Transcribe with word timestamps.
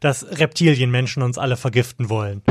dass 0.00 0.26
Reptilienmenschen 0.38 1.22
uns 1.22 1.38
alle 1.38 1.56
vergiften 1.56 2.08
wollen. 2.08 2.42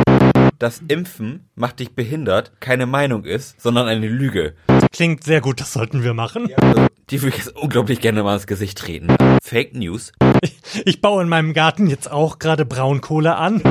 Dass 0.59 0.81
Impfen 0.87 1.49
macht 1.55 1.79
dich 1.79 1.93
behindert 1.93 2.51
keine 2.59 2.85
Meinung 2.85 3.25
ist, 3.25 3.61
sondern 3.61 3.87
eine 3.87 4.07
Lüge. 4.07 4.55
Klingt 4.91 5.23
sehr 5.23 5.41
gut, 5.41 5.61
das 5.61 5.73
sollten 5.73 6.03
wir 6.03 6.13
machen. 6.13 6.49
Also, 6.61 6.87
die 7.09 7.21
würde 7.21 7.37
ich 7.37 7.45
jetzt 7.45 7.55
unglaublich 7.55 8.01
gerne 8.01 8.23
mal 8.23 8.35
ins 8.35 8.47
Gesicht 8.47 8.77
treten. 8.77 9.15
Fake 9.43 9.75
News. 9.75 10.11
Ich, 10.41 10.57
ich 10.85 11.01
baue 11.01 11.21
in 11.21 11.29
meinem 11.29 11.53
Garten 11.53 11.87
jetzt 11.87 12.11
auch 12.11 12.39
gerade 12.39 12.65
Braunkohle 12.65 13.35
an. 13.35 13.61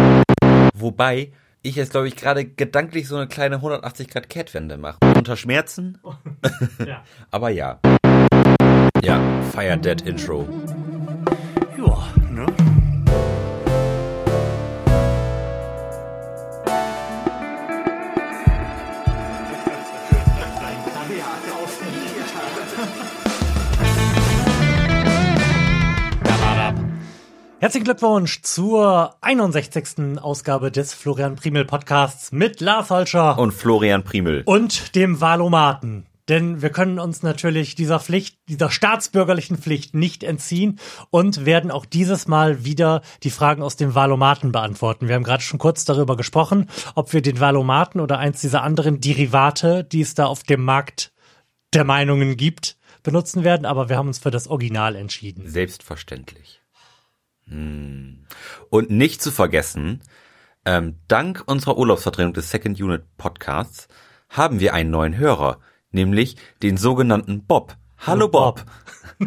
Wobei 0.74 1.32
ich 1.62 1.74
jetzt, 1.76 1.90
glaube 1.90 2.06
ich, 2.08 2.16
gerade 2.16 2.44
gedanklich 2.44 3.08
so 3.08 3.16
eine 3.16 3.26
kleine 3.26 3.56
180 3.56 4.08
Grad 4.08 4.28
Kehrtwende 4.28 4.76
mache. 4.76 4.98
Unter 5.16 5.36
Schmerzen. 5.36 5.98
Ja. 6.86 7.02
Aber 7.30 7.50
ja. 7.50 7.80
Ja, 9.02 9.42
Fire 9.52 9.78
Dead 9.78 10.00
Intro. 10.02 10.46
Herzlichen 27.58 27.84
Glückwunsch 27.84 28.42
zur 28.42 29.16
61. 29.22 30.18
Ausgabe 30.20 30.70
des 30.70 30.92
Florian 30.92 31.36
Primel 31.36 31.64
Podcasts 31.64 32.30
mit 32.30 32.60
Lars 32.60 32.90
Holscher 32.90 33.38
Und 33.38 33.52
Florian 33.52 34.04
Primel. 34.04 34.42
und 34.44 34.94
dem 34.94 35.22
Valomaten. 35.22 36.04
Denn 36.28 36.60
wir 36.60 36.68
können 36.70 36.98
uns 36.98 37.22
natürlich 37.22 37.74
dieser 37.74 37.98
Pflicht, 37.98 38.36
dieser 38.48 38.68
staatsbürgerlichen 38.68 39.56
Pflicht 39.56 39.94
nicht 39.94 40.22
entziehen 40.22 40.78
und 41.10 41.46
werden 41.46 41.70
auch 41.70 41.86
dieses 41.86 42.28
Mal 42.28 42.64
wieder 42.64 43.00
die 43.22 43.30
Fragen 43.30 43.62
aus 43.62 43.76
dem 43.76 43.94
Valomaten 43.94 44.52
beantworten. 44.52 45.08
Wir 45.08 45.14
haben 45.14 45.22
gerade 45.24 45.42
schon 45.42 45.58
kurz 45.58 45.86
darüber 45.86 46.16
gesprochen, 46.16 46.68
ob 46.94 47.14
wir 47.14 47.22
den 47.22 47.40
Valomaten 47.40 48.02
oder 48.02 48.18
eins 48.18 48.40
dieser 48.42 48.64
anderen 48.64 49.00
Derivate, 49.00 49.82
die 49.82 50.02
es 50.02 50.14
da 50.14 50.26
auf 50.26 50.42
dem 50.42 50.62
Markt 50.62 51.12
der 51.72 51.84
Meinungen 51.84 52.36
gibt, 52.36 52.76
benutzen 53.02 53.44
werden, 53.44 53.64
aber 53.64 53.88
wir 53.88 53.96
haben 53.96 54.08
uns 54.08 54.18
für 54.18 54.30
das 54.30 54.46
Original 54.48 54.94
entschieden. 54.96 55.48
Selbstverständlich. 55.48 56.60
Hm. 57.48 58.26
Und 58.70 58.90
nicht 58.90 59.22
zu 59.22 59.30
vergessen, 59.30 60.02
ähm, 60.64 60.96
dank 61.08 61.44
unserer 61.46 61.78
Urlaubsvertretung 61.78 62.32
des 62.32 62.50
Second 62.50 62.80
Unit 62.80 63.04
Podcasts 63.16 63.88
haben 64.28 64.60
wir 64.60 64.74
einen 64.74 64.90
neuen 64.90 65.16
Hörer, 65.16 65.60
nämlich 65.90 66.36
den 66.62 66.76
sogenannten 66.76 67.46
Bob. 67.46 67.76
Hallo 68.06 68.28
Bob. 68.28 68.64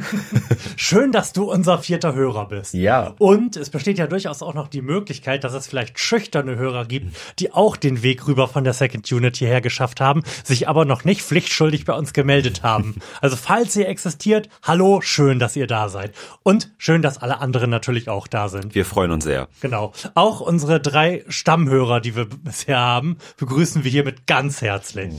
Schön, 0.77 1.11
dass 1.11 1.33
du 1.33 1.51
unser 1.51 1.79
vierter 1.79 2.13
Hörer 2.13 2.47
bist. 2.47 2.73
Ja. 2.73 3.13
Und 3.19 3.57
es 3.57 3.69
besteht 3.69 3.97
ja 3.97 4.07
durchaus 4.07 4.41
auch 4.41 4.53
noch 4.53 4.69
die 4.69 4.81
Möglichkeit, 4.81 5.43
dass 5.43 5.53
es 5.53 5.67
vielleicht 5.67 5.99
schüchterne 5.99 6.55
Hörer 6.55 6.85
gibt, 6.85 7.13
die 7.39 7.51
auch 7.51 7.75
den 7.75 8.03
Weg 8.03 8.25
rüber 8.25 8.47
von 8.47 8.63
der 8.63 8.71
Second 8.71 9.11
Unit 9.11 9.35
hierher 9.35 9.59
geschafft 9.59 9.99
haben, 9.99 10.23
sich 10.45 10.69
aber 10.69 10.85
noch 10.85 11.03
nicht 11.03 11.21
pflichtschuldig 11.23 11.83
bei 11.83 11.93
uns 11.93 12.13
gemeldet 12.13 12.63
haben. 12.63 12.95
Also 13.21 13.35
falls 13.35 13.75
ihr 13.75 13.89
existiert, 13.89 14.47
hallo, 14.63 15.01
schön, 15.01 15.39
dass 15.39 15.55
ihr 15.55 15.67
da 15.67 15.89
seid. 15.89 16.13
Und 16.43 16.71
schön, 16.77 17.01
dass 17.01 17.17
alle 17.17 17.39
anderen 17.39 17.69
natürlich 17.69 18.07
auch 18.07 18.27
da 18.27 18.47
sind. 18.47 18.75
Wir 18.75 18.85
freuen 18.85 19.11
uns 19.11 19.25
sehr. 19.25 19.49
Genau. 19.61 19.91
Auch 20.15 20.39
unsere 20.39 20.79
drei 20.79 21.25
Stammhörer, 21.27 21.99
die 21.99 22.15
wir 22.15 22.25
bisher 22.25 22.79
haben, 22.79 23.17
begrüßen 23.37 23.83
wir 23.83 23.91
hiermit 23.91 24.25
ganz 24.25 24.61
herzlich. 24.61 25.13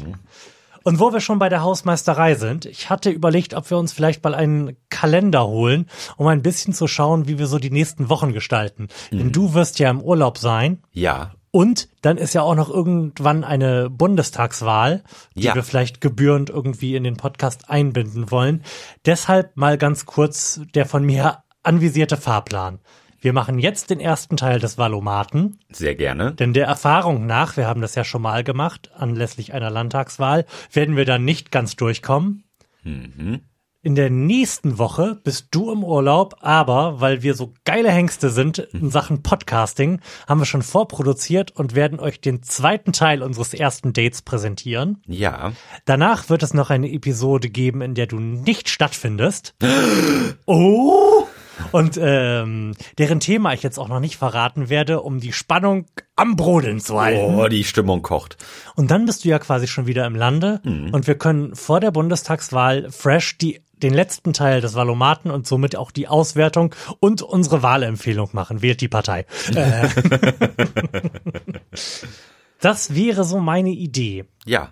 Und 0.90 0.98
wo 0.98 1.12
wir 1.12 1.20
schon 1.20 1.38
bei 1.38 1.48
der 1.48 1.62
Hausmeisterei 1.62 2.34
sind, 2.34 2.66
ich 2.66 2.90
hatte 2.90 3.10
überlegt, 3.10 3.54
ob 3.54 3.70
wir 3.70 3.78
uns 3.78 3.92
vielleicht 3.92 4.24
mal 4.24 4.34
einen 4.34 4.76
Kalender 4.88 5.46
holen, 5.46 5.86
um 6.16 6.26
ein 6.26 6.42
bisschen 6.42 6.74
zu 6.74 6.88
schauen, 6.88 7.28
wie 7.28 7.38
wir 7.38 7.46
so 7.46 7.58
die 7.60 7.70
nächsten 7.70 8.08
Wochen 8.08 8.32
gestalten. 8.32 8.88
Denn 9.12 9.30
du 9.30 9.54
wirst 9.54 9.78
ja 9.78 9.88
im 9.88 10.00
Urlaub 10.00 10.36
sein. 10.38 10.82
Ja. 10.92 11.30
Und 11.52 11.88
dann 12.02 12.16
ist 12.16 12.34
ja 12.34 12.42
auch 12.42 12.54
noch 12.54 12.70
irgendwann 12.70 13.44
eine 13.44 13.88
Bundestagswahl, 13.88 15.02
die 15.36 15.42
Ja. 15.42 15.54
wir 15.54 15.62
vielleicht 15.62 16.00
gebührend 16.00 16.50
irgendwie 16.50 16.96
in 16.96 17.04
den 17.04 17.16
Podcast 17.16 17.70
einbinden 17.70 18.30
wollen. 18.30 18.62
Deshalb 19.06 19.56
mal 19.56 19.78
ganz 19.78 20.06
kurz 20.06 20.60
der 20.74 20.86
von 20.86 21.04
mir 21.04 21.38
anvisierte 21.62 22.16
Fahrplan. 22.16 22.78
Wir 23.20 23.32
machen 23.32 23.58
jetzt 23.58 23.90
den 23.90 24.00
ersten 24.00 24.36
Teil 24.36 24.60
des 24.60 24.78
Valomaten. 24.78 25.58
Sehr 25.70 25.94
gerne. 25.94 26.32
Denn 26.32 26.54
der 26.54 26.66
Erfahrung 26.66 27.26
nach, 27.26 27.56
wir 27.56 27.66
haben 27.66 27.82
das 27.82 27.94
ja 27.94 28.04
schon 28.04 28.22
mal 28.22 28.44
gemacht, 28.44 28.90
anlässlich 28.94 29.52
einer 29.52 29.70
Landtagswahl, 29.70 30.46
werden 30.72 30.96
wir 30.96 31.04
dann 31.04 31.24
nicht 31.24 31.50
ganz 31.50 31.76
durchkommen. 31.76 32.44
In 33.82 33.94
der 33.94 34.10
nächsten 34.10 34.76
Woche 34.76 35.18
bist 35.22 35.48
du 35.52 35.72
im 35.72 35.84
Urlaub, 35.84 36.36
aber 36.40 37.00
weil 37.00 37.22
wir 37.22 37.34
so 37.34 37.54
geile 37.64 37.90
Hengste 37.90 38.28
sind 38.28 38.58
in 38.58 38.90
Sachen 38.90 39.22
Podcasting, 39.22 40.00
haben 40.28 40.40
wir 40.40 40.44
schon 40.44 40.62
vorproduziert 40.62 41.50
und 41.52 41.74
werden 41.74 41.98
euch 41.98 42.20
den 42.20 42.42
zweiten 42.42 42.92
Teil 42.92 43.22
unseres 43.22 43.54
ersten 43.54 43.94
Dates 43.94 44.20
präsentieren. 44.20 45.02
Ja. 45.06 45.52
Danach 45.86 46.28
wird 46.28 46.42
es 46.42 46.52
noch 46.52 46.68
eine 46.68 46.92
Episode 46.92 47.48
geben, 47.48 47.80
in 47.80 47.94
der 47.94 48.06
du 48.06 48.18
nicht 48.18 48.68
stattfindest. 48.68 49.54
Oh! 50.46 51.26
Und 51.72 51.98
ähm, 52.00 52.74
deren 52.98 53.20
Thema 53.20 53.52
ich 53.52 53.62
jetzt 53.62 53.78
auch 53.78 53.88
noch 53.88 54.00
nicht 54.00 54.16
verraten 54.16 54.68
werde, 54.68 55.00
um 55.00 55.20
die 55.20 55.32
Spannung 55.32 55.86
am 56.16 56.36
Brodeln 56.36 56.80
zu 56.80 57.00
halten. 57.00 57.34
Oh, 57.36 57.48
die 57.48 57.64
Stimmung 57.64 58.02
kocht. 58.02 58.36
Und 58.76 58.90
dann 58.90 59.06
bist 59.06 59.24
du 59.24 59.28
ja 59.28 59.38
quasi 59.38 59.66
schon 59.66 59.86
wieder 59.86 60.06
im 60.06 60.14
Lande 60.14 60.60
und 60.64 61.06
wir 61.06 61.16
können 61.16 61.54
vor 61.54 61.80
der 61.80 61.90
Bundestagswahl 61.90 62.90
fresh 62.90 63.38
die 63.38 63.60
den 63.82 63.94
letzten 63.94 64.32
Teil 64.32 64.60
des 64.60 64.74
Valomaten 64.74 65.30
und 65.30 65.46
somit 65.46 65.76
auch 65.76 65.90
die 65.90 66.08
Auswertung 66.08 66.74
und 67.00 67.22
unsere 67.22 67.62
Wahlempfehlung 67.62 68.30
machen. 68.32 68.62
Wählt 68.62 68.80
die 68.80 68.88
Partei. 68.88 69.26
Äh. 69.54 69.88
das 72.60 72.94
wäre 72.94 73.24
so 73.24 73.40
meine 73.40 73.70
Idee. 73.70 74.26
Ja. 74.44 74.70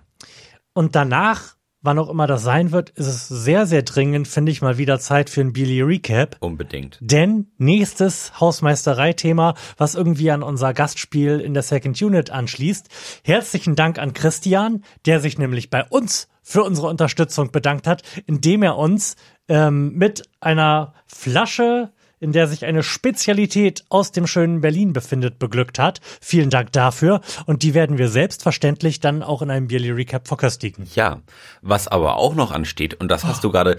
Und 0.73 0.95
danach, 0.95 1.57
wann 1.81 1.99
auch 1.99 2.09
immer 2.09 2.27
das 2.27 2.43
sein 2.43 2.73
wird, 2.73 2.91
ist 2.91 3.07
es 3.07 3.29
sehr, 3.29 3.67
sehr 3.67 3.83
dringend, 3.83 4.29
finde 4.29 4.53
ich 4.53 4.63
mal 4.63 4.79
wieder 4.79 4.99
Zeit 4.99 5.31
für 5.31 5.41
ein 5.41 5.53
Billy 5.53 5.83
Recap. 5.83 6.37
Unbedingt. 6.41 6.99
Denn 7.01 7.53
nächstes 7.59 8.41
Hausmeisterei-Thema, 8.41 9.55
was 9.77 9.95
irgendwie 9.95 10.31
an 10.31 10.43
unser 10.43 10.75
Gastspiel 10.75 11.41
in 11.41 11.55
der 11.55 11.63
Second 11.63 12.01
Unit 12.01 12.31
anschließt. 12.31 12.89
Herzlichen 13.25 13.77
Dank 13.77 13.99
an 13.99 14.13
Christian, 14.13 14.83
der 15.07 15.21
sich 15.21 15.39
nämlich 15.39 15.71
bei 15.71 15.85
uns 15.85 16.29
für 16.43 16.63
unsere 16.65 16.89
Unterstützung 16.89 17.53
bedankt 17.53 17.87
hat, 17.87 18.03
indem 18.27 18.63
er 18.63 18.77
uns 18.77 19.17
ähm, 19.49 19.93
mit 19.95 20.23
einer 20.41 20.95
Flasche, 21.07 21.93
in 22.21 22.33
der 22.33 22.47
sich 22.47 22.65
eine 22.65 22.83
Spezialität 22.83 23.85
aus 23.89 24.13
dem 24.13 24.27
schönen 24.27 24.61
Berlin 24.61 24.93
befindet, 24.93 25.39
beglückt 25.39 25.79
hat. 25.79 26.01
Vielen 26.21 26.51
Dank 26.51 26.73
dafür. 26.73 27.21
Und 27.47 27.63
die 27.63 27.75
werden 27.75 27.99
wir 27.99 28.09
selbstverständlich 28.09 29.01
dann 29.01 29.23
auch 29.23 29.43
in 29.43 29.51
einem 29.51 29.69
Billy 29.69 29.91
Recap 29.91 30.29
verköstigen. 30.29 30.87
Ja. 30.95 31.21
Was 31.63 31.89
aber 31.89 32.17
auch 32.17 32.35
noch 32.35 32.53
ansteht, 32.53 32.95
und 32.95 33.09
das 33.09 33.25
hast 33.25 33.45
du 33.45 33.51
gerade 33.51 33.79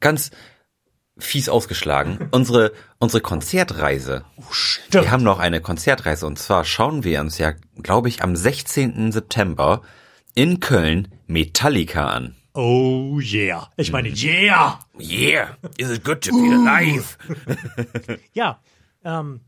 ganz 0.00 0.30
fies 1.18 1.48
ausgeschlagen, 1.48 2.28
unsere, 2.30 2.72
unsere 2.98 3.20
Konzertreise. 3.20 4.24
Stimmt. 4.50 5.04
Wir 5.04 5.10
haben 5.10 5.24
noch 5.24 5.38
eine 5.38 5.60
Konzertreise 5.60 6.26
und 6.26 6.38
zwar 6.38 6.64
schauen 6.64 7.04
wir 7.04 7.20
uns 7.20 7.38
ja, 7.38 7.54
glaube 7.82 8.08
ich, 8.08 8.22
am 8.22 8.36
16. 8.36 9.12
September 9.12 9.82
in 10.34 10.60
Köln 10.60 11.08
Metallica 11.26 12.06
an. 12.06 12.36
Oh 12.60 13.20
yeah. 13.20 13.68
Ich 13.76 13.92
meine, 13.92 14.08
yeah. 14.08 14.80
Yeah, 14.98 15.50
is 15.78 15.92
it 15.92 16.02
good 16.02 16.20
to 16.22 16.32
be 16.32 16.52
alive? 16.52 17.16
Ja, 18.32 18.58
ähm, 19.04 19.42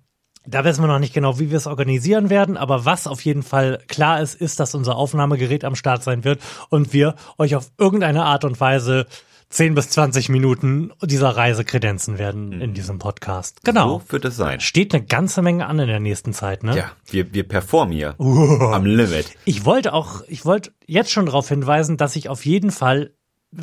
da 0.46 0.62
wissen 0.62 0.84
wir 0.84 0.86
noch 0.86 1.00
nicht 1.00 1.12
genau, 1.12 1.40
wie 1.40 1.50
wir 1.50 1.56
es 1.56 1.66
organisieren 1.66 2.30
werden, 2.30 2.56
aber 2.56 2.84
was 2.84 3.08
auf 3.08 3.20
jeden 3.24 3.42
Fall 3.42 3.82
klar 3.88 4.20
ist, 4.20 4.36
ist, 4.36 4.60
dass 4.60 4.76
unser 4.76 4.94
Aufnahmegerät 4.94 5.64
am 5.64 5.74
Start 5.74 6.04
sein 6.04 6.22
wird 6.22 6.40
und 6.68 6.92
wir 6.92 7.16
euch 7.36 7.56
auf 7.56 7.72
irgendeine 7.78 8.26
Art 8.26 8.44
und 8.44 8.60
Weise 8.60 9.08
10 9.50 9.74
bis 9.74 9.90
20 9.90 10.28
Minuten 10.28 10.92
dieser 11.02 11.30
Reise 11.30 11.64
kredenzen 11.64 12.18
werden 12.18 12.60
in 12.60 12.72
diesem 12.72 12.98
Podcast. 12.98 13.60
Genau. 13.64 13.98
So 13.98 14.12
wird 14.12 14.24
es 14.24 14.36
sein. 14.36 14.60
Steht 14.60 14.94
eine 14.94 15.04
ganze 15.04 15.42
Menge 15.42 15.66
an 15.66 15.78
in 15.80 15.88
der 15.88 15.98
nächsten 15.98 16.32
Zeit, 16.32 16.62
ne? 16.62 16.76
Ja, 16.76 16.92
wir, 17.06 17.34
wir 17.34 17.42
performen 17.46 17.92
hier 17.92 18.14
am 18.18 18.86
Limit. 18.86 19.26
Ich 19.44 19.64
wollte 19.64 19.92
auch, 19.92 20.22
ich 20.28 20.44
wollte 20.44 20.72
jetzt 20.86 21.10
schon 21.10 21.26
darauf 21.26 21.48
hinweisen, 21.48 21.96
dass 21.96 22.14
ich 22.14 22.28
auf 22.28 22.46
jeden 22.46 22.70
Fall 22.70 23.12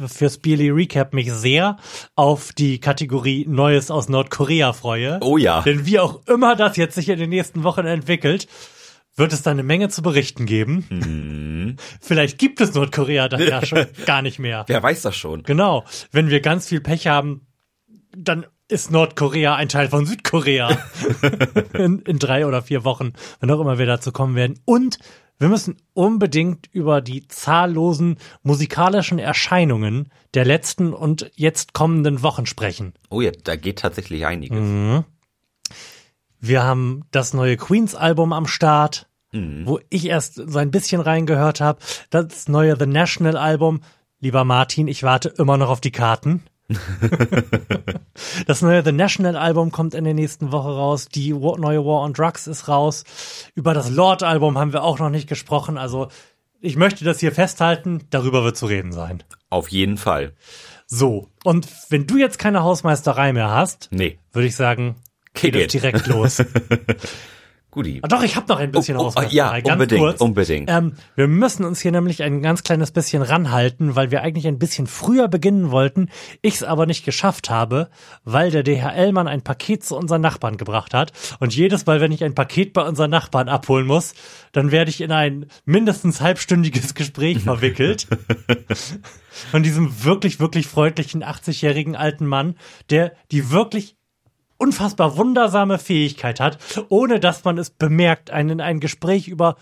fürs 0.08 0.40
Beerly 0.40 0.70
Recap 0.70 1.14
mich 1.14 1.32
sehr 1.32 1.78
auf 2.16 2.52
die 2.52 2.80
Kategorie 2.80 3.46
Neues 3.48 3.90
aus 3.90 4.10
Nordkorea 4.10 4.74
freue. 4.74 5.20
Oh 5.22 5.38
ja. 5.38 5.62
Denn 5.62 5.86
wie 5.86 6.00
auch 6.00 6.28
immer 6.28 6.58
das 6.58 6.76
jetzt 6.76 6.96
sich 6.96 7.08
in 7.08 7.20
den 7.20 7.30
nächsten 7.30 7.64
Wochen 7.64 7.86
entwickelt, 7.86 8.48
wird 9.18 9.34
es 9.34 9.42
da 9.42 9.52
eine 9.52 9.64
Menge 9.64 9.90
zu 9.90 10.02
berichten 10.02 10.46
geben. 10.46 10.86
Mhm. 10.90 11.76
Vielleicht 12.02 12.38
gibt 12.38 12.62
es 12.62 12.74
Nordkorea 12.74 13.28
dann 13.28 13.42
ja 13.42 13.66
schon 13.66 13.86
gar 14.06 14.22
nicht 14.22 14.40
mehr. 14.40 14.64
Wer 14.68 14.82
weiß 14.82 15.02
das 15.02 15.16
schon? 15.16 15.44
Genau. 15.44 15.84
Wenn 16.12 16.30
wir 16.30 16.40
ganz 16.40 16.68
viel 16.68 16.80
Pech 16.80 17.08
haben, 17.08 17.48
dann 18.16 18.46
ist 18.70 18.92
Nordkorea 18.92 19.56
ein 19.56 19.70
Teil 19.70 19.90
von 19.90 20.06
Südkorea. 20.06 20.78
in, 21.74 22.00
in 22.00 22.20
drei 22.20 22.46
oder 22.46 22.62
vier 22.62 22.84
Wochen, 22.84 23.14
wenn 23.40 23.52
auch 23.52 23.60
immer 23.60 23.78
wir 23.78 23.86
dazu 23.86 24.12
kommen 24.12 24.36
werden. 24.36 24.60
Und 24.66 25.00
wir 25.40 25.50
müssen 25.50 25.78
unbedingt 25.94 26.68
über 26.72 27.00
die 27.00 27.28
zahllosen 27.28 28.18
musikalischen 28.44 29.20
Erscheinungen 29.20 30.10
der 30.34 30.46
letzten 30.46 30.94
und 30.94 31.32
jetzt 31.36 31.74
kommenden 31.74 32.24
Wochen 32.24 32.46
sprechen. 32.46 32.94
Oh 33.10 33.22
ja, 33.22 33.32
da 33.44 33.56
geht 33.56 33.80
tatsächlich 33.80 34.26
einiges. 34.26 34.60
Mhm. 34.60 35.06
Wir 36.40 36.64
haben 36.64 37.04
das 37.12 37.34
neue 37.34 37.58
Queens-Album 37.58 38.34
am 38.34 38.48
Start, 38.48 39.07
wo 39.32 39.80
ich 39.90 40.06
erst 40.06 40.36
so 40.36 40.58
ein 40.58 40.72
bisschen 40.72 41.02
reingehört 41.02 41.62
habe. 41.62 41.80
Das 42.10 42.48
neue 42.48 42.78
The 42.78 42.86
National-Album. 42.86 43.82
Lieber 44.20 44.44
Martin, 44.46 44.88
ich 44.88 45.04
warte 45.04 45.30
immer 45.30 45.58
noch 45.58 45.70
auf 45.70 45.82
die 45.82 45.92
Karten. 45.92 46.44
das 48.48 48.62
neue 48.62 48.84
The 48.84 48.92
National-Album 48.92 49.72
kommt 49.72 49.94
in 49.94 50.04
der 50.04 50.14
nächsten 50.14 50.52
Woche 50.52 50.70
raus. 50.70 51.08
Die 51.08 51.34
neue 51.34 51.86
War 51.86 52.02
on 52.02 52.14
Drugs 52.14 52.48
ist 52.48 52.68
raus. 52.68 53.04
Über 53.56 53.74
das 53.74 53.90
Lord-Album 53.90 54.58
haben 54.58 54.74
wir 54.74 54.84
auch 54.84 55.00
noch 55.00 55.10
nicht 55.10 55.28
gesprochen. 55.28 55.78
Also 55.78 56.08
ich 56.60 56.76
möchte 56.76 57.06
das 57.06 57.20
hier 57.20 57.32
festhalten. 57.32 58.04
Darüber 58.10 58.44
wird 58.44 58.58
zu 58.58 58.66
reden 58.66 58.92
sein. 58.92 59.24
Auf 59.50 59.70
jeden 59.70 59.98
Fall. 59.98 60.34
So, 60.88 61.30
und 61.44 61.68
wenn 61.90 62.08
du 62.08 62.18
jetzt 62.18 62.40
keine 62.40 62.64
Hausmeisterei 62.64 63.34
mehr 63.34 63.52
hast, 63.52 63.90
Nee. 63.92 64.18
würde 64.32 64.48
ich 64.48 64.56
sagen, 64.56 64.96
Kick 65.34 65.54
geht 65.54 65.66
it. 65.66 65.74
direkt 65.74 66.08
los. 66.08 66.42
Guti. 67.78 68.00
Ah, 68.02 68.08
Doch, 68.08 68.24
ich 68.24 68.36
habe 68.36 68.48
noch 68.50 68.60
ein 68.60 68.72
bisschen 68.72 68.98
Oh, 68.98 69.02
oh, 69.02 69.06
Hausmeisterei. 69.06 69.36
ja, 69.36 69.52
ganz 69.60 69.70
unbedingt, 69.74 70.02
kurz. 70.02 70.20
unbedingt. 70.22 70.70
Ähm, 70.72 70.94
wir 71.16 71.28
müssen 71.28 71.64
uns 71.64 71.80
hier 71.80 71.92
nämlich 71.92 72.24
ein 72.24 72.42
ganz 72.42 72.64
kleines 72.64 72.92
bisschen 72.92 73.22
ranhalten, 73.22 73.96
weil 73.96 74.10
wir 74.10 74.24
eigentlich 74.24 74.48
ein 74.48 74.58
bisschen 74.58 74.88
früher 74.88 75.28
beginnen 75.28 75.70
wollten, 75.70 76.10
ich 76.42 76.56
es 76.56 76.64
aber 76.64 76.88
nicht 76.88 77.06
geschafft 77.06 77.52
habe, 77.52 77.90
weil 78.24 78.50
der 78.50 78.64
DHL-Mann 78.64 79.28
ein 79.28 79.44
Paket 79.44 79.84
zu 79.84 79.96
unseren 79.96 80.22
Nachbarn 80.22 80.58
gebracht 80.58 80.96
hat. 80.96 81.12
Und 81.40 81.56
jedes 81.56 81.86
Mal, 81.86 82.02
wenn 82.02 82.12
ich 82.12 82.24
ein 82.24 82.34
Paket 82.34 82.74
bei 82.74 82.82
unseren 82.82 83.12
Nachbarn 83.12 83.48
abholen 83.48 83.86
muss, 83.86 84.16
dann 84.54 84.72
werde 84.72 84.90
ich 84.90 85.02
in 85.02 85.12
ein 85.12 85.46
mindestens 85.66 86.20
halbstündiges 86.20 86.96
Gespräch 86.96 87.42
verwickelt. 87.42 88.08
Von 89.52 89.62
diesem 89.62 90.04
wirklich, 90.04 90.40
wirklich 90.40 90.66
freundlichen 90.66 91.24
80-jährigen 91.24 91.96
alten 91.96 92.26
Mann, 92.26 92.56
der 92.90 93.14
die 93.32 93.52
wirklich 93.52 93.97
unfassbar 94.58 95.18
wundersame 95.18 95.80
Fähigkeit 95.80 96.40
hat, 96.40 96.58
ohne 96.90 97.20
dass 97.20 97.44
man 97.44 97.58
es 97.58 97.70
bemerkt, 97.70 98.32
einen 98.32 98.50
in 98.50 98.62
ein 98.62 98.80
Gespräch 98.80 99.28
über 99.28 99.56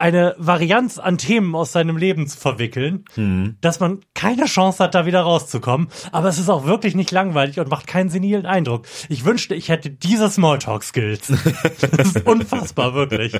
eine 0.00 0.34
Varianz 0.38 0.98
an 0.98 1.18
Themen 1.18 1.54
aus 1.54 1.72
seinem 1.72 1.96
Leben 1.96 2.26
zu 2.26 2.38
verwickeln, 2.38 3.04
dass 3.60 3.80
man 3.80 4.00
keine 4.14 4.46
Chance 4.46 4.82
hat, 4.82 4.94
da 4.94 5.04
wieder 5.06 5.20
rauszukommen. 5.20 5.88
Aber 6.10 6.28
es 6.28 6.38
ist 6.38 6.48
auch 6.48 6.64
wirklich 6.64 6.94
nicht 6.94 7.10
langweilig 7.10 7.60
und 7.60 7.68
macht 7.68 7.86
keinen 7.86 8.08
senilen 8.08 8.46
Eindruck. 8.46 8.86
Ich 9.08 9.24
wünschte, 9.24 9.54
ich 9.54 9.68
hätte 9.68 9.90
diese 9.90 10.30
Smalltalk-Skills. 10.30 11.32
Das 11.80 12.06
ist 12.06 12.26
unfassbar, 12.26 12.94
wirklich. 12.94 13.34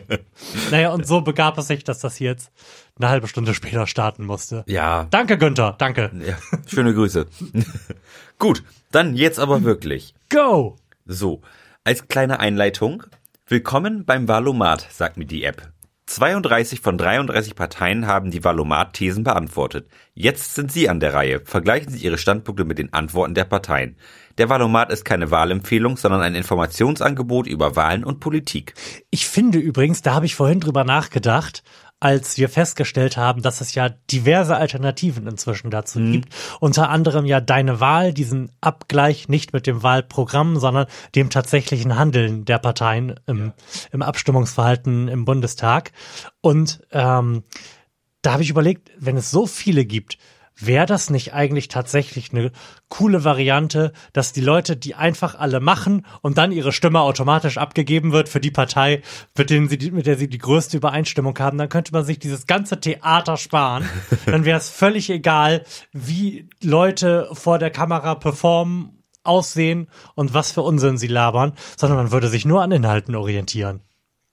Naja, 0.70 0.92
und 0.92 1.06
so 1.06 1.22
begab 1.22 1.56
es 1.58 1.68
sich, 1.68 1.82
dass 1.82 2.00
das 2.00 2.16
hier 2.16 2.30
jetzt 2.30 2.52
eine 2.98 3.08
halbe 3.08 3.26
Stunde 3.26 3.54
später 3.54 3.86
starten 3.86 4.26
musste. 4.26 4.62
Ja. 4.66 5.06
Danke, 5.10 5.38
Günther. 5.38 5.76
Danke. 5.78 6.10
ja. 6.26 6.36
Schöne 6.66 6.92
Grüße. 6.92 7.26
Gut, 8.38 8.62
dann 8.92 9.14
jetzt 9.14 9.38
aber 9.38 9.62
wirklich. 9.62 10.14
Go! 10.28 10.76
So, 11.06 11.40
als 11.84 12.08
kleine 12.08 12.38
Einleitung. 12.38 13.04
Willkommen 13.46 14.04
beim 14.04 14.28
Valomat, 14.28 14.86
sagt 14.90 15.16
mir 15.16 15.24
die 15.26 15.42
App. 15.42 15.72
32 16.10 16.80
von 16.80 16.98
33 16.98 17.54
Parteien 17.54 18.08
haben 18.08 18.32
die 18.32 18.42
Valomat-Thesen 18.42 19.22
beantwortet. 19.22 19.88
Jetzt 20.12 20.56
sind 20.56 20.72
Sie 20.72 20.88
an 20.88 20.98
der 20.98 21.14
Reihe. 21.14 21.40
Vergleichen 21.44 21.92
Sie 21.92 22.04
Ihre 22.04 22.18
Standpunkte 22.18 22.64
mit 22.64 22.78
den 22.78 22.92
Antworten 22.92 23.36
der 23.36 23.44
Parteien. 23.44 23.94
Der 24.36 24.48
Valomat 24.48 24.90
ist 24.90 25.04
keine 25.04 25.30
Wahlempfehlung, 25.30 25.96
sondern 25.96 26.22
ein 26.22 26.34
Informationsangebot 26.34 27.46
über 27.46 27.76
Wahlen 27.76 28.02
und 28.02 28.18
Politik. 28.18 28.74
Ich 29.10 29.28
finde 29.28 29.60
übrigens, 29.60 30.02
da 30.02 30.12
habe 30.12 30.26
ich 30.26 30.34
vorhin 30.34 30.58
drüber 30.58 30.82
nachgedacht, 30.82 31.62
als 32.00 32.38
wir 32.38 32.48
festgestellt 32.48 33.18
haben, 33.18 33.42
dass 33.42 33.60
es 33.60 33.74
ja 33.74 33.90
diverse 34.10 34.56
Alternativen 34.56 35.26
inzwischen 35.26 35.70
dazu 35.70 36.00
gibt. 36.00 36.34
Unter 36.58 36.88
anderem 36.88 37.26
ja 37.26 37.40
deine 37.42 37.78
Wahl, 37.78 38.14
diesen 38.14 38.50
Abgleich 38.62 39.28
nicht 39.28 39.52
mit 39.52 39.66
dem 39.66 39.82
Wahlprogramm, 39.82 40.58
sondern 40.58 40.86
dem 41.14 41.28
tatsächlichen 41.28 41.96
Handeln 41.96 42.46
der 42.46 42.58
Parteien 42.58 43.20
im, 43.26 43.52
im 43.92 44.00
Abstimmungsverhalten 44.00 45.08
im 45.08 45.26
Bundestag. 45.26 45.92
Und 46.40 46.80
ähm, 46.90 47.44
da 48.22 48.32
habe 48.32 48.42
ich 48.42 48.50
überlegt, 48.50 48.90
wenn 48.98 49.18
es 49.18 49.30
so 49.30 49.46
viele 49.46 49.84
gibt, 49.84 50.16
wäre 50.66 50.86
das 50.86 51.10
nicht 51.10 51.32
eigentlich 51.34 51.68
tatsächlich 51.68 52.32
eine 52.32 52.52
coole 52.88 53.24
Variante, 53.24 53.92
dass 54.12 54.32
die 54.32 54.40
Leute 54.40 54.76
die 54.76 54.94
einfach 54.94 55.34
alle 55.34 55.60
machen 55.60 56.06
und 56.22 56.38
dann 56.38 56.52
ihre 56.52 56.72
Stimme 56.72 57.00
automatisch 57.00 57.58
abgegeben 57.58 58.12
wird 58.12 58.28
für 58.28 58.40
die 58.40 58.50
Partei, 58.50 59.02
mit, 59.36 59.50
denen 59.50 59.68
sie 59.68 59.90
mit 59.90 60.06
der 60.06 60.16
sie 60.16 60.28
die 60.28 60.38
größte 60.38 60.76
Übereinstimmung 60.76 61.38
haben, 61.38 61.58
dann 61.58 61.68
könnte 61.68 61.92
man 61.92 62.04
sich 62.04 62.18
dieses 62.18 62.46
ganze 62.46 62.80
Theater 62.80 63.36
sparen. 63.36 63.88
Dann 64.26 64.44
wäre 64.44 64.58
es 64.58 64.68
völlig 64.68 65.10
egal, 65.10 65.64
wie 65.92 66.48
Leute 66.62 67.28
vor 67.32 67.58
der 67.58 67.70
Kamera 67.70 68.14
performen, 68.14 69.00
aussehen 69.22 69.88
und 70.14 70.34
was 70.34 70.52
für 70.52 70.62
Unsinn 70.62 70.96
sie 70.96 71.06
labern, 71.06 71.52
sondern 71.76 71.98
man 71.98 72.12
würde 72.12 72.28
sich 72.28 72.44
nur 72.44 72.62
an 72.62 72.72
Inhalten 72.72 73.14
orientieren. 73.14 73.80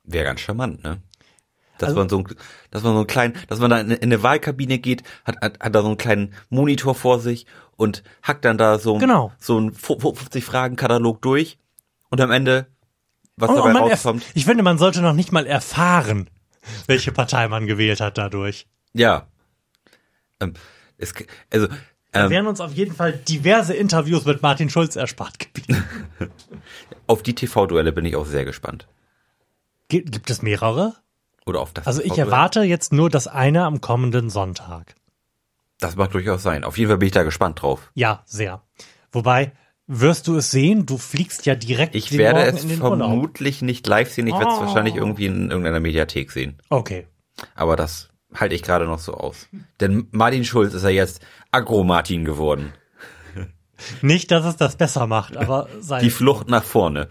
Wäre 0.04 0.26
ganz 0.26 0.40
charmant, 0.40 0.84
ne? 0.84 1.02
Dass 1.80 1.90
Also- 1.90 2.00
man 2.00 2.10
so, 2.10 2.18
ein- 2.20 2.36
dass 2.72 2.84
man 2.84 2.94
so 2.94 2.98
einen 3.00 3.08
kleinen, 3.08 3.34
dass 3.48 3.60
man 3.60 3.70
da 3.70 3.80
in, 3.80 3.92
in 3.92 4.04
eine 4.04 4.24
Wahlkabine 4.24 4.80
geht, 4.80 5.04
hat, 5.26 5.36
hat, 5.42 5.60
hat 5.60 5.76
da 5.76 5.82
so 5.82 5.88
einen 5.88 5.98
kleinen 5.98 6.34
Monitor 6.50 6.96
vor 6.96 7.20
sich 7.20 7.46
und 7.76 8.04
hackt 8.24 8.46
dann 8.46 8.58
da 8.58 8.80
so, 8.80 8.98
Genau. 8.98 9.32
so 9.40 9.58
einen 9.58 9.74
50 9.74 10.44
Fragen 10.44 10.76
Katalog 10.76 11.22
durch 11.22 11.58
und 12.10 12.20
am 12.22 12.32
Ende, 12.32 12.68
was 13.36 13.50
Und, 13.50 13.58
dabei 13.58 13.70
und 13.70 13.78
rauskommt, 13.78 14.24
ich 14.34 14.46
finde, 14.46 14.64
man 14.64 14.78
sollte 14.78 15.02
noch 15.02 15.14
nicht 15.14 15.32
mal 15.32 15.46
erfahren, 15.46 16.30
welche 16.88 17.12
Partei 17.12 17.48
man 17.48 17.68
gewählt 17.68 18.00
hat 18.02 18.18
dadurch. 18.18 18.68
ja. 18.94 19.28
Ähm, 20.40 20.54
es, 21.00 21.14
also, 21.52 21.68
Da 22.12 22.26
ähm, 22.26 22.30
wären 22.30 22.48
uns 22.48 22.60
auf 22.62 22.72
jeden 22.74 22.94
Fall 22.96 23.14
diverse 23.14 23.74
Interviews 23.74 24.26
mit 24.26 24.42
Martin 24.42 24.70
Schulz 24.70 24.96
erspart 24.96 25.40
geblieben. 25.40 25.84
auf 27.08 27.24
die 27.24 27.34
TV-Duelle 27.36 27.92
bin 27.92 28.06
ich 28.06 28.16
auch 28.16 28.26
sehr 28.26 28.46
gespannt. 28.46 28.88
Gibt, 29.90 30.12
gibt 30.12 30.30
es 30.30 30.42
mehrere? 30.42 30.96
Oder 31.48 31.62
auf 31.62 31.74
das 31.74 31.88
Also 31.88 32.02
ich 32.04 32.18
erwarte 32.18 32.62
jetzt 32.64 32.92
nur 32.94 33.10
das 33.10 33.28
eine 33.28 33.64
am 33.66 33.82
kommenden 33.82 34.30
Sonntag. 34.30 34.96
Das 35.80 35.96
mag 35.96 36.12
durchaus 36.12 36.44
sein. 36.44 36.64
Auf 36.64 36.78
jeden 36.78 36.90
Fall 36.90 36.98
bin 36.98 37.08
ich 37.08 37.14
da 37.14 37.24
gespannt 37.24 37.62
drauf. 37.62 37.92
Ja, 37.94 38.24
sehr. 38.26 38.64
Wobei, 39.12 39.52
wirst 39.88 40.28
du 40.28 40.36
es 40.38 40.52
sehen? 40.52 40.86
Du 40.86 40.98
fliegst 40.98 41.46
ja 41.46 41.56
direkt 41.56 41.96
Ich 41.96 42.10
den 42.10 42.18
werde 42.20 42.40
Morgen 42.42 42.58
es 42.58 42.64
in 42.64 42.70
den 42.70 42.82
Urlaub. 42.82 42.98
vermutlich 43.10 43.62
nicht 43.62 43.88
live 43.88 44.12
sehen. 44.12 44.28
Ich 44.28 44.34
werde 44.34 44.52
es 44.52 44.58
Oh. 44.58 44.62
wahrscheinlich 44.62 44.96
irgendwie 44.96 45.28
in 45.28 45.50
irgendeiner 45.50 45.80
Mediathek 45.80 46.32
sehen. 46.32 46.58
Okay. 46.70 47.08
Aber 47.56 47.76
das 47.76 48.10
halte 48.34 48.56
ich 48.56 48.64
gerade 48.64 48.86
noch 48.86 49.00
so 49.00 49.14
aus. 49.14 49.48
Denn 49.80 50.08
Martin 50.12 50.44
Schulz 50.44 50.74
ist 50.74 50.84
ja 50.84 50.90
jetzt 50.90 51.22
Agro-Martin 51.52 52.26
geworden. 52.26 52.74
Nicht, 54.02 54.32
dass 54.32 54.44
es 54.44 54.58
das 54.58 54.76
besser 54.76 55.06
macht, 55.08 55.38
aber 55.38 55.70
sei 55.80 56.02
Die 56.02 56.10
Flucht 56.10 56.50
nach 56.50 56.64
vorne. 56.64 57.08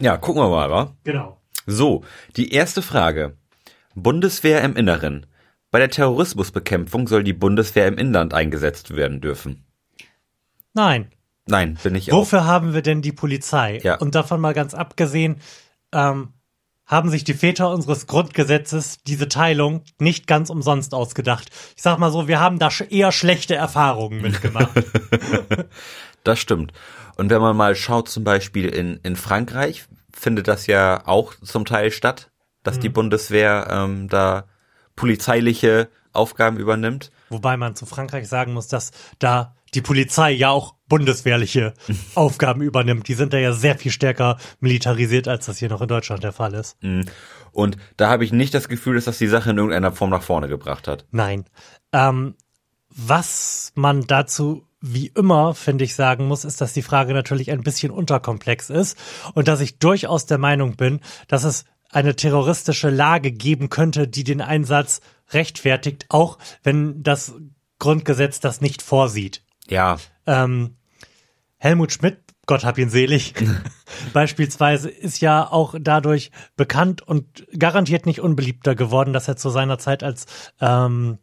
Ja, 0.00 0.16
gucken 0.16 0.42
wir 0.42 0.48
mal, 0.50 0.70
wa? 0.70 0.96
Genau. 1.04 1.40
So, 1.70 2.02
die 2.36 2.52
erste 2.52 2.80
Frage. 2.80 3.36
Bundeswehr 3.94 4.62
im 4.62 4.74
Inneren. 4.74 5.26
Bei 5.70 5.78
der 5.78 5.90
Terrorismusbekämpfung 5.90 7.06
soll 7.06 7.22
die 7.22 7.34
Bundeswehr 7.34 7.86
im 7.86 7.98
Inland 7.98 8.32
eingesetzt 8.32 8.96
werden 8.96 9.20
dürfen. 9.20 9.66
Nein. 10.72 11.10
Nein, 11.46 11.78
bin 11.82 11.94
ich 11.94 12.10
auch. 12.10 12.16
Wofür 12.18 12.46
haben 12.46 12.72
wir 12.72 12.80
denn 12.80 13.02
die 13.02 13.12
Polizei? 13.12 13.80
Ja. 13.82 13.96
Und 13.96 14.14
davon 14.14 14.40
mal 14.40 14.54
ganz 14.54 14.72
abgesehen, 14.72 15.36
ähm, 15.92 16.32
haben 16.86 17.10
sich 17.10 17.22
die 17.24 17.34
Väter 17.34 17.70
unseres 17.70 18.06
Grundgesetzes 18.06 19.02
diese 19.06 19.28
Teilung 19.28 19.82
nicht 19.98 20.26
ganz 20.26 20.48
umsonst 20.48 20.94
ausgedacht. 20.94 21.50
Ich 21.76 21.82
sag 21.82 21.98
mal 21.98 22.10
so, 22.10 22.28
wir 22.28 22.40
haben 22.40 22.58
da 22.58 22.70
eher 22.88 23.12
schlechte 23.12 23.54
Erfahrungen 23.54 24.22
mitgemacht. 24.22 24.70
Das 26.24 26.40
stimmt. 26.40 26.72
Und 27.16 27.30
wenn 27.30 27.40
man 27.40 27.56
mal 27.56 27.74
schaut, 27.74 28.08
zum 28.08 28.22
Beispiel 28.22 28.68
in, 28.68 28.98
in 29.02 29.16
Frankreich, 29.16 29.86
findet 30.18 30.48
das 30.48 30.66
ja 30.66 31.06
auch 31.06 31.34
zum 31.36 31.64
Teil 31.64 31.90
statt, 31.90 32.30
dass 32.62 32.78
die 32.78 32.88
Bundeswehr 32.88 33.68
ähm, 33.70 34.08
da 34.08 34.44
polizeiliche 34.96 35.88
Aufgaben 36.12 36.58
übernimmt. 36.58 37.10
Wobei 37.30 37.56
man 37.56 37.76
zu 37.76 37.86
Frankreich 37.86 38.28
sagen 38.28 38.52
muss, 38.52 38.68
dass 38.68 38.90
da 39.18 39.54
die 39.74 39.80
Polizei 39.80 40.32
ja 40.32 40.50
auch 40.50 40.74
bundeswehrliche 40.88 41.74
Aufgaben 42.14 42.62
übernimmt. 42.62 43.08
Die 43.08 43.14
sind 43.14 43.32
da 43.32 43.38
ja 43.38 43.52
sehr 43.52 43.76
viel 43.76 43.92
stärker 43.92 44.38
militarisiert, 44.60 45.28
als 45.28 45.46
das 45.46 45.58
hier 45.58 45.68
noch 45.68 45.82
in 45.82 45.88
Deutschland 45.88 46.24
der 46.24 46.32
Fall 46.32 46.54
ist. 46.54 46.76
Und 47.52 47.76
da 47.96 48.08
habe 48.08 48.24
ich 48.24 48.32
nicht 48.32 48.54
das 48.54 48.68
Gefühl, 48.68 48.96
dass 48.96 49.04
das 49.04 49.18
die 49.18 49.28
Sache 49.28 49.50
in 49.50 49.58
irgendeiner 49.58 49.92
Form 49.92 50.10
nach 50.10 50.22
vorne 50.22 50.48
gebracht 50.48 50.88
hat. 50.88 51.04
Nein. 51.10 51.44
Ähm, 51.92 52.34
was 52.88 53.72
man 53.74 54.06
dazu 54.06 54.64
wie 54.80 55.08
immer, 55.08 55.54
finde 55.54 55.84
ich, 55.84 55.94
sagen 55.94 56.26
muss, 56.26 56.44
ist, 56.44 56.60
dass 56.60 56.72
die 56.72 56.82
Frage 56.82 57.12
natürlich 57.12 57.50
ein 57.50 57.62
bisschen 57.62 57.90
unterkomplex 57.90 58.70
ist 58.70 58.96
und 59.34 59.48
dass 59.48 59.60
ich 59.60 59.78
durchaus 59.78 60.26
der 60.26 60.38
Meinung 60.38 60.76
bin, 60.76 61.00
dass 61.26 61.44
es 61.44 61.64
eine 61.90 62.14
terroristische 62.14 62.90
Lage 62.90 63.32
geben 63.32 63.70
könnte, 63.70 64.08
die 64.08 64.24
den 64.24 64.40
Einsatz 64.40 65.00
rechtfertigt, 65.30 66.06
auch 66.10 66.38
wenn 66.62 67.02
das 67.02 67.34
Grundgesetz 67.78 68.40
das 68.40 68.60
nicht 68.60 68.82
vorsieht. 68.82 69.42
Ja, 69.68 69.98
Ähm, 70.26 70.76
Helmut 71.56 71.92
Schmidt, 71.92 72.18
Gott 72.46 72.64
hab 72.64 72.78
ihn 72.78 72.90
selig, 72.90 73.34
beispielsweise 74.12 74.88
ist 74.88 75.20
ja 75.20 75.50
auch 75.50 75.74
dadurch 75.80 76.30
bekannt 76.56 77.02
und 77.02 77.46
garantiert 77.58 78.06
nicht 78.06 78.20
unbeliebter 78.20 78.74
geworden, 78.74 79.12
dass 79.12 79.26
er 79.26 79.36
zu 79.36 79.50
seiner 79.50 79.78
Zeit 79.78 80.02
als 80.02 80.26
ähm, 80.60 81.18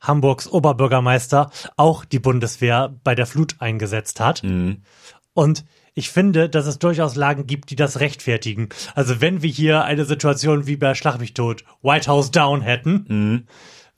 Hamburgs 0.00 0.48
Oberbürgermeister 0.48 1.50
auch 1.76 2.04
die 2.04 2.18
Bundeswehr 2.18 2.94
bei 3.04 3.14
der 3.14 3.26
Flut 3.26 3.56
eingesetzt 3.60 4.20
hat. 4.20 4.42
Und 5.34 5.64
ich 5.94 6.10
finde, 6.10 6.48
dass 6.48 6.66
es 6.66 6.78
durchaus 6.78 7.16
Lagen 7.16 7.46
gibt, 7.46 7.70
die 7.70 7.76
das 7.76 8.00
rechtfertigen. 8.00 8.68
Also 8.94 9.20
wenn 9.20 9.42
wir 9.42 9.50
hier 9.50 9.84
eine 9.84 10.04
Situation 10.04 10.66
wie 10.66 10.76
bei 10.76 10.94
Schlag 10.94 11.18
mich 11.18 11.34
tot, 11.34 11.64
White 11.82 12.08
House 12.10 12.30
Down 12.30 12.62
hätten, 12.62 13.04
Mhm. 13.08 13.46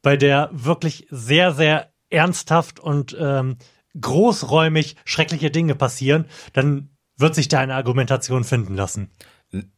bei 0.03 0.17
der 0.17 0.51
wirklich 0.53 1.07
sehr, 1.11 1.53
sehr 1.53 1.93
ernsthaft 2.11 2.81
und 2.81 3.17
ähm, 3.19 3.57
großräumig 4.01 4.97
schreckliche 5.05 5.51
Dinge 5.51 5.75
passieren, 5.75 6.27
dann 6.53 6.91
wird 7.17 7.35
sich 7.35 7.49
da 7.49 7.61
eine 7.61 7.75
Argumentation 7.75 8.45
finden 8.45 8.75
lassen. 8.75 9.11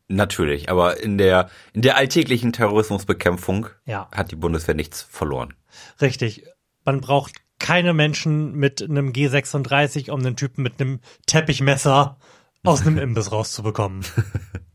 Natürlich, 0.07 0.69
aber 0.69 1.01
in 1.03 1.19
der, 1.19 1.49
in 1.73 1.83
der 1.83 1.97
alltäglichen 1.97 2.53
Terrorismusbekämpfung 2.53 3.69
Ja. 3.87 4.09
hat 4.15 4.31
die 4.31 4.37
Bundeswehr 4.37 4.75
nichts 4.75 5.03
verloren. 5.03 5.55
Richtig. 6.01 6.45
Man 6.85 7.01
braucht 7.01 7.33
keine 7.59 7.95
Menschen 7.95 8.55
mit 8.55 8.83
einem 8.83 9.13
G36, 9.13 10.11
um 10.11 10.21
einen 10.21 10.37
Typen 10.37 10.63
mit 10.63 10.81
einem 10.81 11.01
Teppichmesser 11.27 12.19
aus 12.63 12.83
einem 12.83 12.99
Imbiss 12.99 13.33
rauszubekommen. 13.33 14.05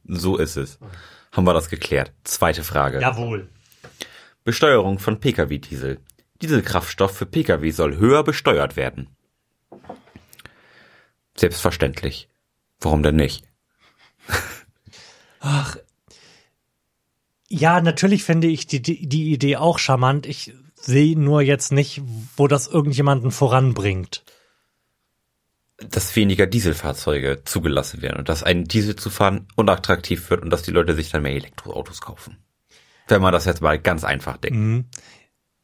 So 0.06 0.38
ist 0.38 0.58
es. 0.58 0.80
Haben 1.32 1.46
wir 1.46 1.54
das 1.54 1.70
geklärt. 1.70 2.12
Zweite 2.24 2.64
Frage. 2.64 3.00
Jawohl. 3.00 3.48
Besteuerung 4.44 4.98
von 5.00 5.20
Pkw-Diesel. 5.20 6.00
Dieselkraftstoff 6.42 7.16
für 7.16 7.26
Pkw 7.28 7.70
soll 7.70 7.98
höher 7.98 8.24
besteuert 8.24 8.76
werden. 8.76 9.10
Selbstverständlich. 11.38 12.30
Warum 12.80 13.04
denn 13.04 13.16
nicht? 13.18 13.44
Ja, 17.48 17.82
natürlich 17.82 18.24
finde 18.24 18.48
ich 18.48 18.68
die, 18.68 18.82
die, 18.82 19.08
die 19.08 19.34
Idee 19.34 19.58
auch 19.58 19.80
charmant. 19.80 20.26
Ich 20.26 20.54
sehe 20.76 21.20
nur 21.20 21.42
jetzt 21.42 21.72
nicht, 21.72 22.02
wo 22.38 22.48
das 22.48 22.68
irgendjemanden 22.68 23.32
voranbringt. 23.32 24.24
Dass 25.78 26.16
weniger 26.16 26.46
Dieselfahrzeuge 26.46 27.44
zugelassen 27.46 28.02
werden 28.02 28.18
und 28.18 28.30
dass 28.30 28.44
ein 28.44 28.66
Diesel 28.66 28.96
zu 28.96 29.10
fahren 29.10 29.48
unattraktiv 29.56 30.30
wird 30.30 30.44
und 30.44 30.50
dass 30.50 30.62
die 30.62 30.72
Leute 30.72 30.94
sich 30.94 31.10
dann 31.10 31.24
mehr 31.24 31.34
Elektroautos 31.34 32.02
kaufen. 32.02 32.38
Wenn 33.08 33.22
man 33.22 33.34
das 33.34 33.46
jetzt 33.46 33.62
mal 33.62 33.80
ganz 33.80 34.04
einfach 34.04 34.38
denkt. 34.38 34.98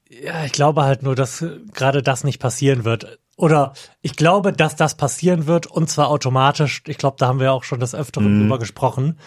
Ja, 0.09 0.45
ich 0.45 0.51
glaube 0.51 0.83
halt 0.83 1.03
nur, 1.03 1.15
dass 1.15 1.45
gerade 1.73 2.01
das 2.01 2.23
nicht 2.23 2.39
passieren 2.39 2.85
wird. 2.85 3.19
Oder 3.37 3.73
ich 4.01 4.15
glaube, 4.15 4.53
dass 4.53 4.75
das 4.75 4.95
passieren 4.95 5.45
wird 5.45 5.67
und 5.67 5.89
zwar 5.89 6.07
automatisch. 6.07 6.81
Ich 6.87 6.97
glaube, 6.97 7.17
da 7.19 7.27
haben 7.27 7.39
wir 7.39 7.51
auch 7.51 7.63
schon 7.63 7.79
des 7.81 7.93
Öfteren 7.93 8.39
drüber 8.39 8.57
gesprochen. 8.57 9.19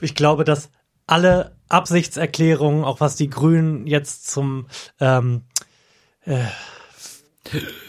Ich 0.00 0.14
glaube, 0.14 0.44
dass 0.44 0.70
alle 1.06 1.56
Absichtserklärungen, 1.68 2.84
auch 2.84 3.00
was 3.00 3.16
die 3.16 3.30
Grünen 3.30 3.86
jetzt 3.86 4.28
zum 4.30 4.66
ähm, 5.00 5.42
äh, 6.24 6.44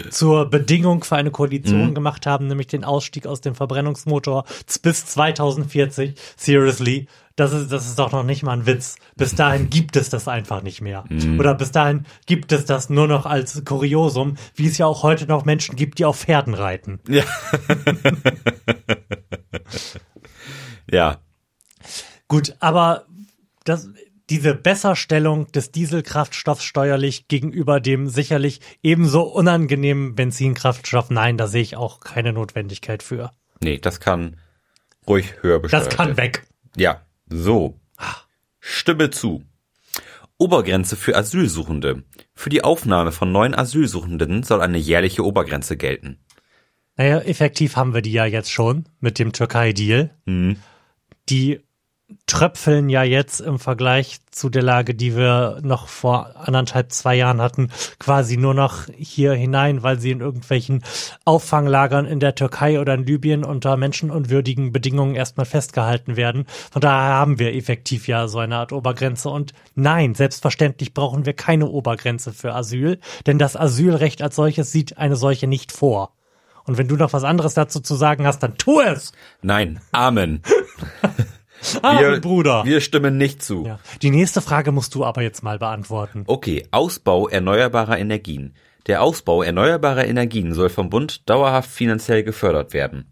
zur 0.09 0.49
Bedingung 0.49 1.03
für 1.03 1.15
eine 1.15 1.31
Koalition 1.31 1.95
gemacht 1.95 2.25
haben, 2.25 2.47
nämlich 2.47 2.67
den 2.67 2.83
Ausstieg 2.83 3.25
aus 3.25 3.41
dem 3.41 3.55
Verbrennungsmotor 3.55 4.45
bis 4.81 5.05
2040. 5.07 6.13
Seriously, 6.35 7.07
das 7.35 7.53
ist, 7.53 7.71
das 7.71 7.87
ist 7.87 7.99
doch 7.99 8.11
noch 8.11 8.23
nicht 8.23 8.43
mal 8.43 8.53
ein 8.53 8.65
Witz. 8.65 8.97
Bis 9.15 9.35
dahin 9.35 9.69
gibt 9.69 9.95
es 9.95 10.09
das 10.09 10.27
einfach 10.27 10.61
nicht 10.63 10.81
mehr. 10.81 11.05
Oder 11.39 11.53
bis 11.53 11.71
dahin 11.71 12.05
gibt 12.25 12.51
es 12.51 12.65
das 12.65 12.89
nur 12.89 13.07
noch 13.07 13.25
als 13.25 13.63
Kuriosum, 13.63 14.37
wie 14.55 14.67
es 14.67 14.77
ja 14.77 14.85
auch 14.85 15.03
heute 15.03 15.27
noch 15.27 15.45
Menschen 15.45 15.75
gibt, 15.75 15.99
die 15.99 16.05
auf 16.05 16.19
Pferden 16.19 16.53
reiten. 16.53 16.99
Ja. 17.07 17.23
ja. 20.91 21.17
Gut, 22.27 22.55
aber 22.59 23.05
das, 23.63 23.89
diese 24.29 24.53
Besserstellung 24.55 25.51
des 25.51 25.71
Dieselkraftstoffs 25.71 26.63
steuerlich 26.63 27.27
gegenüber 27.27 27.79
dem 27.79 28.09
sicherlich 28.09 28.59
ebenso 28.83 29.23
unangenehmen 29.23 30.15
Benzinkraftstoff, 30.15 31.09
nein, 31.09 31.37
da 31.37 31.47
sehe 31.47 31.61
ich 31.61 31.77
auch 31.77 31.99
keine 32.01 32.33
Notwendigkeit 32.33 33.03
für. 33.03 33.31
Nee, 33.61 33.79
das 33.79 33.99
kann 33.99 34.37
ruhig 35.07 35.41
höher 35.41 35.59
besteuert 35.59 35.87
Das 35.87 35.95
kann 35.95 36.17
weg. 36.17 36.45
Ja, 36.75 37.01
so. 37.29 37.79
Stimme 38.59 39.09
zu. 39.09 39.43
Obergrenze 40.37 40.95
für 40.97 41.15
Asylsuchende. 41.15 42.03
Für 42.35 42.49
die 42.49 42.63
Aufnahme 42.63 43.11
von 43.11 43.31
neuen 43.31 43.55
Asylsuchenden 43.55 44.43
soll 44.43 44.61
eine 44.61 44.77
jährliche 44.77 45.25
Obergrenze 45.25 45.77
gelten. 45.77 46.19
Naja, 46.97 47.19
effektiv 47.19 47.75
haben 47.75 47.93
wir 47.93 48.01
die 48.01 48.11
ja 48.11 48.25
jetzt 48.25 48.51
schon 48.51 48.89
mit 48.99 49.19
dem 49.19 49.31
Türkei-Deal. 49.31 50.11
Die 51.29 51.61
tröpfeln 52.25 52.89
ja 52.89 53.03
jetzt 53.03 53.41
im 53.41 53.59
Vergleich 53.59 54.19
zu 54.31 54.49
der 54.49 54.61
Lage, 54.61 54.95
die 54.95 55.15
wir 55.15 55.59
noch 55.61 55.87
vor 55.87 56.31
anderthalb, 56.35 56.91
zwei 56.91 57.15
Jahren 57.15 57.41
hatten, 57.41 57.69
quasi 57.99 58.37
nur 58.37 58.53
noch 58.53 58.85
hier 58.95 59.33
hinein, 59.33 59.83
weil 59.83 59.99
sie 59.99 60.11
in 60.11 60.21
irgendwelchen 60.21 60.83
Auffanglagern 61.25 62.05
in 62.05 62.19
der 62.19 62.35
Türkei 62.35 62.79
oder 62.79 62.93
in 62.93 63.05
Libyen 63.05 63.43
unter 63.43 63.75
menschenunwürdigen 63.75 64.71
Bedingungen 64.71 65.15
erstmal 65.15 65.45
festgehalten 65.45 66.15
werden. 66.15 66.45
Von 66.71 66.81
daher 66.81 67.15
haben 67.15 67.39
wir 67.39 67.53
effektiv 67.53 68.07
ja 68.07 68.27
so 68.27 68.39
eine 68.39 68.55
Art 68.55 68.71
Obergrenze. 68.71 69.29
Und 69.29 69.53
nein, 69.75 70.15
selbstverständlich 70.15 70.93
brauchen 70.93 71.25
wir 71.25 71.33
keine 71.33 71.67
Obergrenze 71.67 72.31
für 72.31 72.53
Asyl, 72.53 72.99
denn 73.25 73.37
das 73.37 73.57
Asylrecht 73.57 74.21
als 74.21 74.35
solches 74.35 74.71
sieht 74.71 74.97
eine 74.97 75.17
solche 75.17 75.47
nicht 75.47 75.73
vor. 75.73 76.13
Und 76.63 76.77
wenn 76.77 76.87
du 76.87 76.95
noch 76.95 77.13
was 77.13 77.23
anderes 77.23 77.53
dazu 77.53 77.79
zu 77.79 77.95
sagen 77.95 78.25
hast, 78.25 78.39
dann 78.39 78.57
tu 78.57 78.81
es! 78.81 79.13
Nein, 79.41 79.79
Amen. 79.91 80.41
Ah, 81.81 82.17
Bruder. 82.21 82.63
Wir 82.65 82.81
stimmen 82.81 83.17
nicht 83.17 83.41
zu. 83.43 83.65
ja. 83.65 83.79
Die 84.01 84.09
nächste 84.11 84.41
Frage 84.41 84.71
musst 84.71 84.95
du 84.95 85.03
aber 85.05 85.21
jetzt 85.21 85.43
mal 85.43 85.59
beantworten. 85.59 86.23
Okay, 86.27 86.67
Ausbau 86.71 87.27
erneuerbarer 87.27 87.97
Energien. 87.97 88.55
Der 88.87 89.01
Ausbau 89.01 89.41
erneuerbarer 89.43 90.05
Energien 90.05 90.53
soll 90.53 90.69
vom 90.69 90.89
Bund 90.89 91.29
dauerhaft 91.29 91.69
finanziell 91.69 92.23
gefördert 92.23 92.73
werden. 92.73 93.11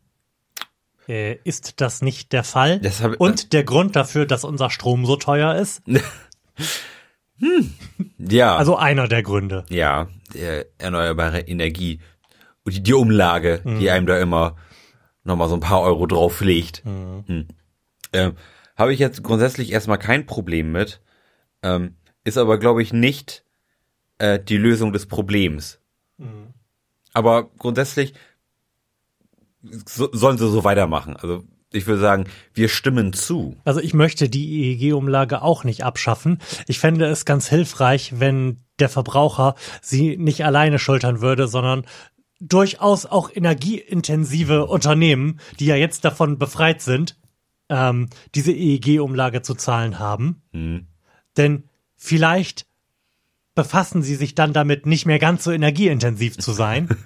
Äh, 1.07 1.35
ist 1.43 1.81
das 1.81 2.01
nicht 2.01 2.31
der 2.33 2.43
Fall? 2.43 2.81
Hab- 3.01 3.19
Und 3.19 3.53
der 3.53 3.63
Grund 3.63 3.95
dafür, 3.95 4.25
dass 4.25 4.43
unser 4.43 4.69
Strom 4.69 5.05
so 5.05 5.15
teuer 5.17 5.55
ist? 5.55 5.81
Ja, 8.17 8.55
Also 8.55 8.77
einer 8.77 9.07
der 9.09 9.21
Gründe. 9.21 9.65
ja, 9.69 10.07
der 10.33 10.65
erneuerbare 10.77 11.41
Energie 11.41 12.00
und 12.63 12.74
die, 12.75 12.81
die 12.83 12.93
Umlage, 12.93 13.62
die 13.65 13.89
einem 13.91 14.05
da 14.07 14.17
immer 14.19 14.55
nochmal 15.25 15.50
so 15.50 15.55
ein 15.55 15.59
paar 15.59 15.81
Euro 15.81 16.05
drauflegt. 16.07 16.81
Hm. 16.85 17.47
Ähm, 18.15 18.34
Habe 18.75 18.93
ich 18.93 19.00
jetzt 19.00 19.24
grundsätzlich 19.24 19.72
erstmal 19.72 20.00
kein 20.00 20.25
Problem 20.25 20.72
mit, 20.72 21.01
ähm, 21.63 21.95
ist 22.24 22.38
aber, 22.38 22.57
glaube 22.57 22.81
ich, 22.81 22.91
nicht 22.93 23.43
äh, 24.17 24.39
die 24.39 24.57
Lösung 24.57 24.93
des 24.93 25.05
Problems. 25.05 25.79
Aber 27.13 27.50
grundsätzlich 27.57 28.13
so, 29.86 30.10
sollen 30.12 30.38
sie 30.38 30.50
so 30.50 30.63
weitermachen. 30.63 31.15
Also 31.15 31.43
ich 31.72 31.88
würde 31.88 32.01
sagen, 32.01 32.25
wir 32.53 32.69
stimmen 32.69 33.13
zu. 33.13 33.57
Also 33.65 33.79
ich 33.79 33.93
möchte 33.93 34.29
die 34.29 34.77
EEG-Umlage 34.77 35.41
auch 35.41 35.63
nicht 35.63 35.84
abschaffen. 35.84 36.39
Ich 36.67 36.79
fände 36.79 37.05
es 37.05 37.25
ganz 37.25 37.50
hilfreich, 37.50 38.19
wenn 38.19 38.63
der 38.79 38.89
Verbraucher 38.89 39.55
sie 39.81 40.17
nicht 40.17 40.45
alleine 40.45 40.79
schultern 40.79 41.22
würde, 41.22 41.48
sondern 41.48 41.86
durchaus 42.39 43.05
auch 43.05 43.29
energieintensive 43.34 44.65
Unternehmen, 44.65 45.39
die 45.60 45.65
ja 45.67 45.75
jetzt 45.75 46.05
davon 46.05 46.38
befreit 46.38 46.81
sind, 46.81 47.17
ähm, 47.69 48.10
diese 48.34 48.51
EEG-Umlage 48.51 49.41
zu 49.41 49.55
zahlen 49.55 50.00
haben. 50.00 50.43
Denn 51.38 51.69
vielleicht 51.95 52.67
befassen 53.55 54.03
sie 54.03 54.15
sich 54.15 54.36
dann 54.36 54.53
damit, 54.53 54.86
nicht 54.86 55.05
mehr 55.05 55.19
ganz 55.19 55.43
so 55.43 55.51
energieintensiv 55.51 56.38
zu 56.38 56.51
sein. 56.51 56.89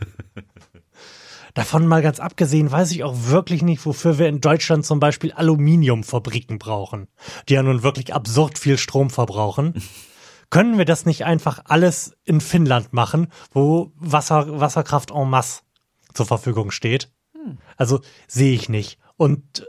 Davon 1.53 1.87
mal 1.87 2.01
ganz 2.01 2.19
abgesehen, 2.19 2.71
weiß 2.71 2.91
ich 2.91 3.03
auch 3.03 3.15
wirklich 3.27 3.61
nicht, 3.61 3.85
wofür 3.85 4.19
wir 4.19 4.27
in 4.27 4.41
Deutschland 4.41 4.85
zum 4.85 4.99
Beispiel 4.99 5.31
Aluminiumfabriken 5.31 6.59
brauchen, 6.59 7.07
die 7.47 7.53
ja 7.53 7.63
nun 7.63 7.83
wirklich 7.83 8.13
absurd 8.13 8.59
viel 8.59 8.77
Strom 8.77 9.09
verbrauchen. 9.09 9.73
Können 10.49 10.79
wir 10.79 10.85
das 10.85 11.05
nicht 11.05 11.25
einfach 11.25 11.61
alles 11.65 12.17
in 12.23 12.41
Finnland 12.41 12.91
machen, 12.91 13.27
wo 13.51 13.91
Wasser, 13.97 14.59
Wasserkraft 14.59 15.11
en 15.11 15.29
masse 15.29 15.61
zur 16.13 16.25
Verfügung 16.25 16.71
steht? 16.71 17.11
Also 17.77 18.01
sehe 18.27 18.53
ich 18.53 18.67
nicht. 18.67 18.97
Und 19.15 19.67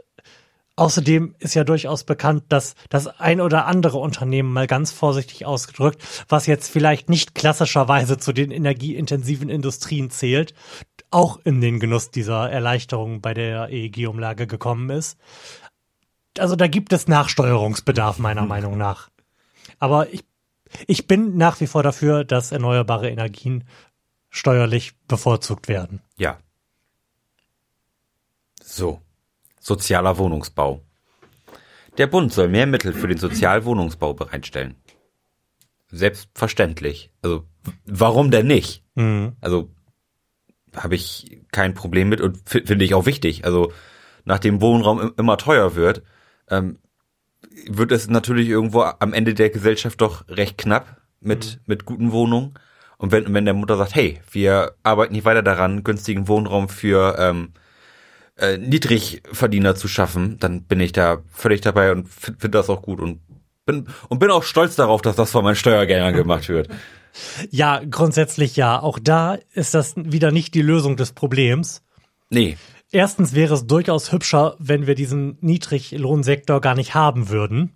Außerdem 0.81 1.35
ist 1.37 1.53
ja 1.53 1.63
durchaus 1.63 2.05
bekannt, 2.05 2.45
dass 2.49 2.73
das 2.89 3.05
ein 3.05 3.39
oder 3.39 3.67
andere 3.67 3.99
Unternehmen 3.99 4.51
mal 4.51 4.65
ganz 4.65 4.91
vorsichtig 4.91 5.45
ausgedrückt, 5.45 6.01
was 6.27 6.47
jetzt 6.47 6.71
vielleicht 6.71 7.07
nicht 7.07 7.35
klassischerweise 7.35 8.17
zu 8.17 8.33
den 8.33 8.49
energieintensiven 8.49 9.47
Industrien 9.47 10.09
zählt, 10.09 10.55
auch 11.11 11.39
in 11.43 11.61
den 11.61 11.79
Genuss 11.79 12.09
dieser 12.09 12.49
Erleichterung 12.49 13.21
bei 13.21 13.35
der 13.35 13.69
EEG-Umlage 13.69 14.47
gekommen 14.47 14.89
ist. 14.89 15.19
Also 16.39 16.55
da 16.55 16.65
gibt 16.65 16.93
es 16.93 17.07
Nachsteuerungsbedarf 17.07 18.17
meiner 18.17 18.47
Meinung 18.47 18.75
nach. 18.75 19.11
Aber 19.77 20.11
ich, 20.11 20.23
ich 20.87 21.05
bin 21.05 21.37
nach 21.37 21.59
wie 21.59 21.67
vor 21.67 21.83
dafür, 21.83 22.23
dass 22.23 22.51
erneuerbare 22.51 23.07
Energien 23.07 23.65
steuerlich 24.31 24.93
bevorzugt 25.07 25.67
werden. 25.67 26.01
Ja. 26.17 26.39
So. 28.63 28.99
Sozialer 29.61 30.17
Wohnungsbau. 30.17 30.83
Der 31.97 32.07
Bund 32.07 32.33
soll 32.33 32.49
mehr 32.49 32.65
Mittel 32.65 32.93
für 32.93 33.07
den 33.07 33.17
Sozialwohnungsbau 33.17 34.13
bereitstellen. 34.13 34.75
Selbstverständlich. 35.87 37.11
Also, 37.21 37.45
warum 37.85 38.31
denn 38.31 38.47
nicht? 38.47 38.83
Mhm. 38.95 39.33
Also, 39.39 39.69
habe 40.75 40.95
ich 40.95 41.41
kein 41.51 41.75
Problem 41.75 42.09
mit 42.09 42.21
und 42.21 42.39
finde 42.45 42.83
ich 42.83 42.93
auch 42.93 43.05
wichtig. 43.05 43.45
Also 43.45 43.71
nachdem 44.23 44.61
Wohnraum 44.61 45.13
immer 45.17 45.37
teuer 45.37 45.75
wird, 45.75 46.01
ähm, 46.49 46.79
wird 47.67 47.91
es 47.91 48.09
natürlich 48.09 48.47
irgendwo 48.47 48.81
am 48.81 49.13
Ende 49.13 49.33
der 49.33 49.49
Gesellschaft 49.49 49.99
doch 50.01 50.27
recht 50.29 50.57
knapp 50.57 51.01
mit, 51.19 51.55
mhm. 51.57 51.61
mit 51.65 51.85
guten 51.85 52.11
Wohnungen. 52.11 52.53
Und 52.97 53.11
wenn, 53.11 53.33
wenn 53.33 53.45
der 53.45 53.53
Mutter 53.53 53.77
sagt, 53.77 53.95
hey, 53.95 54.21
wir 54.31 54.75
arbeiten 54.83 55.13
nicht 55.13 55.25
weiter 55.25 55.43
daran, 55.43 55.83
günstigen 55.83 56.27
Wohnraum 56.27 56.69
für 56.69 57.15
ähm, 57.19 57.53
äh, 58.41 58.57
Niedrigverdiener 58.57 59.75
zu 59.75 59.87
schaffen, 59.87 60.37
dann 60.39 60.63
bin 60.63 60.79
ich 60.79 60.91
da 60.91 61.19
völlig 61.31 61.61
dabei 61.61 61.91
und 61.91 62.09
finde 62.09 62.39
find 62.39 62.55
das 62.55 62.69
auch 62.69 62.81
gut 62.81 62.99
und 62.99 63.21
bin, 63.65 63.87
und 64.09 64.19
bin 64.19 64.31
auch 64.31 64.43
stolz 64.43 64.75
darauf, 64.75 65.01
dass 65.01 65.15
das 65.15 65.31
von 65.31 65.43
meinen 65.43 65.55
Steuergeldern 65.55 66.13
gemacht 66.13 66.49
wird. 66.49 66.69
Ja, 67.49 67.81
grundsätzlich 67.83 68.55
ja. 68.55 68.81
Auch 68.81 68.97
da 68.97 69.37
ist 69.51 69.73
das 69.73 69.95
wieder 69.97 70.31
nicht 70.31 70.53
die 70.53 70.61
Lösung 70.61 70.95
des 70.95 71.11
Problems. 71.11 71.83
Nee. 72.29 72.55
Erstens 72.89 73.35
wäre 73.35 73.53
es 73.53 73.67
durchaus 73.67 74.13
hübscher, 74.13 74.55
wenn 74.59 74.87
wir 74.87 74.95
diesen 74.95 75.37
Niedriglohnsektor 75.41 76.61
gar 76.61 76.73
nicht 76.73 76.95
haben 76.95 77.27
würden. 77.27 77.75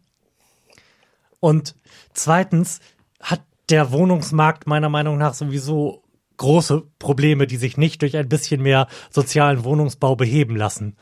Und 1.41 1.75
zweitens 2.13 2.79
hat 3.19 3.41
der 3.69 3.91
Wohnungsmarkt 3.91 4.67
meiner 4.67 4.87
Meinung 4.87 5.17
nach 5.17 5.33
sowieso 5.33 6.04
große 6.37 6.83
Probleme, 6.99 7.47
die 7.47 7.57
sich 7.57 7.77
nicht 7.77 8.01
durch 8.01 8.17
ein 8.17 8.29
bisschen 8.29 8.61
mehr 8.61 8.87
sozialen 9.09 9.63
Wohnungsbau 9.63 10.15
beheben 10.15 10.55
lassen. 10.55 10.97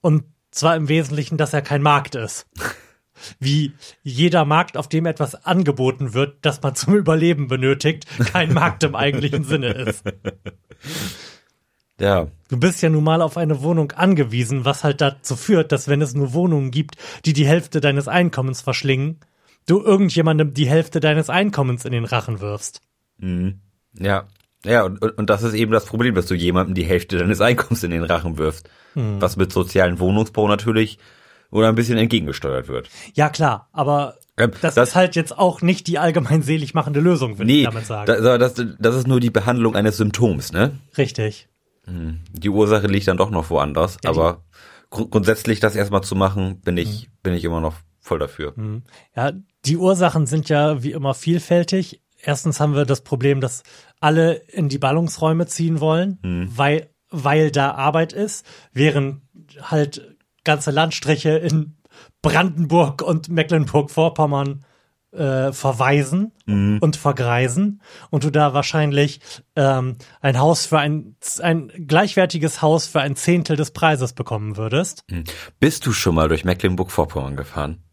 Und 0.00 0.24
zwar 0.50 0.76
im 0.76 0.88
Wesentlichen, 0.88 1.36
dass 1.36 1.52
er 1.52 1.62
kein 1.62 1.82
Markt 1.82 2.14
ist. 2.14 2.46
Wie 3.38 3.72
jeder 4.02 4.44
Markt, 4.44 4.76
auf 4.76 4.88
dem 4.88 5.06
etwas 5.06 5.46
angeboten 5.46 6.14
wird, 6.14 6.38
das 6.42 6.60
man 6.62 6.74
zum 6.74 6.94
Überleben 6.96 7.46
benötigt, 7.46 8.06
kein 8.32 8.52
Markt 8.52 8.82
im 8.82 8.94
eigentlichen 8.94 9.44
Sinne 9.44 9.68
ist. 9.68 10.04
Ja. 12.00 12.26
Du 12.48 12.58
bist 12.58 12.82
ja 12.82 12.90
nun 12.90 13.04
mal 13.04 13.22
auf 13.22 13.36
eine 13.36 13.62
Wohnung 13.62 13.92
angewiesen, 13.92 14.64
was 14.64 14.84
halt 14.84 15.00
dazu 15.00 15.36
führt, 15.36 15.70
dass 15.72 15.88
wenn 15.88 16.02
es 16.02 16.14
nur 16.14 16.32
Wohnungen 16.32 16.70
gibt, 16.70 16.96
die 17.24 17.32
die 17.32 17.46
Hälfte 17.46 17.80
deines 17.80 18.08
Einkommens 18.08 18.62
verschlingen, 18.62 19.20
du 19.66 19.80
irgendjemandem 19.80 20.54
die 20.54 20.68
Hälfte 20.68 21.00
deines 21.00 21.30
Einkommens 21.30 21.84
in 21.84 21.92
den 21.92 22.04
Rachen 22.04 22.40
wirfst. 22.40 22.80
Mhm. 23.18 23.60
Ja. 23.98 24.26
Ja, 24.64 24.84
und, 24.84 25.02
und 25.02 25.30
das 25.30 25.42
ist 25.42 25.54
eben 25.54 25.72
das 25.72 25.84
Problem, 25.86 26.14
dass 26.14 26.26
du 26.26 26.34
jemandem 26.34 26.74
die 26.74 26.84
Hälfte 26.84 27.18
deines 27.18 27.40
Einkommens 27.40 27.82
in 27.84 27.90
den 27.90 28.04
Rachen 28.04 28.38
wirfst. 28.38 28.68
Mhm. 28.94 29.20
Was 29.20 29.36
mit 29.36 29.52
sozialen 29.52 29.98
Wohnungsbau 29.98 30.48
natürlich 30.48 30.98
oder 31.50 31.68
ein 31.68 31.74
bisschen 31.74 31.98
entgegengesteuert 31.98 32.68
wird. 32.68 32.88
Ja, 33.14 33.28
klar, 33.28 33.68
aber 33.72 34.16
ähm, 34.36 34.50
das, 34.60 34.74
das, 34.74 34.90
ist 34.90 34.94
halt 34.96 35.14
jetzt 35.14 35.38
auch 35.38 35.62
nicht 35.62 35.86
die 35.86 35.98
allgemein 35.98 36.42
selig 36.42 36.74
machende 36.74 37.00
Lösung, 37.00 37.38
würde 37.38 37.46
nee, 37.46 37.60
ich 37.60 37.64
damit 37.66 37.86
sagen. 37.86 38.06
Das, 38.06 38.54
das, 38.54 38.66
das 38.78 38.96
ist 38.96 39.06
nur 39.06 39.20
die 39.20 39.30
Behandlung 39.30 39.76
eines 39.76 39.96
Symptoms, 39.96 40.52
ne? 40.52 40.72
Richtig. 40.98 41.48
Hm. 41.84 42.20
Die 42.32 42.48
Ursache 42.48 42.86
liegt 42.88 43.06
dann 43.06 43.16
doch 43.16 43.30
noch 43.30 43.50
woanders, 43.50 43.98
ja, 44.02 44.10
aber 44.10 44.42
gr 44.90 45.06
grundsätzlich 45.06 45.60
das 45.60 45.76
erstmal 45.76 46.02
zu 46.02 46.16
machen, 46.16 46.60
bin 46.60 46.76
ich, 46.76 47.08
mhm. 47.08 47.12
bin 47.22 47.34
ich 47.34 47.44
immer 47.44 47.60
noch 47.60 47.74
voll 48.00 48.18
dafür. 48.18 48.52
Mhm. 48.56 48.82
Ja, 49.14 49.32
die 49.64 49.76
Ursachen 49.76 50.26
sind 50.26 50.48
ja 50.48 50.82
wie 50.82 50.92
immer 50.92 51.14
vielfältig. 51.14 52.02
Erstens 52.24 52.60
haben 52.60 52.74
wir 52.74 52.84
das 52.84 53.02
Problem, 53.02 53.40
dass 53.40 53.62
alle 54.00 54.34
in 54.34 54.68
die 54.68 54.78
Ballungsräume 54.78 55.46
ziehen 55.46 55.80
wollen, 55.80 56.18
mhm. 56.22 56.48
weil, 56.56 56.90
weil 57.10 57.50
da 57.50 57.72
Arbeit 57.72 58.12
ist, 58.12 58.46
während 58.72 59.22
halt 59.60 60.16
ganze 60.42 60.70
Landstriche 60.70 61.30
in 61.30 61.76
Brandenburg 62.22 63.02
und 63.02 63.28
Mecklenburg-Vorpommern 63.28 64.64
äh, 65.12 65.52
verweisen 65.52 66.32
mhm. 66.46 66.78
und 66.80 66.96
vergreisen 66.96 67.80
und 68.10 68.24
du 68.24 68.30
da 68.30 68.52
wahrscheinlich 68.52 69.20
ähm, 69.54 69.96
ein 70.20 70.38
Haus 70.38 70.66
für 70.66 70.78
ein, 70.78 71.16
ein 71.40 71.68
gleichwertiges 71.86 72.62
Haus 72.62 72.86
für 72.86 73.00
ein 73.00 73.14
Zehntel 73.14 73.56
des 73.56 73.70
Preises 73.70 74.12
bekommen 74.12 74.56
würdest. 74.56 75.04
Mhm. 75.10 75.24
Bist 75.60 75.86
du 75.86 75.92
schon 75.92 76.14
mal 76.14 76.28
durch 76.28 76.44
Mecklenburg-Vorpommern 76.44 77.36
gefahren? 77.36 77.84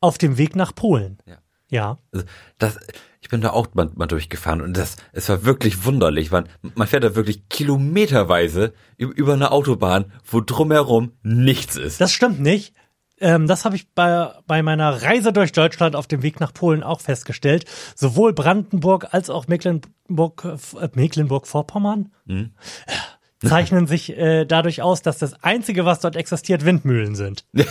Auf 0.00 0.18
dem 0.18 0.38
Weg 0.38 0.54
nach 0.54 0.74
Polen. 0.74 1.18
Ja. 1.26 1.38
Ja. 1.70 1.98
Also 2.12 2.26
das, 2.58 2.78
ich 3.20 3.28
bin 3.28 3.40
da 3.40 3.50
auch 3.50 3.68
mal, 3.74 3.90
mal 3.94 4.06
durchgefahren 4.06 4.60
und 4.60 4.76
das, 4.76 4.96
es 5.12 5.28
war 5.28 5.44
wirklich 5.44 5.84
wunderlich. 5.84 6.30
Man, 6.30 6.48
man 6.74 6.86
fährt 6.86 7.04
da 7.04 7.14
wirklich 7.14 7.48
kilometerweise 7.48 8.74
über 8.98 9.32
eine 9.32 9.52
Autobahn, 9.52 10.12
wo 10.24 10.40
drumherum 10.40 11.12
nichts 11.22 11.76
ist. 11.76 12.00
Das 12.00 12.12
stimmt 12.12 12.40
nicht. 12.40 12.74
Ähm, 13.20 13.46
das 13.46 13.64
habe 13.64 13.76
ich 13.76 13.92
bei, 13.92 14.32
bei 14.46 14.62
meiner 14.62 15.02
Reise 15.02 15.32
durch 15.32 15.52
Deutschland 15.52 15.94
auf 15.94 16.06
dem 16.06 16.22
Weg 16.22 16.40
nach 16.40 16.54
Polen 16.54 16.82
auch 16.82 17.00
festgestellt. 17.00 17.66
Sowohl 17.94 18.32
Brandenburg 18.32 19.12
als 19.12 19.30
auch 19.30 19.46
Mecklenburg, 19.46 20.44
äh, 20.80 20.88
Mecklenburg-Vorpommern 20.94 22.12
mhm. 22.24 22.50
zeichnen 23.46 23.86
sich 23.86 24.16
äh, 24.16 24.44
dadurch 24.44 24.82
aus, 24.82 25.02
dass 25.02 25.18
das 25.18 25.42
Einzige, 25.42 25.84
was 25.84 26.00
dort 26.00 26.16
existiert, 26.16 26.64
Windmühlen 26.64 27.14
sind. 27.14 27.46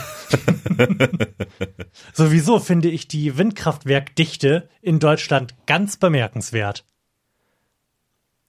Sowieso 2.13 2.60
finde 2.60 2.89
ich 2.89 3.08
die 3.08 3.38
Windkraftwerkdichte 3.38 4.67
in 4.82 4.99
Deutschland 4.99 5.55
ganz 5.67 5.97
bemerkenswert. 5.97 6.86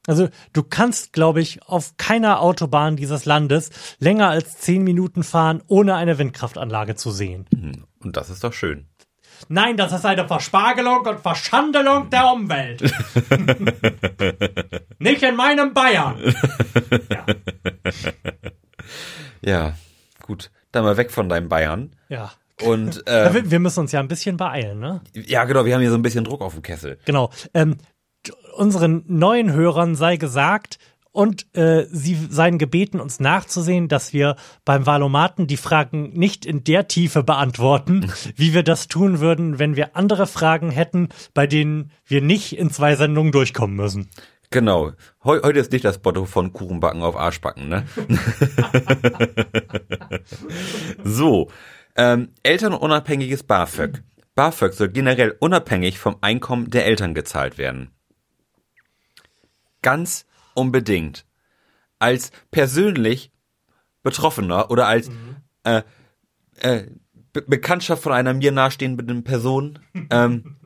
Also 0.07 0.29
du 0.55 0.63
kannst, 0.63 1.13
glaube 1.13 1.43
ich, 1.43 1.63
auf 1.65 1.97
keiner 1.99 2.41
Autobahn 2.41 2.97
dieses 2.97 3.27
Landes 3.27 3.71
länger 3.99 4.31
als 4.31 4.59
zehn 4.59 4.83
Minuten 4.83 5.23
fahren, 5.23 5.63
ohne 5.67 5.95
eine 5.95 6.19
Windkraftanlage 6.19 6.97
zu 6.97 7.11
sehen. 7.11 7.47
Hm, 7.55 7.85
und 8.03 8.17
das 8.17 8.31
ist 8.31 8.43
doch 8.43 8.55
schön. 8.55 8.87
Nein, 9.49 9.77
das 9.77 9.93
ist 9.93 10.05
eine 10.05 10.27
Verspargelung 10.27 11.07
und 11.07 11.21
Verschandelung 11.21 12.11
der 12.11 12.33
Umwelt. 12.33 12.83
Nicht 14.99 15.23
in 15.23 15.37
meinem 15.37 15.73
Bayern. 15.73 16.19
Ja. 17.11 17.27
ja, 19.41 19.73
gut. 20.23 20.51
Dann 20.73 20.85
mal 20.85 20.97
weg 20.97 21.11
von 21.11 21.29
deinem 21.29 21.49
Bayern. 21.49 21.97
Ja. 22.09 22.33
Und 22.63 23.03
ähm, 23.07 23.51
wir 23.51 23.59
müssen 23.59 23.81
uns 23.81 23.93
ja 23.93 24.01
ein 24.01 24.09
bisschen 24.09 24.37
beeilen, 24.37 24.79
ne? 24.79 25.01
Ja, 25.15 25.45
genau. 25.45 25.65
Wir 25.65 25.75
haben 25.75 25.81
hier 25.81 25.91
so 25.91 25.97
ein 25.97 26.03
bisschen 26.03 26.25
Druck 26.25 26.43
auf 26.43 26.55
dem 26.55 26.63
Kessel. 26.63 26.99
Genau. 27.05 27.31
Ähm, 27.55 27.77
unseren 28.57 29.05
neuen 29.07 29.53
Hörern 29.53 29.95
sei 29.95 30.17
gesagt, 30.17 30.79
und 31.13 31.55
äh, 31.57 31.87
sie 31.91 32.17
seien 32.29 32.59
gebeten, 32.59 33.01
uns 33.01 33.21
nachzusehen, 33.21 33.89
dass 33.89 34.13
wir 34.13 34.37
beim 34.65 34.87
Valomaten 34.87 35.47
die 35.47 35.57
Fragen 35.57 36.13
nicht 36.13 36.47
in 36.47 36.65
der 36.65 36.89
Tiefe 36.89 37.23
beantworten, 37.23 38.13
wie 38.37 38.55
wir 38.55 38.63
das 38.63 38.89
tun 38.89 39.21
würden, 39.21 39.59
wenn 39.59 39.77
wir 39.77 39.97
andere 39.97 40.27
Fragen 40.27 40.71
hätten, 40.71 41.09
bei 41.35 41.47
denen 41.47 41.91
wir 42.07 42.21
nicht 42.21 42.57
in 42.57 42.71
zwei 42.71 42.97
Sendungen 42.97 43.33
durchkommen 43.33 43.77
müssen. 43.77 44.09
Genau. 44.51 44.93
Heu 45.23 45.41
heute 45.43 45.61
ist 45.61 45.71
nicht 45.71 45.85
das 45.85 46.03
Motto 46.03 46.25
von 46.25 46.53
Kuchenbacken 46.53 47.03
auf 47.03 47.17
Arschbacken, 47.17 47.69
ne? 47.69 47.85
so. 51.05 51.51
Ähm, 51.97 52.31
elternunabhängiges 52.43 53.45
BAföG. 53.45 54.03
BAföG 54.35 54.73
soll 54.73 54.89
generell 54.89 55.37
unabhängig 55.39 55.99
vom 55.99 56.17
Einkommen 56.21 56.71
der 56.71 56.87
Eltern 56.87 57.15
gezahlt 57.15 57.59
werden 57.59 57.91
ganz 59.83 60.27
unbedingt 60.55 61.27
als 61.99 62.33
persönlich 62.51 63.31
Betroffener 64.03 64.71
oder 64.71 64.87
als 64.87 65.09
mhm. 65.09 65.37
äh, 65.65 65.83
äh, 66.61 66.87
Be 67.33 67.43
Bekanntschaft 67.43 68.03
von 68.03 68.13
einer 68.13 68.35
mir 68.35 68.51
nahestehenden 68.51 69.23
Person 69.23 69.79
ähm, 70.11 70.57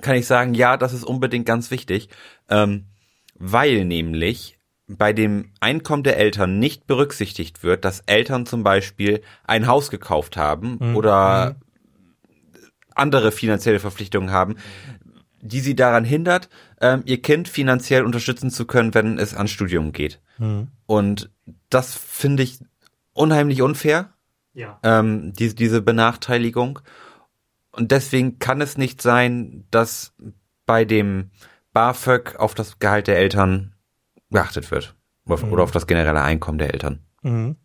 kann 0.00 0.16
ich 0.16 0.26
sagen, 0.26 0.54
ja, 0.54 0.76
das 0.76 0.92
ist 0.94 1.04
unbedingt 1.04 1.44
ganz 1.44 1.70
wichtig, 1.70 2.08
ähm, 2.48 2.86
weil 3.34 3.84
nämlich 3.84 4.58
bei 4.86 5.12
dem 5.12 5.52
Einkommen 5.60 6.02
der 6.02 6.16
Eltern 6.16 6.58
nicht 6.58 6.86
berücksichtigt 6.86 7.62
wird, 7.62 7.84
dass 7.84 8.00
Eltern 8.06 8.46
zum 8.46 8.62
Beispiel 8.62 9.20
ein 9.44 9.66
Haus 9.66 9.90
gekauft 9.90 10.36
haben 10.36 10.78
mhm. 10.80 10.96
oder 10.96 11.50
mhm. 11.50 11.56
andere 12.94 13.30
finanzielle 13.32 13.80
Verpflichtungen 13.80 14.30
haben, 14.30 14.56
die 15.40 15.60
sie 15.60 15.74
daran 15.74 16.04
hindert, 16.04 16.48
ähm, 16.80 17.02
ihr 17.04 17.22
Kind 17.22 17.48
finanziell 17.48 18.04
unterstützen 18.04 18.50
zu 18.50 18.66
können, 18.66 18.94
wenn 18.94 19.18
es 19.18 19.34
ans 19.34 19.50
Studium 19.50 19.92
geht. 19.92 20.20
Mhm. 20.38 20.68
Und 20.86 21.30
das 21.70 21.94
finde 21.94 22.42
ich 22.42 22.58
unheimlich 23.12 23.62
unfair. 23.62 24.12
Ja. 24.54 24.78
Ähm, 24.82 25.32
die, 25.32 25.54
diese 25.54 25.82
Benachteiligung. 25.82 26.80
Und 27.70 27.92
deswegen 27.92 28.38
kann 28.38 28.60
es 28.60 28.76
nicht 28.76 29.00
sein, 29.02 29.64
dass 29.70 30.14
bei 30.66 30.84
dem 30.84 31.30
BAföG 31.72 32.36
auf 32.36 32.54
das 32.54 32.78
Gehalt 32.78 33.06
der 33.06 33.18
Eltern 33.18 33.74
geachtet 34.30 34.70
wird. 34.70 34.96
Oder, 35.26 35.46
mhm. 35.46 35.60
auf 35.60 35.70
das 35.70 35.86
generelle 35.86 36.22
Einkommen 36.22 36.58
der 36.58 36.72
Eltern. 36.72 37.00
Mhm. 37.22 37.56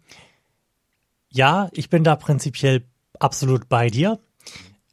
Ja, 1.29 1.69
ich 1.71 1.89
bin 1.89 2.03
da 2.03 2.15
prinzipiell 2.15 2.85
absolut 3.19 3.69
bei 3.69 3.89
dir. 3.89 4.19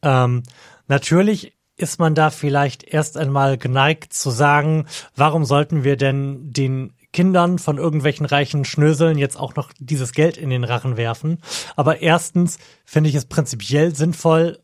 Ähm, 0.01 0.43
natürlich 0.87 1.53
ist 1.81 1.99
man 1.99 2.15
da 2.15 2.29
vielleicht 2.29 2.83
erst 2.83 3.17
einmal 3.17 3.57
geneigt 3.57 4.13
zu 4.13 4.29
sagen, 4.29 4.85
warum 5.15 5.45
sollten 5.45 5.83
wir 5.83 5.97
denn 5.97 6.51
den 6.51 6.93
Kindern 7.13 7.59
von 7.59 7.77
irgendwelchen 7.77 8.25
reichen 8.25 8.63
Schnöseln 8.63 9.17
jetzt 9.17 9.37
auch 9.37 9.55
noch 9.55 9.71
dieses 9.79 10.13
Geld 10.13 10.37
in 10.37 10.49
den 10.49 10.63
Rachen 10.63 10.95
werfen. 10.95 11.39
Aber 11.75 12.01
erstens 12.01 12.57
finde 12.85 13.09
ich 13.09 13.15
es 13.15 13.25
prinzipiell 13.25 13.93
sinnvoll, 13.93 14.59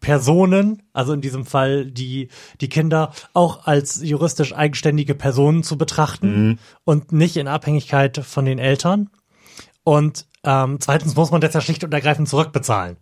Personen, 0.00 0.82
also 0.92 1.12
in 1.12 1.20
diesem 1.20 1.46
Fall 1.46 1.86
die, 1.86 2.28
die 2.60 2.68
Kinder, 2.68 3.12
auch 3.34 3.66
als 3.66 4.02
juristisch 4.02 4.52
eigenständige 4.54 5.14
Personen 5.14 5.62
zu 5.62 5.78
betrachten 5.78 6.48
Mhm. 6.48 6.58
und 6.84 7.12
nicht 7.12 7.36
in 7.36 7.46
Abhängigkeit 7.48 8.18
von 8.18 8.44
den 8.44 8.58
Eltern. 8.58 9.10
Und 9.84 10.26
ähm, 10.44 10.78
zweitens 10.80 11.14
muss 11.14 11.30
man 11.30 11.40
das 11.40 11.54
ja 11.54 11.60
schlicht 11.60 11.84
und 11.84 11.94
ergreifend 11.94 12.28
zurückbezahlen. 12.28 12.96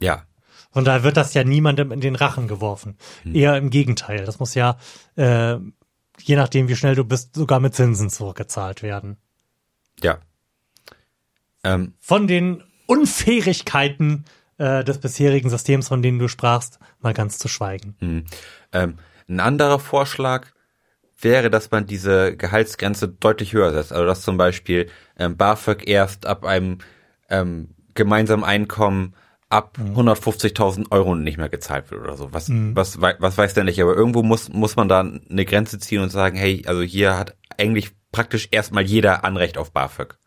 Ja. 0.00 0.22
Von 0.76 0.84
daher 0.84 1.04
wird 1.04 1.16
das 1.16 1.32
ja 1.32 1.42
niemandem 1.42 1.90
in 1.90 2.02
den 2.02 2.16
Rachen 2.16 2.48
geworfen. 2.48 2.98
Eher 3.32 3.56
im 3.56 3.70
Gegenteil. 3.70 4.26
Das 4.26 4.40
muss 4.40 4.54
ja, 4.54 4.76
äh, 5.14 5.56
je 6.20 6.36
nachdem, 6.36 6.68
wie 6.68 6.76
schnell 6.76 6.94
du 6.94 7.02
bist, 7.02 7.34
sogar 7.34 7.60
mit 7.60 7.74
Zinsen 7.74 8.10
zurückgezahlt 8.10 8.82
werden. 8.82 9.16
Ja. 10.02 10.18
Ähm, 11.64 11.94
Von 11.98 12.26
den 12.26 12.62
Unfähigkeiten 12.84 14.26
äh, 14.58 14.84
des 14.84 14.98
bisherigen 14.98 15.48
Systems, 15.48 15.88
von 15.88 16.02
denen 16.02 16.18
du 16.18 16.28
sprachst, 16.28 16.78
mal 17.00 17.14
ganz 17.14 17.38
zu 17.38 17.48
schweigen. 17.48 18.26
ähm, 18.74 18.98
ein 19.30 19.40
anderer 19.40 19.78
Vorschlag 19.78 20.48
wäre, 21.18 21.48
dass 21.48 21.70
man 21.70 21.86
diese 21.86 22.36
Gehaltsgrenze 22.36 23.08
deutlich 23.08 23.54
höher 23.54 23.72
setzt. 23.72 23.94
Also 23.94 24.04
dass 24.04 24.20
zum 24.20 24.36
Beispiel 24.36 24.90
ähm, 25.18 25.38
BAföG 25.38 25.88
erst 25.88 26.26
ab 26.26 26.44
einem 26.44 26.80
ähm, 27.30 27.70
gemeinsamen 27.94 28.44
Einkommen 28.44 29.14
ab 29.48 29.78
150.000 29.78 30.90
Euro 30.90 31.14
nicht 31.14 31.38
mehr 31.38 31.48
gezahlt 31.48 31.90
wird 31.90 32.02
oder 32.02 32.16
so. 32.16 32.32
Was, 32.32 32.50
was, 32.50 33.00
wei- 33.00 33.16
was 33.20 33.38
weiß 33.38 33.54
der 33.54 33.64
nicht. 33.64 33.80
Aber 33.80 33.94
irgendwo 33.94 34.22
muss, 34.22 34.48
muss 34.48 34.76
man 34.76 34.88
da 34.88 35.00
eine 35.00 35.44
Grenze 35.44 35.78
ziehen 35.78 36.00
und 36.02 36.10
sagen, 36.10 36.36
hey, 36.36 36.64
also 36.66 36.82
hier 36.82 37.16
hat 37.16 37.36
eigentlich 37.56 37.92
praktisch 38.12 38.48
erstmal 38.50 38.82
jeder 38.84 39.24
Anrecht 39.24 39.56
auf 39.58 39.72
BAföG. 39.72 40.18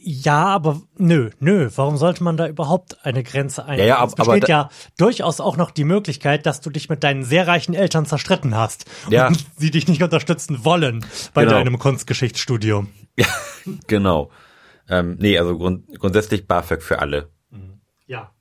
Ja, 0.00 0.46
aber 0.46 0.80
nö, 0.96 1.30
nö. 1.40 1.68
Warum 1.76 1.98
sollte 1.98 2.24
man 2.24 2.38
da 2.38 2.48
überhaupt 2.48 3.04
eine 3.04 3.22
Grenze 3.22 3.64
einführen? 3.66 3.88
Ja, 3.88 3.98
ja, 3.98 4.04
es 4.06 4.12
ab- 4.14 4.20
aber 4.20 4.32
besteht 4.32 4.48
ja 4.48 4.70
durchaus 4.96 5.40
auch 5.40 5.56
noch 5.58 5.70
die 5.70 5.84
Möglichkeit, 5.84 6.46
dass 6.46 6.60
du 6.62 6.70
dich 6.70 6.88
mit 6.88 7.04
deinen 7.04 7.22
sehr 7.22 7.46
reichen 7.46 7.74
Eltern 7.74 8.06
zerstritten 8.06 8.54
hast 8.56 8.86
Ja. 9.10 9.28
und 9.28 9.44
sie 9.58 9.70
dich 9.70 9.86
nicht 9.86 10.02
unterstützen 10.02 10.64
wollen 10.64 11.04
bei 11.34 11.44
Genau. 11.44 11.56
deinem 11.56 11.78
Kunstgeschichtsstudium. 11.78 12.88
Ja, 13.18 13.26
genau. 13.86 14.30
Ähm, 14.88 15.16
nee, 15.18 15.38
also 15.38 15.58
grund, 15.58 15.86
grundsätzlich 15.98 16.46
BAföG 16.46 16.82
für 16.82 17.00
alle. 17.00 17.28
Ja. 18.08 18.32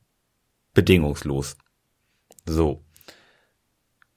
bedingungslos. 0.74 1.56
So. 2.46 2.84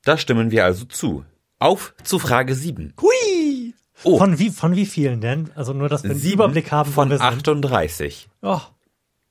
Da 0.04 0.16
stimmen 0.16 0.50
wir 0.50 0.64
also 0.64 0.86
zu. 0.86 1.24
Auf 1.58 1.94
zu 2.04 2.18
Frage 2.18 2.54
7. 2.54 2.94
Hui! 3.00 3.74
Oh. 4.02 4.16
Von 4.16 4.38
wie, 4.38 4.48
von 4.48 4.74
wie 4.76 4.86
vielen 4.86 5.20
denn? 5.20 5.50
Also 5.54 5.74
nur, 5.74 5.90
dass 5.90 6.04
wir 6.04 6.12
einen 6.12 6.20
Sieben 6.20 6.34
Überblick 6.34 6.72
haben, 6.72 6.90
von 6.90 7.10
wir 7.10 7.18
sind. 7.18 7.26
38. 7.26 8.30
Oh, 8.40 8.60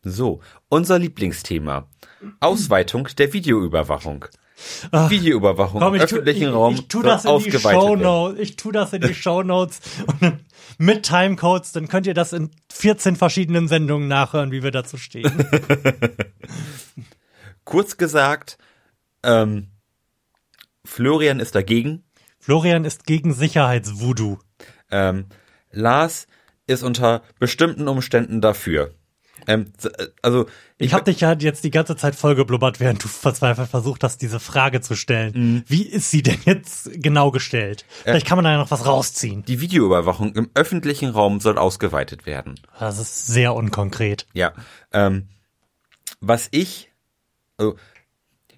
So, 0.03 0.41
unser 0.69 0.99
Lieblingsthema. 0.99 1.87
Ausweitung 2.39 3.07
der 3.17 3.33
Videoüberwachung. 3.33 4.25
Ach, 4.91 5.09
Videoüberwachung 5.09 5.79
komm, 5.81 5.95
im 5.95 6.01
ich 6.01 6.09
tu, 6.09 6.15
öffentlichen 6.17 6.49
ich, 6.49 6.53
Raum 6.53 6.73
ich 6.75 6.87
tu 6.87 7.01
das 7.01 7.25
in 7.25 7.37
die 7.37 7.53
werden. 7.53 7.61
Shownotes. 7.61 8.39
Ich 8.39 8.55
tu 8.55 8.71
das 8.71 8.93
in 8.93 9.01
die 9.01 9.13
dann 9.13 9.79
mit 10.77 11.03
Timecodes, 11.03 11.71
dann 11.73 11.87
könnt 11.87 12.07
ihr 12.07 12.13
das 12.13 12.33
in 12.33 12.51
14 12.71 13.15
verschiedenen 13.15 13.67
Sendungen 13.67 14.07
nachhören, 14.07 14.51
wie 14.51 14.63
wir 14.63 14.71
dazu 14.71 14.97
stehen. 14.97 15.31
Kurz 17.65 17.97
gesagt, 17.97 18.57
ähm, 19.23 19.67
Florian 20.85 21.39
ist 21.39 21.55
dagegen. 21.55 22.03
Florian 22.39 22.85
ist 22.85 23.05
gegen 23.05 23.33
Sicherheitsvoodoo. 23.33 24.39
Ähm, 24.89 25.25
Lars 25.71 26.27
ist 26.65 26.83
unter 26.83 27.21
bestimmten 27.39 27.87
Umständen 27.87 28.41
dafür. 28.41 28.93
Ähm, 29.49 29.73
äh, 29.83 30.07
also 30.21 30.45
Ich 30.77 30.93
habe 30.93 31.05
dich 31.05 31.21
ja 31.21 31.33
jetzt 31.33 31.63
die 31.63 31.71
ganze 31.71 31.95
Zeit 31.95 32.15
vollgeblubbert, 32.15 32.79
während 32.79 33.03
du 33.03 33.07
verzweifelt 33.07 33.67
versucht 33.67 34.03
hast, 34.03 34.21
diese 34.21 34.39
Frage 34.39 34.79
zu 34.79 34.95
stellen. 34.95 35.33
Mhm. 35.33 35.63
Wie 35.65 35.81
ist 35.81 36.11
sie 36.11 36.21
denn 36.21 36.37
jetzt 36.45 36.91
genau 36.93 37.31
gestellt? 37.31 37.83
Vielleicht 38.03 38.27
kann 38.27 38.37
man 38.37 38.45
da 38.45 38.51
ja 38.51 38.57
noch 38.59 38.69
was 38.69 38.85
rausziehen. 38.85 39.43
die 39.43 39.59
Videoüberwachung 39.59 40.35
im 40.35 40.51
öffentlichen 40.53 41.09
Raum 41.09 41.39
soll 41.39 41.57
ausgeweitet 41.57 42.27
werden. 42.27 42.59
Das 42.79 42.99
ist 42.99 43.25
sehr 43.25 43.55
unkonkret. 43.55 44.27
Ja. 44.33 44.53
Ähm, 44.93 45.29
was 46.21 46.47
ich, 46.51 46.91
also 47.57 47.75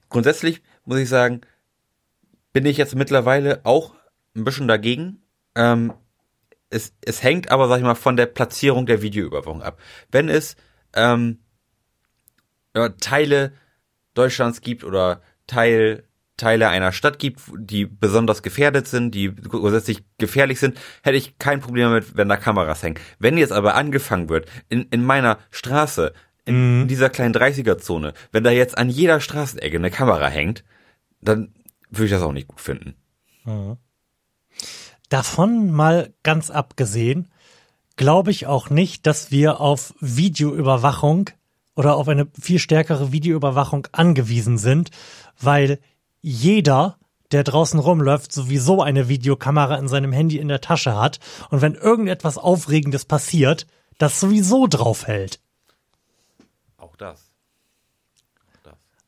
grundsätzlich 0.10 0.62
muss 0.84 1.00
ich 1.00 1.08
sagen, 1.08 1.42
bin 2.52 2.66
ich 2.66 2.76
jetzt 2.76 2.96
mittlerweile 2.96 3.62
auch 3.64 3.94
ein 4.36 4.44
bisschen 4.44 4.68
dagegen. 4.68 5.22
Ähm, 5.56 5.94
es, 6.70 6.94
es 7.06 7.24
hängt 7.24 7.50
aber, 7.50 7.70
sag 7.70 7.78
ich 7.78 7.84
mal, 7.84 7.96
von 7.96 8.18
der 8.18 8.26
Platzierung 8.26 8.86
der 8.86 9.02
Videoüberwachung 9.02 9.62
ab. 9.62 9.80
Wenn 10.12 10.28
es 10.28 10.58
ähm, 10.96 11.40
Teile 13.00 13.54
Deutschlands 14.14 14.62
gibt 14.62 14.84
oder 14.84 15.22
Teil, 15.48 16.04
Teile 16.38 16.70
einer 16.70 16.92
Stadt 16.92 17.20
gibt, 17.20 17.42
die 17.56 17.86
besonders 17.86 18.42
gefährdet 18.44 18.88
sind, 18.88 19.14
die 19.14 19.34
grundsätzlich 19.34 20.04
gefährlich 20.18 20.60
sind, 20.60 20.80
hätte 21.04 21.18
ich 21.18 21.38
kein 21.38 21.62
Problem 21.62 21.90
damit, 21.90 22.16
wenn 22.18 22.30
da 22.30 22.38
Kameras 22.38 22.84
hängen. 22.84 23.00
Wenn 23.20 23.38
jetzt 23.38 23.54
aber 23.54 23.76
angefangen 23.76 24.30
wird, 24.30 24.50
in, 24.70 24.84
in 24.84 25.04
meiner 25.04 25.38
Straße, 25.52 26.14
in, 26.46 26.82
in 26.82 26.88
dieser 26.88 27.10
kleinen 27.10 27.34
30er-Zone, 27.34 28.14
wenn 28.32 28.44
da 28.44 28.52
jetzt 28.52 28.78
an 28.78 28.90
jeder 28.90 29.20
Straßenecke 29.20 29.78
eine 29.78 29.92
Kamera 29.92 30.28
hängt, 30.28 30.64
dann 31.22 31.54
würde 31.90 32.06
ich 32.06 32.12
das 32.12 32.24
auch 32.24 32.34
nicht 32.34 32.48
gut 32.48 32.62
finden. 32.62 32.96
Davon 35.10 35.72
mal 35.72 36.14
ganz 36.24 36.50
abgesehen, 36.50 37.31
glaube 38.02 38.32
ich 38.32 38.48
auch 38.48 38.72
nicht, 38.72 39.06
dass 39.06 39.30
wir 39.30 39.62
auf 39.62 39.94
Videoüberwachung 40.00 41.30
oder 41.76 41.98
auf 41.98 42.08
eine 42.08 42.26
viel 42.34 42.58
stärkere 42.58 43.12
Videoüberwachung 43.12 43.88
angewiesen 43.92 44.58
sind, 44.58 44.90
weil 45.40 45.80
jeder, 46.20 46.98
der 47.32 47.44
draußen 47.44 47.80
rumläuft, 47.80 48.32
sowieso 48.32 48.82
eine 48.82 49.08
Videokamera 49.08 49.76
in 49.76 49.88
seinem 49.88 50.12
Handy 50.12 50.40
in 50.40 50.48
der 50.48 50.62
Tasche 50.62 50.96
hat 50.96 51.20
und 51.52 51.62
wenn 51.62 51.76
irgendetwas 51.76 52.40
Aufregendes 52.40 53.06
passiert, 53.06 53.68
das 54.00 54.20
sowieso 54.20 54.66
draufhält. 54.66 55.40
Auch 56.78 56.96
das. 56.96 57.30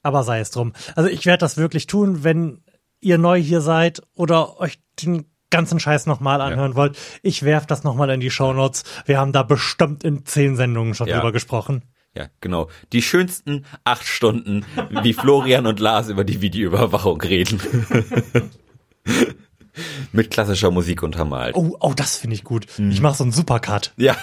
Aber 0.03 0.23
sei 0.23 0.39
es 0.39 0.51
drum. 0.51 0.71
Also 0.95 1.09
ich 1.09 1.25
werde 1.25 1.39
das 1.39 1.57
wirklich 1.57 1.87
tun, 1.87 2.23
wenn 2.23 2.61
ihr 3.01 3.17
neu 3.17 3.41
hier 3.41 3.61
seid 3.61 4.03
oder 4.13 4.59
euch 4.59 4.79
den 5.01 5.25
ganzen 5.53 5.79
Scheiß 5.79 6.05
nochmal 6.07 6.41
anhören 6.41 6.75
wollt. 6.75 6.97
Ich 7.21 7.43
werf 7.43 7.65
das 7.65 7.83
nochmal 7.85 8.09
in 8.09 8.19
die 8.19 8.31
Shownotes. 8.31 8.83
Wir 9.05 9.19
haben 9.19 9.31
da 9.31 9.43
bestimmt 9.43 10.03
in 10.03 10.25
zehn 10.25 10.57
Sendungen 10.57 10.93
schon 10.95 11.07
Ja. 11.07 11.17
drüber 11.17 11.31
gesprochen. 11.31 11.83
Ja, 12.15 12.27
genau. 12.41 12.69
Die 12.91 13.01
schönsten 13.01 13.65
acht 13.85 14.05
Stunden, 14.05 14.65
wie 15.01 15.13
Florian 15.13 15.65
und 15.65 15.79
Lars 15.79 16.09
über 16.09 16.23
die 16.23 16.41
Videoüberwachung 16.41 17.21
reden. 17.21 17.59
Mit 20.11 20.29
klassischer 20.29 20.69
Musik 20.69 21.01
untermalt. 21.01 21.55
Oh, 21.55 21.75
oh, 21.79 21.93
das 21.95 22.17
finde 22.17 22.35
ich 22.35 22.43
gut. 22.43 22.67
Mhm. 22.77 22.91
Ich 22.91 23.01
mache 23.01 23.15
so 23.15 23.23
einen 23.23 23.31
Supercut. 23.31 23.93
Ja. 23.97 24.15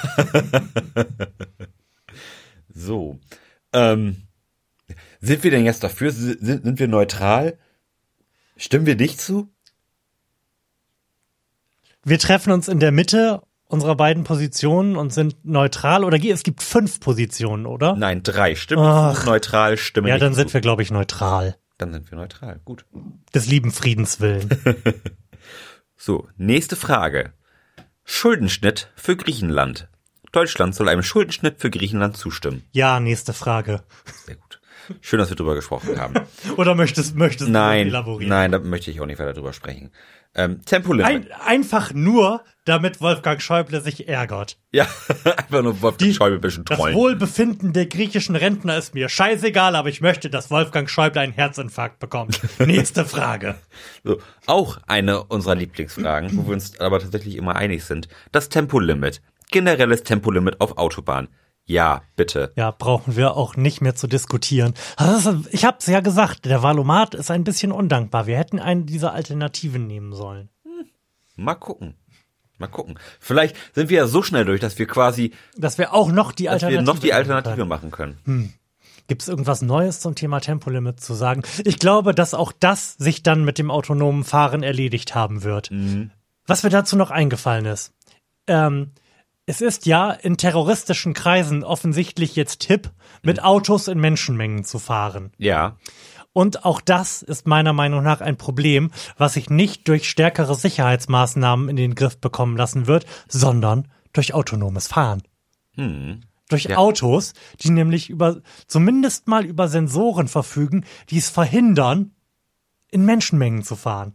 so. 2.73 3.19
Ähm, 3.73 4.23
sind 5.21 5.43
wir 5.43 5.51
denn 5.51 5.65
jetzt 5.65 5.83
dafür? 5.83 6.13
Sind, 6.13 6.41
sind 6.41 6.79
wir 6.79 6.87
neutral? 6.89 7.59
Stimmen 8.57 8.87
wir 8.87 8.95
nicht 8.95 9.21
zu? 9.21 9.49
Wir 12.05 12.19
treffen 12.19 12.53
uns 12.53 12.69
in 12.69 12.81
der 12.81 12.93
Mitte 12.93 13.43
unserer 13.67 13.95
beiden 13.95 14.25
Positionen 14.25 14.97
und 14.97 15.13
sind 15.13 15.45
neutral 15.45 16.05
oder 16.05 16.19
es 16.23 16.43
gibt 16.43 16.63
fünf 16.63 17.01
Positionen, 17.01 17.67
oder? 17.67 17.95
Nein, 17.95 18.23
drei. 18.23 18.55
Stimmen 18.57 18.83
Ach. 18.85 19.25
neutral, 19.27 19.77
stimmen 19.77 20.09
ja, 20.09 20.19
dann 20.19 20.35
sind 20.35 20.53
wir, 20.53 20.61
glaube 20.61 20.83
ich, 20.83 20.91
neutral. 20.91 21.57
Dann 21.79 21.93
sind 21.93 22.11
wir 22.11 22.19
neutral. 22.19 22.61
Gut. 22.65 22.85
Des 23.35 23.47
lieben 23.47 23.71
Friedens 23.73 24.21
willen. 24.21 24.49
So, 26.03 26.29
nächste 26.39 26.77
Frage. 26.77 27.35
Schuldenschnitt 28.05 28.91
für 28.97 29.17
Griechenland. 29.17 29.89
Deutschland 30.33 30.75
soll 30.75 30.89
einem 30.89 31.03
Schuldenschnitt 31.03 31.61
für 31.61 31.69
Griechenland 31.69 32.17
zustimmen. 32.17 32.63
ja, 32.73 33.01
nächste 33.01 33.35
Frage. 33.35 33.83
Sehr 34.25 34.37
gut. 34.37 34.61
Schön, 35.03 35.19
dass 35.19 35.29
wir 35.29 35.37
drüber 35.37 35.55
gesprochen 35.55 36.01
haben. 36.01 36.15
Oder 36.57 36.75
möchtest, 36.75 37.17
möchtest 37.17 37.49
du 37.49 37.53
Nein, 37.53 37.89
elaborieren? 37.89 38.31
nein, 38.31 38.51
da 38.51 38.59
möchte 38.61 38.91
ich 38.91 39.03
auch 39.03 39.07
nicht 39.07 39.19
weiter 39.19 39.35
drüber 39.35 39.53
sprechen. 39.53 39.91
Ähm, 40.35 40.65
Tempolimit. 40.65 41.07
Ein, 41.07 41.27
einfach 41.45 41.93
nur, 41.93 42.45
damit 42.65 43.01
Wolfgang 43.01 43.43
Schäuble 43.43 43.81
sich 43.81 44.09
ärgert. 44.09 44.59
Ja, 44.71 44.87
einfach 45.25 45.63
nur 45.63 45.83
Wolfgang 45.83 46.15
Schäuble 46.15 46.39
ein 46.39 46.41
bisschen 46.41 46.65
Das 46.65 46.79
trollen. 46.79 46.95
Wohlbefinden 46.95 47.73
der 47.73 47.87
griechischen 47.87 48.37
Rentner 48.37 48.77
ist 48.79 48.95
mir 48.95 49.09
scheißegal, 49.09 49.75
aber 49.75 49.89
ich 49.89 50.01
möchte, 50.01 50.31
dass 50.31 50.51
Wolfgang 50.51 50.89
Schäuble 50.89 51.21
einen 51.21 51.33
Herzinfarkt 51.33 51.99
bekommt. 51.99 52.41
Nächste 52.61 53.05
Frage. 53.05 53.57
So, 54.05 54.19
auch 54.47 54.79
eine 54.87 55.25
unserer 55.25 55.57
Lieblingsfragen, 55.57 56.37
wo 56.37 56.47
wir 56.47 56.53
uns 56.55 56.79
aber 56.79 57.01
tatsächlich 57.01 57.37
immer 57.37 57.57
einig 57.57 57.85
sind. 57.85 58.09
Das 58.31 58.49
Tempolimit. 58.49 59.21
Generelles 59.51 60.05
Tempolimit 60.05 60.61
auf 60.61 60.79
Autobahn. 60.79 61.27
Ja, 61.71 62.03
bitte. 62.17 62.53
Ja, 62.57 62.73
brauchen 62.73 63.15
wir 63.15 63.37
auch 63.37 63.55
nicht 63.55 63.81
mehr 63.81 63.95
zu 63.95 64.09
diskutieren. 64.09 64.75
Ich 65.53 65.65
hab's 65.65 65.87
ja 65.87 66.01
gesagt, 66.01 66.47
der 66.47 66.65
Valomat 66.65 67.15
ist 67.15 67.31
ein 67.31 67.45
bisschen 67.45 67.71
undankbar. 67.71 68.27
Wir 68.27 68.37
hätten 68.37 68.59
eine 68.59 68.83
dieser 68.83 69.13
Alternativen 69.13 69.87
nehmen 69.87 70.13
sollen. 70.13 70.49
Mal 71.37 71.55
gucken. 71.55 71.95
Mal 72.59 72.67
gucken. 72.67 72.99
Vielleicht 73.21 73.55
sind 73.73 73.89
wir 73.89 73.99
ja 73.99 74.07
so 74.09 74.25
schnell 74.25 74.45
durch, 74.45 74.61
dass 74.61 74.81
wir 74.81 74.87
quasi, 74.89 75.33
Dass 75.57 75.79
wir 75.79 75.95
auch 75.95 76.11
noch 76.11 76.33
die 76.33 76.49
Alternative 76.49 76.83
noch 76.83 76.99
die 76.99 77.13
Alternative 77.13 77.65
machen 77.65 77.93
können. 77.93 78.53
Gibt 79.07 79.23
es 79.23 79.29
irgendwas 79.29 79.63
Neues 79.63 80.01
zum 80.01 80.17
Thema 80.17 80.41
Tempolimit 80.41 81.01
zu 81.01 81.15
sagen? 81.15 81.43
Ich 81.65 81.79
glaube, 81.79 82.17
dass 82.17 82.35
auch 82.35 82.51
das 82.51 82.95
sich 82.95 83.23
dann 83.23 83.45
mit 83.45 83.59
dem 83.59 83.71
autonomen 83.71 84.25
Fahren 84.25 84.65
erledigt 84.65 85.15
haben 85.15 85.45
wird. 85.45 85.71
Mhm. 85.71 86.11
Was 86.49 86.65
mir 86.65 86.71
dazu 86.71 86.97
noch 86.97 87.13
eingefallen 87.13 87.67
ist. 87.67 87.93
Ähm, 88.49 88.91
es 89.51 89.61
ist 89.61 89.85
ja 89.85 90.13
in 90.13 90.37
terroristischen 90.37 91.13
Kreisen 91.13 91.65
offensichtlich 91.65 92.37
jetzt 92.37 92.63
hip, 92.65 92.93
mit 93.25 93.43
Autos 93.43 93.89
in 93.89 93.99
Menschenmengen 93.99 94.63
zu 94.63 94.79
fahren. 94.79 95.33
Ja. 95.39 95.77
Und 96.33 96.65
auch 96.65 96.81
das 96.81 97.23
ist 97.23 97.49
meiner 97.49 97.73
Meinung 97.73 98.05
nach 98.05 98.21
ein 98.21 98.37
Problem, 98.37 98.93
was 99.17 99.33
sich 99.33 99.51
nicht 99.51 99.89
durch 99.89 100.09
stärkere 100.09 100.55
Sicherheitsmaßnahmen 100.55 101.69
in 101.69 101.75
den 101.75 101.97
Griff 101.97 102.19
bekommen 102.19 102.57
lassen 102.57 102.87
wird, 102.87 103.07
sondern 103.27 103.89
durch 104.13 104.35
autonomes 104.35 104.87
Fahren. 104.87 105.23
Durch 106.49 106.65
Ja. 106.65 106.77
Autos, 106.77 107.33
die 107.61 107.71
nämlich 107.71 108.09
über, 108.09 108.43
zumindest 108.69 109.27
mal 109.27 109.45
über 109.45 109.67
Sensoren 109.67 110.29
verfügen, 110.29 110.85
die 111.09 111.19
es 111.19 111.29
verhindern, 111.29 112.13
in 112.93 113.05
Menschenmengen 113.05 113.65
zu 113.65 113.75
fahren. 113.75 114.15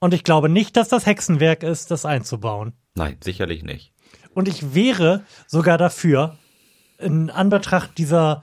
Und 0.00 0.12
ich 0.12 0.22
glaube 0.22 0.50
nicht, 0.50 0.76
dass 0.76 0.88
das 0.88 1.06
Hexenwerk 1.06 1.62
ist, 1.62 1.90
das 1.90 2.04
einzubauen. 2.04 2.74
Nein, 2.94 3.16
sicherlich 3.24 3.62
nicht. 3.62 3.94
Und 4.34 4.48
ich 4.48 4.74
wäre 4.74 5.24
sogar 5.46 5.78
dafür, 5.78 6.36
in 6.98 7.30
Anbetracht 7.30 7.98
dieser 7.98 8.42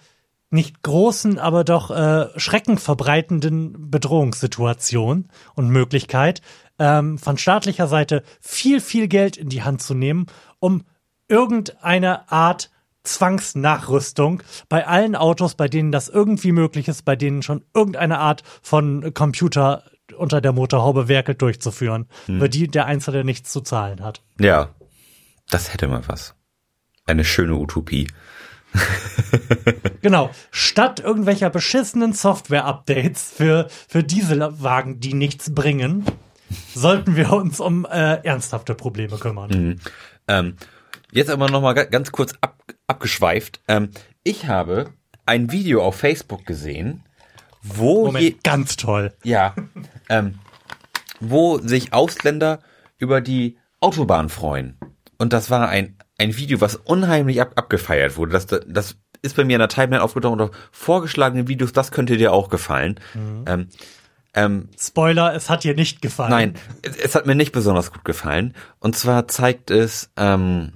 nicht 0.49 0.81
großen, 0.81 1.39
aber 1.39 1.63
doch 1.63 1.91
äh, 1.91 2.27
schreckenverbreitenden 2.37 3.91
Bedrohungssituation 3.91 5.27
und 5.55 5.69
Möglichkeit, 5.69 6.41
ähm, 6.79 7.17
von 7.17 7.37
staatlicher 7.37 7.87
Seite 7.87 8.23
viel, 8.39 8.79
viel 8.79 9.07
Geld 9.07 9.35
in 9.35 9.49
die 9.49 9.63
Hand 9.63 9.81
zu 9.81 9.93
nehmen, 9.93 10.27
um 10.59 10.83
irgendeine 11.27 12.31
Art 12.31 12.71
Zwangsnachrüstung 13.03 14.43
bei 14.69 14.85
allen 14.85 15.15
Autos, 15.15 15.55
bei 15.55 15.67
denen 15.67 15.91
das 15.91 16.09
irgendwie 16.09 16.51
möglich 16.51 16.87
ist, 16.87 17.03
bei 17.03 17.15
denen 17.15 17.41
schon 17.41 17.63
irgendeine 17.73 18.19
Art 18.19 18.43
von 18.61 19.13
Computer 19.13 19.83
unter 20.17 20.39
der 20.39 20.53
Motorhaube 20.53 21.07
werkelt, 21.07 21.41
durchzuführen, 21.41 22.07
über 22.27 22.47
die 22.47 22.67
der 22.67 22.85
Einzelne 22.85 23.23
nichts 23.23 23.51
zu 23.51 23.61
zahlen 23.61 24.03
hat. 24.03 24.21
Ja. 24.39 24.69
Das 25.49 25.73
hätte 25.73 25.87
mal 25.87 26.01
was. 26.07 26.35
Eine 27.05 27.23
schöne 27.23 27.55
Utopie. 27.55 28.07
Genau. 30.01 30.29
Statt 30.51 30.99
irgendwelcher 30.99 31.49
beschissenen 31.49 32.13
Software-Updates 32.13 33.31
für, 33.35 33.67
für 33.87 34.03
Dieselwagen, 34.03 34.99
die 34.99 35.13
nichts 35.13 35.53
bringen, 35.53 36.05
sollten 36.75 37.15
wir 37.15 37.31
uns 37.33 37.59
um 37.59 37.85
äh, 37.85 38.15
ernsthafte 38.25 38.75
Probleme 38.75 39.17
kümmern. 39.17 39.79
Ähm, 40.27 40.55
jetzt 41.11 41.29
aber 41.29 41.49
noch 41.49 41.61
mal 41.61 41.73
ga- 41.73 41.85
ganz 41.85 42.11
kurz 42.11 42.33
ab, 42.41 42.61
abgeschweift. 42.87 43.61
Ähm, 43.67 43.89
ich 44.23 44.47
habe 44.47 44.91
ein 45.25 45.51
Video 45.51 45.81
auf 45.83 45.95
Facebook 45.95 46.45
gesehen, 46.45 47.03
wo 47.61 48.05
Moment, 48.07 48.23
je, 48.23 48.35
ganz 48.43 48.75
toll. 48.75 49.13
ja, 49.23 49.55
ähm, 50.09 50.39
wo 51.19 51.57
sich 51.57 51.93
Ausländer 51.93 52.59
über 52.97 53.21
die 53.21 53.57
Autobahn 53.79 54.29
freuen. 54.29 54.77
Und 55.17 55.33
das 55.33 55.49
war 55.49 55.69
ein, 55.69 55.97
ein 56.17 56.37
Video, 56.37 56.61
was 56.61 56.75
unheimlich 56.75 57.41
ab, 57.41 57.53
abgefeiert 57.55 58.17
wurde. 58.17 58.31
Das, 58.31 58.45
das 58.45 58.97
ist 59.21 59.35
bei 59.35 59.43
mir 59.43 59.53
in 59.55 59.59
der 59.59 59.69
Timeline 59.69 60.03
aufgetaucht 60.03 60.33
unter 60.33 60.51
vorgeschlagenen 60.71 61.47
Videos, 61.47 61.73
das 61.73 61.91
könnte 61.91 62.17
dir 62.17 62.33
auch 62.33 62.49
gefallen. 62.49 62.99
Ähm, 63.47 63.69
ähm, 64.33 64.69
Spoiler, 64.77 65.33
es 65.33 65.49
hat 65.49 65.63
dir 65.63 65.73
nicht 65.73 66.01
gefallen. 66.01 66.29
Nein, 66.29 66.53
es, 66.83 66.95
es 66.97 67.15
hat 67.15 67.25
mir 67.25 67.35
nicht 67.35 67.51
besonders 67.51 67.91
gut 67.91 68.05
gefallen. 68.05 68.53
Und 68.79 68.95
zwar 68.95 69.27
zeigt 69.27 69.71
es 69.71 70.11
ähm, 70.15 70.73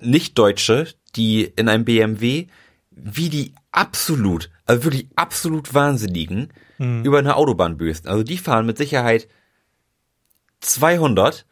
Nicht-Deutsche, 0.00 0.86
die 1.16 1.44
in 1.44 1.68
einem 1.68 1.84
BMW, 1.84 2.46
wie 2.90 3.28
die 3.28 3.54
absolut, 3.72 4.50
also 4.66 4.84
wirklich 4.84 5.08
absolut 5.16 5.74
Wahnsinnigen 5.74 6.52
über 7.02 7.18
eine 7.18 7.36
Autobahn 7.36 7.76
bösten. 7.76 8.08
Also 8.08 8.22
die 8.22 8.38
fahren 8.38 8.64
mit 8.64 8.78
Sicherheit 8.78 9.28
200, 10.60 11.46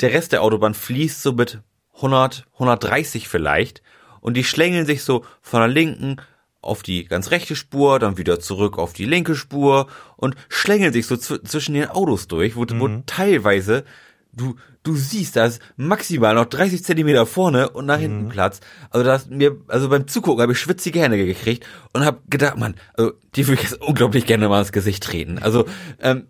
der 0.00 0.12
Rest 0.12 0.32
der 0.32 0.42
Autobahn 0.42 0.74
fließt 0.74 1.22
so 1.22 1.32
mit 1.32 1.60
100, 1.96 2.46
130 2.54 3.28
vielleicht 3.28 3.82
und 4.20 4.36
die 4.36 4.44
schlängeln 4.44 4.86
sich 4.86 5.02
so 5.02 5.24
von 5.40 5.60
der 5.60 5.68
linken 5.68 6.16
auf 6.60 6.82
die 6.82 7.04
ganz 7.04 7.30
rechte 7.30 7.54
Spur, 7.56 7.98
dann 7.98 8.18
wieder 8.18 8.40
zurück 8.40 8.78
auf 8.78 8.92
die 8.92 9.04
linke 9.04 9.34
Spur 9.36 9.86
und 10.16 10.34
schlängeln 10.48 10.92
sich 10.92 11.06
so 11.06 11.14
zw- 11.14 11.42
zwischen 11.44 11.74
den 11.74 11.88
Autos 11.88 12.26
durch, 12.28 12.56
wo, 12.56 12.64
wo 12.68 12.88
teilweise 13.06 13.84
du, 14.32 14.56
du 14.82 14.94
siehst, 14.94 15.36
da 15.36 15.46
ist 15.46 15.60
maximal 15.76 16.34
noch 16.34 16.46
30 16.46 16.84
Zentimeter 16.84 17.26
vorne 17.26 17.70
und 17.70 17.86
nach 17.86 17.98
hinten 17.98 18.28
Platz. 18.28 18.60
Also 18.90 19.04
da 19.04 19.16
ist 19.16 19.30
mir, 19.30 19.56
also 19.68 19.88
beim 19.88 20.06
Zugucken 20.08 20.42
habe 20.42 20.52
ich 20.52 20.58
schwitzige 20.58 21.00
Hände 21.00 21.16
gekriegt 21.24 21.66
und 21.92 22.04
habe 22.04 22.20
gedacht, 22.28 22.56
Mann, 22.56 22.74
also 22.94 23.12
die 23.34 23.46
würde 23.46 23.62
ich 23.62 23.70
jetzt 23.70 23.80
unglaublich 23.80 24.26
gerne 24.26 24.48
mal 24.48 24.60
ins 24.60 24.72
Gesicht 24.72 25.02
treten. 25.04 25.38
Also, 25.38 25.64
ähm, 26.00 26.26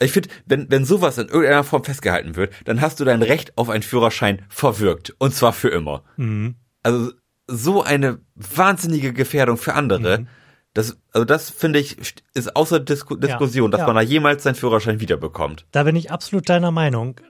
ich 0.00 0.12
finde, 0.12 0.30
wenn, 0.46 0.70
wenn 0.70 0.84
sowas 0.84 1.18
in 1.18 1.28
irgendeiner 1.28 1.64
Form 1.64 1.84
festgehalten 1.84 2.36
wird, 2.36 2.54
dann 2.64 2.80
hast 2.80 3.00
du 3.00 3.04
dein 3.04 3.22
Recht 3.22 3.56
auf 3.58 3.68
einen 3.68 3.82
Führerschein 3.82 4.42
verwirkt. 4.48 5.14
Und 5.18 5.34
zwar 5.34 5.52
für 5.52 5.68
immer. 5.68 6.04
Also 6.82 7.12
so 7.46 7.82
eine 7.82 8.20
wahnsinnige 8.34 9.12
Gefährdung 9.12 9.56
für 9.56 9.74
andere. 9.74 10.26
Das, 10.72 10.98
also 11.12 11.24
das 11.24 11.50
finde 11.50 11.80
ich, 11.80 11.96
ist 12.32 12.56
außer 12.56 12.80
Disku 12.80 13.16
Diskussion, 13.16 13.70
dass 13.70 13.80
ja. 13.80 13.86
man 13.86 13.96
da 13.96 14.02
jemals 14.02 14.44
seinen 14.44 14.54
Führerschein 14.54 15.00
wiederbekommt. 15.00 15.66
Da 15.72 15.82
bin 15.82 15.96
ich 15.96 16.10
absolut 16.10 16.48
deiner 16.48 16.70
Meinung. 16.70 17.20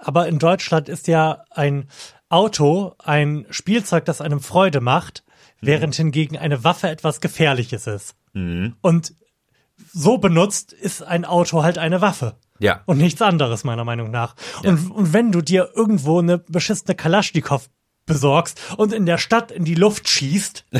Aber 0.00 0.28
in 0.28 0.38
Deutschland 0.38 0.88
ist 0.88 1.06
ja 1.08 1.44
ein 1.50 1.88
Auto 2.30 2.94
ein 2.98 3.46
Spielzeug, 3.50 4.06
das 4.06 4.20
einem 4.20 4.40
Freude 4.40 4.80
macht, 4.80 5.24
während 5.60 5.94
hingegen 5.94 6.38
eine 6.38 6.64
Waffe 6.64 6.88
etwas 6.88 7.20
Gefährliches 7.20 7.86
ist. 7.86 8.16
Und 8.80 9.14
so 9.92 10.18
benutzt 10.18 10.72
ist 10.72 11.02
ein 11.02 11.24
Auto 11.24 11.62
halt 11.62 11.78
eine 11.78 12.00
Waffe. 12.00 12.36
Ja. 12.58 12.82
Und 12.86 12.98
nichts 12.98 13.22
anderes, 13.22 13.64
meiner 13.64 13.84
Meinung 13.84 14.10
nach. 14.10 14.34
Und, 14.64 14.90
und 14.90 15.12
wenn 15.12 15.32
du 15.32 15.40
dir 15.40 15.70
irgendwo 15.74 16.18
eine 16.18 16.38
beschissene 16.38 16.94
Kalaschnikow 16.94 17.68
besorgst 18.04 18.60
und 18.76 18.92
in 18.92 19.06
der 19.06 19.18
Stadt 19.18 19.50
in 19.50 19.64
die 19.64 19.74
Luft 19.74 20.08
schießt, 20.08 20.66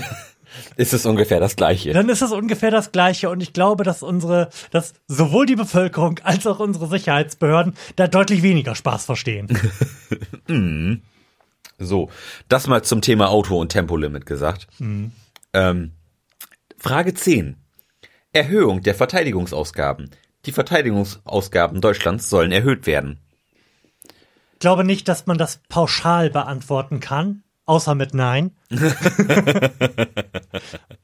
Ist 0.76 0.92
es 0.92 1.06
ungefähr 1.06 1.40
das 1.40 1.56
Gleiche. 1.56 1.92
dann 1.92 2.08
ist 2.08 2.22
es 2.22 2.32
ungefähr 2.32 2.70
das 2.70 2.90
Gleiche. 2.90 3.30
Und 3.30 3.40
ich 3.40 3.52
glaube, 3.52 3.84
dass 3.84 4.02
unsere, 4.02 4.48
dass 4.72 4.94
sowohl 5.06 5.46
die 5.46 5.54
Bevölkerung 5.54 6.18
als 6.24 6.46
auch 6.46 6.58
unsere 6.58 6.88
Sicherheitsbehörden 6.88 7.74
da 7.96 8.08
deutlich 8.08 8.42
weniger 8.42 8.74
Spaß 8.74 9.04
verstehen. 9.04 9.48
So, 11.82 12.10
das 12.48 12.66
mal 12.66 12.82
zum 12.82 13.00
Thema 13.00 13.30
Auto 13.30 13.58
und 13.58 13.70
Tempolimit 13.70 14.26
gesagt. 14.26 14.66
Ähm, 15.54 15.92
Frage 16.76 17.14
10. 17.14 17.56
Erhöhung 18.33 18.83
der 18.83 18.95
Verteidigungsausgaben. 18.95 20.11
Die 20.47 20.53
Verteidigungsausgaben 20.53 21.81
Deutschlands 21.81 22.31
sollen 22.31 22.53
erhöht 22.53 22.87
werden. 22.87 23.19
Ich 24.53 24.61
glaube 24.61 24.85
nicht, 24.85 25.09
dass 25.09 25.27
man 25.27 25.38
das 25.38 25.61
pauschal 25.69 26.31
beantworten 26.31 27.01
kann, 27.01 27.43
außer 27.66 27.95
mit 27.95 28.14
Nein. 28.14 28.53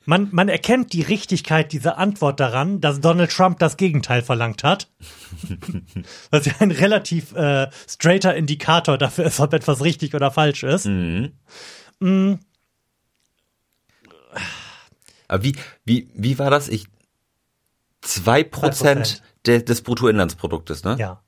man, 0.04 0.28
man 0.30 0.48
erkennt 0.48 0.92
die 0.92 1.02
Richtigkeit 1.02 1.72
dieser 1.72 1.98
Antwort 1.98 2.38
daran, 2.38 2.80
dass 2.80 3.00
Donald 3.00 3.30
Trump 3.30 3.58
das 3.58 3.76
Gegenteil 3.76 4.22
verlangt 4.22 4.62
hat. 4.62 4.88
Was 6.30 6.46
ja 6.46 6.52
ein 6.60 6.70
relativ 6.70 7.34
äh, 7.34 7.68
straighter 7.88 8.34
Indikator 8.34 8.98
dafür 8.98 9.24
ist, 9.26 9.40
ob 9.40 9.52
etwas 9.52 9.82
richtig 9.82 10.14
oder 10.14 10.30
falsch 10.30 10.62
ist. 10.62 10.86
Aber 15.28 15.42
wie, 15.42 15.56
wie, 15.84 16.08
wie 16.14 16.38
war 16.38 16.50
das? 16.50 16.68
Ich, 16.68 16.86
zwei 18.06 18.42
Prozent 18.44 19.06
2%. 19.06 19.22
de- 19.46 19.62
des 19.62 19.82
Bruttoinlandsproduktes, 19.82 20.84
ne? 20.84 20.96
Ja. 20.98 21.22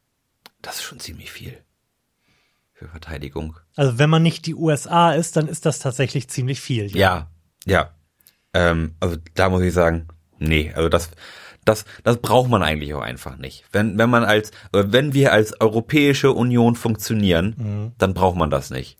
Das 0.62 0.76
ist 0.76 0.82
schon 0.82 1.00
ziemlich 1.00 1.30
viel. 1.30 1.58
Für 2.72 2.88
Verteidigung. 2.88 3.56
Also 3.76 3.98
wenn 3.98 4.10
man 4.10 4.22
nicht 4.22 4.46
die 4.46 4.54
USA 4.54 5.12
ist, 5.12 5.36
dann 5.36 5.48
ist 5.48 5.66
das 5.66 5.78
tatsächlich 5.80 6.28
ziemlich 6.28 6.60
viel. 6.60 6.96
Ja, 6.96 7.28
ja. 7.66 7.90
Ähm, 8.54 8.94
also 9.00 9.16
da 9.34 9.48
muss 9.48 9.62
ich 9.62 9.72
sagen, 9.74 10.08
nee, 10.38 10.72
also 10.74 10.88
das, 10.88 11.10
das, 11.64 11.84
das 12.04 12.18
braucht 12.18 12.48
man 12.48 12.62
eigentlich 12.62 12.94
auch 12.94 13.02
einfach 13.02 13.36
nicht. 13.36 13.64
Wenn, 13.72 13.98
wenn 13.98 14.08
man 14.10 14.24
als, 14.24 14.52
wenn 14.72 15.12
wir 15.12 15.32
als 15.32 15.60
Europäische 15.60 16.32
Union 16.32 16.76
funktionieren, 16.76 17.92
dann 17.98 18.14
braucht 18.14 18.36
man 18.36 18.50
das 18.50 18.70
nicht. 18.70 18.96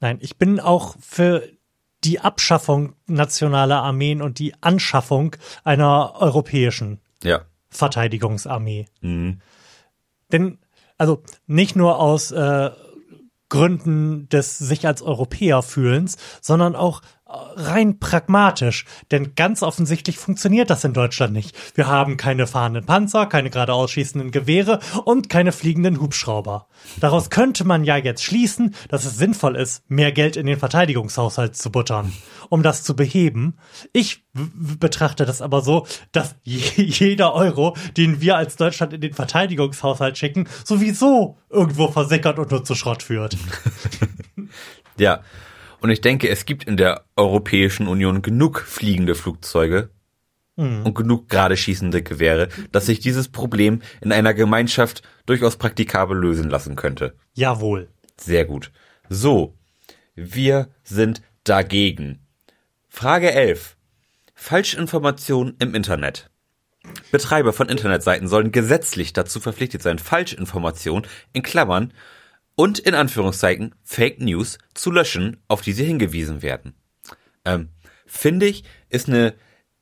Nein, 0.00 0.18
ich 0.20 0.36
bin 0.36 0.60
auch 0.60 0.96
für 1.00 1.42
die 2.04 2.20
Abschaffung 2.20 2.94
nationaler 3.06 3.82
Armeen 3.82 4.20
und 4.20 4.38
die 4.38 4.54
Anschaffung 4.62 5.34
einer 5.64 6.12
europäischen 6.16 7.00
Ja. 7.24 7.42
Verteidigungsarmee. 7.70 8.86
Denn, 10.32 10.58
also 10.96 11.22
nicht 11.46 11.74
nur 11.74 11.98
aus 11.98 12.30
äh, 12.30 12.70
Gründen 13.48 14.28
des 14.28 14.58
sich 14.58 14.86
als 14.86 15.02
Europäer 15.02 15.62
fühlens, 15.62 16.16
sondern 16.40 16.76
auch 16.76 17.02
rein 17.56 17.98
pragmatisch, 17.98 18.84
denn 19.10 19.34
ganz 19.34 19.62
offensichtlich 19.62 20.18
funktioniert 20.18 20.70
das 20.70 20.84
in 20.84 20.92
Deutschland 20.92 21.32
nicht. 21.32 21.56
Wir 21.74 21.86
haben 21.86 22.16
keine 22.16 22.46
fahrenden 22.46 22.84
Panzer, 22.84 23.26
keine 23.26 23.50
geradeaus 23.50 23.90
schießenden 23.90 24.30
Gewehre 24.30 24.80
und 25.04 25.28
keine 25.28 25.52
fliegenden 25.52 26.00
Hubschrauber. 26.00 26.68
Daraus 27.00 27.30
könnte 27.30 27.64
man 27.64 27.84
ja 27.84 27.96
jetzt 27.96 28.22
schließen, 28.22 28.74
dass 28.88 29.04
es 29.04 29.16
sinnvoll 29.16 29.56
ist, 29.56 29.88
mehr 29.88 30.12
Geld 30.12 30.36
in 30.36 30.46
den 30.46 30.58
Verteidigungshaushalt 30.58 31.56
zu 31.56 31.70
buttern, 31.70 32.12
um 32.48 32.62
das 32.62 32.82
zu 32.82 32.94
beheben. 32.96 33.56
Ich 33.92 34.24
betrachte 34.32 35.24
das 35.24 35.42
aber 35.42 35.60
so, 35.62 35.86
dass 36.12 36.34
jeder 36.44 37.34
Euro, 37.34 37.76
den 37.96 38.20
wir 38.20 38.36
als 38.36 38.56
Deutschland 38.56 38.92
in 38.92 39.00
den 39.00 39.14
Verteidigungshaushalt 39.14 40.18
schicken, 40.18 40.48
sowieso 40.64 41.38
irgendwo 41.50 41.88
versickert 41.88 42.38
und 42.38 42.50
nur 42.50 42.64
zu 42.64 42.74
Schrott 42.74 43.02
führt. 43.02 43.36
ja. 44.98 45.20
Und 45.84 45.90
ich 45.90 46.00
denke, 46.00 46.30
es 46.30 46.46
gibt 46.46 46.64
in 46.64 46.78
der 46.78 47.04
Europäischen 47.14 47.88
Union 47.88 48.22
genug 48.22 48.60
fliegende 48.60 49.14
Flugzeuge 49.14 49.90
mhm. 50.56 50.86
und 50.86 50.94
genug 50.94 51.28
gerade 51.28 51.58
schießende 51.58 52.02
Gewehre, 52.02 52.48
dass 52.72 52.86
sich 52.86 53.00
dieses 53.00 53.28
Problem 53.28 53.82
in 54.00 54.10
einer 54.10 54.32
Gemeinschaft 54.32 55.02
durchaus 55.26 55.58
praktikabel 55.58 56.16
lösen 56.16 56.48
lassen 56.48 56.74
könnte. 56.74 57.12
Jawohl. 57.34 57.90
Sehr 58.18 58.46
gut. 58.46 58.72
So, 59.10 59.58
wir 60.14 60.70
sind 60.84 61.20
dagegen. 61.44 62.26
Frage 62.88 63.32
11. 63.32 63.76
Falschinformation 64.34 65.54
im 65.58 65.74
Internet. 65.74 66.30
Betreiber 67.12 67.52
von 67.52 67.68
Internetseiten 67.68 68.26
sollen 68.26 68.52
gesetzlich 68.52 69.12
dazu 69.12 69.38
verpflichtet 69.38 69.82
sein, 69.82 69.98
Falschinformation 69.98 71.06
in 71.34 71.42
Klammern 71.42 71.92
und 72.56 72.78
in 72.78 72.94
Anführungszeichen 72.94 73.74
Fake 73.82 74.20
News 74.20 74.58
zu 74.74 74.90
löschen, 74.90 75.38
auf 75.48 75.62
die 75.62 75.72
sie 75.72 75.84
hingewiesen 75.84 76.42
werden. 76.42 76.74
Ähm, 77.44 77.70
Finde 78.06 78.46
ich, 78.46 78.64
ist 78.90 79.08
eine 79.08 79.34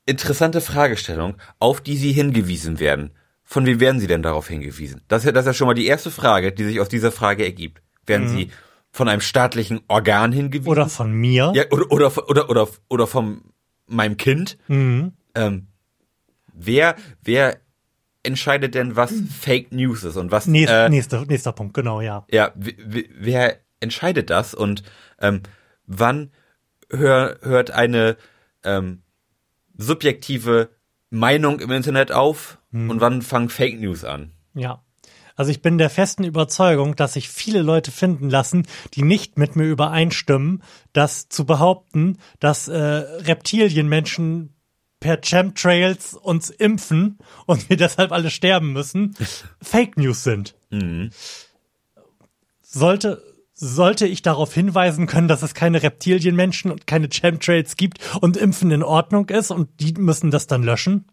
interessante 0.07 0.61
Fragestellung, 0.61 1.37
auf 1.59 1.81
die 1.81 1.97
sie 1.97 2.13
hingewiesen 2.13 2.81
werden. 2.81 3.11
Von 3.45 3.67
wem 3.67 3.81
werden 3.81 4.01
sie 4.01 4.07
denn 4.07 4.23
darauf 4.23 4.49
hingewiesen? 4.49 5.03
Das 5.09 5.23
ist 5.23 5.27
ja, 5.27 5.33
das 5.33 5.43
ist 5.43 5.49
ja 5.49 5.55
schon 5.55 5.67
mal 5.67 5.75
die 5.75 5.87
erste 5.87 6.11
Frage, 6.11 6.53
die 6.53 6.65
sich 6.65 6.81
aus 6.81 6.89
dieser 6.89 7.13
Frage 7.13 7.45
ergibt. 7.45 7.83
Werden 8.07 8.29
mhm. 8.29 8.37
sie 8.37 8.51
von 8.91 9.09
einem 9.09 9.21
staatlichen 9.21 9.81
Organ 9.89 10.33
hingewiesen? 10.33 10.71
Oder 10.71 10.89
von 10.89 11.13
mir? 11.13 11.53
Ja, 11.55 11.65
oder, 11.71 11.91
oder, 11.91 12.29
oder, 12.29 12.51
oder, 12.51 12.69
oder 12.89 13.07
von 13.07 13.43
meinem 13.87 14.17
Kind? 14.17 14.57
Mhm. 14.69 15.13
Ähm, 15.35 15.69
wer, 16.53 16.97
wer 17.23 17.59
entscheidet 18.23 18.75
denn, 18.75 18.97
was 18.97 19.13
Fake 19.41 19.73
News 19.73 20.05
ist 20.05 20.17
und 20.17 20.31
was. 20.31 20.47
Nächst, 20.47 20.73
äh, 20.73 20.89
nächster, 20.89 21.25
nächster 21.27 21.53
Punkt, 21.53 21.75
genau, 21.75 22.01
ja. 22.01 22.25
Ja, 22.31 22.53
wer 22.55 23.59
entscheidet 23.81 24.31
das 24.31 24.55
und 24.55 24.83
ähm, 25.21 25.43
wann 25.87 26.31
hör, 26.91 27.39
hört 27.43 27.71
eine 27.71 28.17
ähm, 28.65 29.03
subjektive 29.77 30.71
Meinung 31.11 31.61
im 31.61 31.71
Internet 31.71 32.13
auf 32.13 32.59
hm. 32.71 32.91
und 32.91 33.01
wann 33.01 33.23
fangen 33.23 33.49
Fake 33.49 33.81
News 33.81 34.05
an? 34.05 34.33
Ja. 34.55 34.83
Also 35.35 35.51
ich 35.51 35.63
bin 35.63 35.79
der 35.79 35.91
festen 35.91 36.25
Überzeugung, 36.25 36.95
dass 36.95 37.15
sich 37.15 37.29
viele 37.29 37.63
Leute 37.63 37.91
finden 37.91 38.29
lassen, 38.29 38.67
die 38.95 39.03
nicht 39.03 39.39
mit 39.39 39.57
mir 39.57 39.65
übereinstimmen, 39.65 40.63
dass 40.93 41.29
zu 41.29 41.47
behaupten, 41.47 42.19
dass 42.39 42.69
äh, 42.69 42.77
Reptilienmenschen 42.79 44.55
per 45.03 45.21
Chemtrails 45.21 46.15
uns 46.15 46.49
impfen 46.49 47.19
und 47.45 47.69
wir 47.69 47.77
deshalb 47.77 48.13
alle 48.13 48.31
sterben 48.31 48.73
müssen, 48.73 49.15
Fake 49.61 49.99
News 49.99 50.25
sind. 50.25 50.55
Mhm. 50.71 51.11
Sollte, 52.63 53.23
sollte 53.53 54.07
ich 54.07 54.23
darauf 54.23 54.55
hinweisen 54.55 55.07
können, 55.07 55.29
dass 55.29 55.43
es 55.43 55.53
keine 55.53 55.83
Reptilienmenschen 55.83 56.71
und 56.71 56.87
keine 56.87 57.09
Chemtrails 57.11 57.77
gibt 57.77 57.99
und 58.23 58.39
Impfen 58.39 58.71
in 58.71 58.83
Ordnung 58.83 59.29
ist 59.29 59.51
und 59.51 59.69
die 59.81 59.93
müssen 59.93 60.31
das 60.31 60.47
dann 60.47 60.63
löschen? 60.63 61.05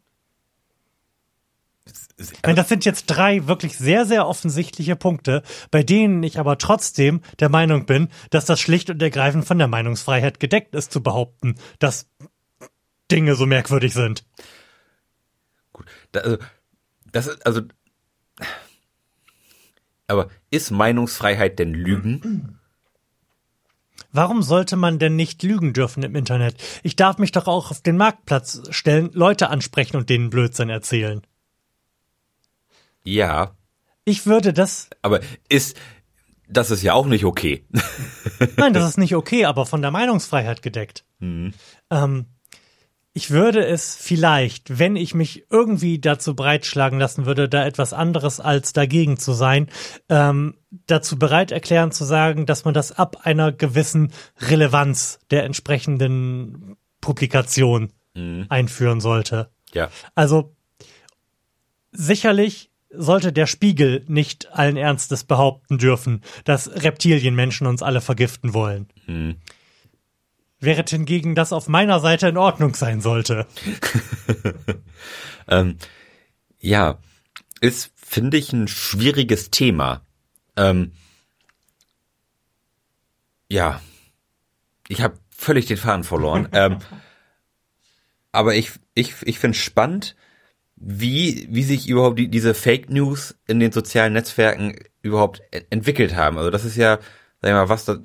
Meine, 2.44 2.56
das 2.56 2.70
sind 2.70 2.86
jetzt 2.86 3.06
drei 3.08 3.48
wirklich 3.48 3.78
sehr, 3.78 4.06
sehr 4.06 4.28
offensichtliche 4.28 4.96
Punkte, 4.96 5.42
bei 5.72 5.84
denen 5.84 6.22
ich 6.22 6.38
aber 6.38 6.58
trotzdem 6.58 7.22
der 7.40 7.50
Meinung 7.50 7.86
bin, 7.86 8.10
dass 8.30 8.46
das 8.46 8.60
schlicht 8.60 8.90
und 8.90 9.02
ergreifend 9.02 9.46
von 9.46 9.58
der 9.58 9.68
Meinungsfreiheit 9.68 10.40
gedeckt 10.40 10.76
ist, 10.76 10.92
zu 10.92 11.02
behaupten, 11.02 11.56
dass 11.80 12.08
Dinge 13.12 13.36
so 13.36 13.46
merkwürdig 13.46 13.94
sind. 13.94 14.24
Gut, 15.74 15.86
da, 16.12 16.22
also, 16.22 16.38
das 17.12 17.28
ist, 17.28 17.46
also, 17.46 17.62
aber 20.08 20.30
ist 20.50 20.72
Meinungsfreiheit 20.72 21.60
denn 21.60 21.74
Lügen? 21.74 22.60
Warum 24.12 24.42
sollte 24.42 24.76
man 24.76 24.98
denn 24.98 25.16
nicht 25.16 25.44
lügen 25.44 25.74
dürfen 25.74 26.02
im 26.02 26.16
Internet? 26.16 26.56
Ich 26.82 26.96
darf 26.96 27.20
mich 27.20 27.32
doch 27.32 27.48
auch 27.48 27.70
auf 27.70 27.82
den 27.82 27.98
Marktplatz 27.98 28.62
stellen, 28.72 29.12
Leute 29.14 29.50
ansprechen 29.50 29.98
und 29.98 30.10
denen 30.10 30.32
Blödsinn 30.32 30.70
erzählen. 30.70 31.22
Ja. 33.04 33.56
Ich 34.06 34.26
würde 34.26 34.52
das. 34.52 34.90
Aber 35.04 35.20
ist, 35.48 35.78
das 36.48 36.72
ist 36.72 36.82
ja 36.82 36.94
auch 36.94 37.06
nicht 37.06 37.24
okay. 37.24 37.64
Nein, 38.58 38.74
das 38.74 38.90
ist 38.90 38.98
nicht 38.98 39.16
okay, 39.16 39.46
aber 39.46 39.68
von 39.68 39.84
der 39.84 39.92
Meinungsfreiheit 39.92 40.64
gedeckt. 40.64 41.06
Mhm. 41.20 41.54
Ähm, 41.92 42.26
ich 43.20 43.32
würde 43.32 43.66
es 43.66 43.98
vielleicht, 43.98 44.80
wenn 44.80 44.96
ich 44.96 45.14
mich 45.14 45.44
irgendwie 45.50 46.00
dazu 46.00 46.38
breitschlagen 46.38 46.98
lassen 47.00 47.26
würde, 47.26 47.50
da 47.50 47.66
etwas 47.66 47.92
anderes 47.92 48.40
als 48.40 48.72
dagegen 48.72 49.18
zu 49.18 49.34
sein, 49.34 49.68
ähm, 50.08 50.56
dazu 50.88 51.20
bereit 51.20 51.52
erklären 51.52 51.92
zu 51.92 52.06
sagen, 52.06 52.46
dass 52.46 52.64
man 52.64 52.74
das 52.74 52.94
ab 52.94 53.26
einer 53.26 53.52
gewissen 53.52 54.14
Relevanz 54.40 55.20
der 55.32 55.44
entsprechenden 55.44 56.78
Publikation 57.02 57.92
mhm. 58.14 58.46
einführen 58.48 59.02
sollte. 59.02 59.50
Ja. 59.74 59.90
Also 60.16 60.56
sicherlich 61.92 62.72
sollte 62.90 63.34
der 63.34 63.48
Spiegel 63.48 64.06
nicht 64.08 64.50
allen 64.54 64.78
Ernstes 64.78 65.26
behaupten 65.26 65.78
dürfen, 65.78 66.22
dass 66.46 66.72
Reptilienmenschen 66.72 67.68
uns 67.68 67.84
alle 67.84 68.00
vergiften 68.00 68.54
wollen. 68.54 68.88
Mhm 69.08 69.36
während 70.60 70.90
hingegen 70.90 71.36
das 71.36 71.54
auf 71.54 71.68
meiner 71.68 72.00
Seite 72.00 72.28
in 72.28 72.38
Ordnung 72.38 72.76
sein 72.76 73.02
sollte. 73.02 73.48
ähm, 75.48 75.78
ja, 76.60 77.00
ist, 77.62 77.92
finde 77.96 78.38
ich, 78.38 78.52
ein 78.54 78.68
schwieriges 78.68 79.52
Thema. 79.52 80.02
Ähm, 80.58 80.92
ja, 83.50 83.82
ich 84.88 85.02
habe 85.02 85.18
völlig 85.30 85.66
den 85.66 85.78
Faden 85.78 86.04
verloren. 86.04 86.50
ähm, 86.54 86.80
aber 88.32 88.56
ich, 88.56 88.72
ich, 88.94 89.16
ich 89.24 89.40
finde 89.40 89.58
spannend, 89.58 90.16
wie, 90.76 91.48
wie 91.50 91.64
sich 91.64 91.88
überhaupt 91.88 92.20
die, 92.20 92.30
diese 92.30 92.54
Fake 92.54 92.90
News 92.90 93.36
in 93.48 93.60
den 93.60 93.72
sozialen 93.72 94.14
Netzwerken 94.14 94.76
überhaupt 95.02 95.42
entwickelt 95.70 96.16
haben. 96.16 96.38
Also 96.38 96.50
das 96.52 96.66
ist 96.66 96.76
ja, 96.76 97.00
sag 97.42 97.50
ich 97.50 97.54
mal, 97.54 97.70
was 97.70 97.86
da, 97.86 97.98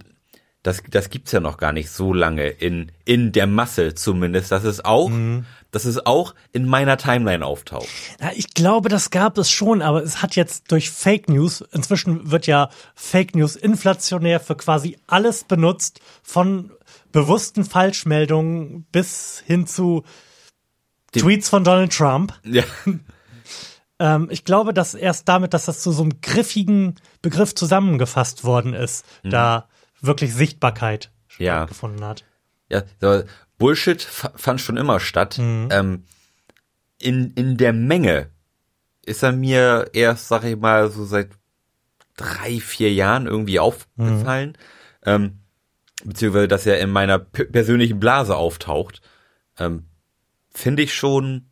das, 0.65 0.83
das 0.91 1.11
gibt's 1.11 1.31
ja 1.31 1.41
noch 1.41 1.59
gar 1.59 1.73
nicht 1.73 1.91
so 1.91 2.15
lange 2.15 2.49
in, 2.49 2.91
in 3.05 3.33
der 3.33 3.47
Masse 3.47 3.95
zumindest, 3.95 4.51
dass 4.51 4.65
es 4.65 4.83
auch, 4.83 5.11
mhm. 5.11 5.45
dass 5.71 5.85
es 5.85 6.05
auch 6.07 6.35
in 6.53 6.67
meiner 6.67 6.97
Timeline 6.97 7.45
auftaucht. 7.45 7.87
Ja, 8.19 8.31
ich 8.35 8.55
glaube, 8.55 8.89
das 8.89 9.11
gab 9.11 9.37
es 9.37 9.51
schon, 9.51 9.83
aber 9.83 10.03
es 10.03 10.23
hat 10.23 10.37
jetzt 10.37 10.73
durch 10.73 10.91
Fake 10.91 11.29
News, 11.29 11.63
inzwischen 11.73 12.31
wird 12.31 12.47
ja 12.47 12.71
Fake 12.95 13.37
News 13.37 13.57
inflationär 13.57 14.41
für 14.41 14.57
quasi 14.57 14.97
alles 15.07 15.45
benutzt, 15.45 16.01
von 16.23 16.73
bewussten 17.13 17.65
Falschmeldungen 17.65 18.87
bis 18.91 19.43
hin 19.47 19.67
zu 19.67 20.03
Dem 21.15 21.25
Tweets 21.25 21.51
von 21.51 21.63
Donald 21.63 21.93
Trump. 21.93 22.33
Ja. 22.43 22.65
ähm, 23.99 24.29
ich 24.31 24.47
glaube, 24.47 24.73
dass 24.73 24.95
erst 24.95 25.29
damit, 25.29 25.53
dass 25.53 25.67
das 25.67 25.83
zu 25.83 25.93
so 25.93 26.05
einem 26.05 26.23
griffigen 26.23 26.95
Begriff 27.21 27.55
zusammengefasst 27.55 28.45
worden 28.45 28.73
ist, 28.73 29.05
mhm. 29.23 29.29
da 29.29 29.69
wirklich 30.07 30.35
Sichtbarkeit 30.35 31.11
ja. 31.39 31.65
gefunden 31.65 32.05
hat. 32.05 32.25
Ja, 32.71 32.83
Bullshit 33.59 34.03
fand 34.03 34.61
schon 34.61 34.77
immer 34.77 35.01
statt. 35.01 35.39
Mhm. 35.39 35.69
Ähm, 35.71 36.05
in, 36.99 37.33
in 37.35 37.57
der 37.57 37.73
Menge 37.73 38.31
ist 39.05 39.23
er 39.23 39.33
mir 39.33 39.91
erst, 39.93 40.29
sag 40.29 40.45
ich 40.45 40.57
mal, 40.57 40.91
so 40.91 41.05
seit 41.05 41.31
drei, 42.17 42.61
vier 42.61 42.93
Jahren 42.93 43.27
irgendwie 43.27 43.61
aufgefallen. 43.61 44.51
Mhm. 44.51 44.55
Ähm, 45.07 45.39
beziehungsweise, 46.05 46.49
dass 46.49 46.67
er 46.67 46.81
in 46.81 46.91
meiner 46.91 47.19
persönlichen 47.19 48.01
Blase 48.01 48.37
auftaucht. 48.37 49.03
Ähm, 49.59 49.85
finde 50.51 50.83
ich 50.83 50.95
schon 50.95 51.51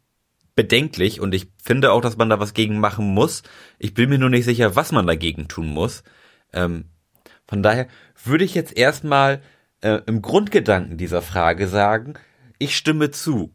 bedenklich 0.54 1.20
und 1.20 1.34
ich 1.34 1.48
finde 1.62 1.92
auch, 1.92 2.00
dass 2.00 2.16
man 2.16 2.28
da 2.28 2.38
was 2.38 2.54
gegen 2.54 2.78
machen 2.78 3.06
muss. 3.14 3.42
Ich 3.78 3.94
bin 3.94 4.10
mir 4.10 4.18
nur 4.18 4.30
nicht 4.30 4.44
sicher, 4.44 4.76
was 4.76 4.92
man 4.92 5.06
dagegen 5.06 5.48
tun 5.48 5.68
muss. 5.68 6.02
Ähm, 6.52 6.86
von 7.52 7.62
daher 7.62 7.86
würde 8.24 8.46
ich 8.46 8.54
jetzt 8.54 8.74
erstmal 8.78 9.42
äh, 9.82 10.00
im 10.06 10.22
Grundgedanken 10.22 10.96
dieser 10.96 11.20
Frage 11.20 11.68
sagen, 11.68 12.14
ich 12.56 12.74
stimme 12.74 13.10
zu. 13.10 13.52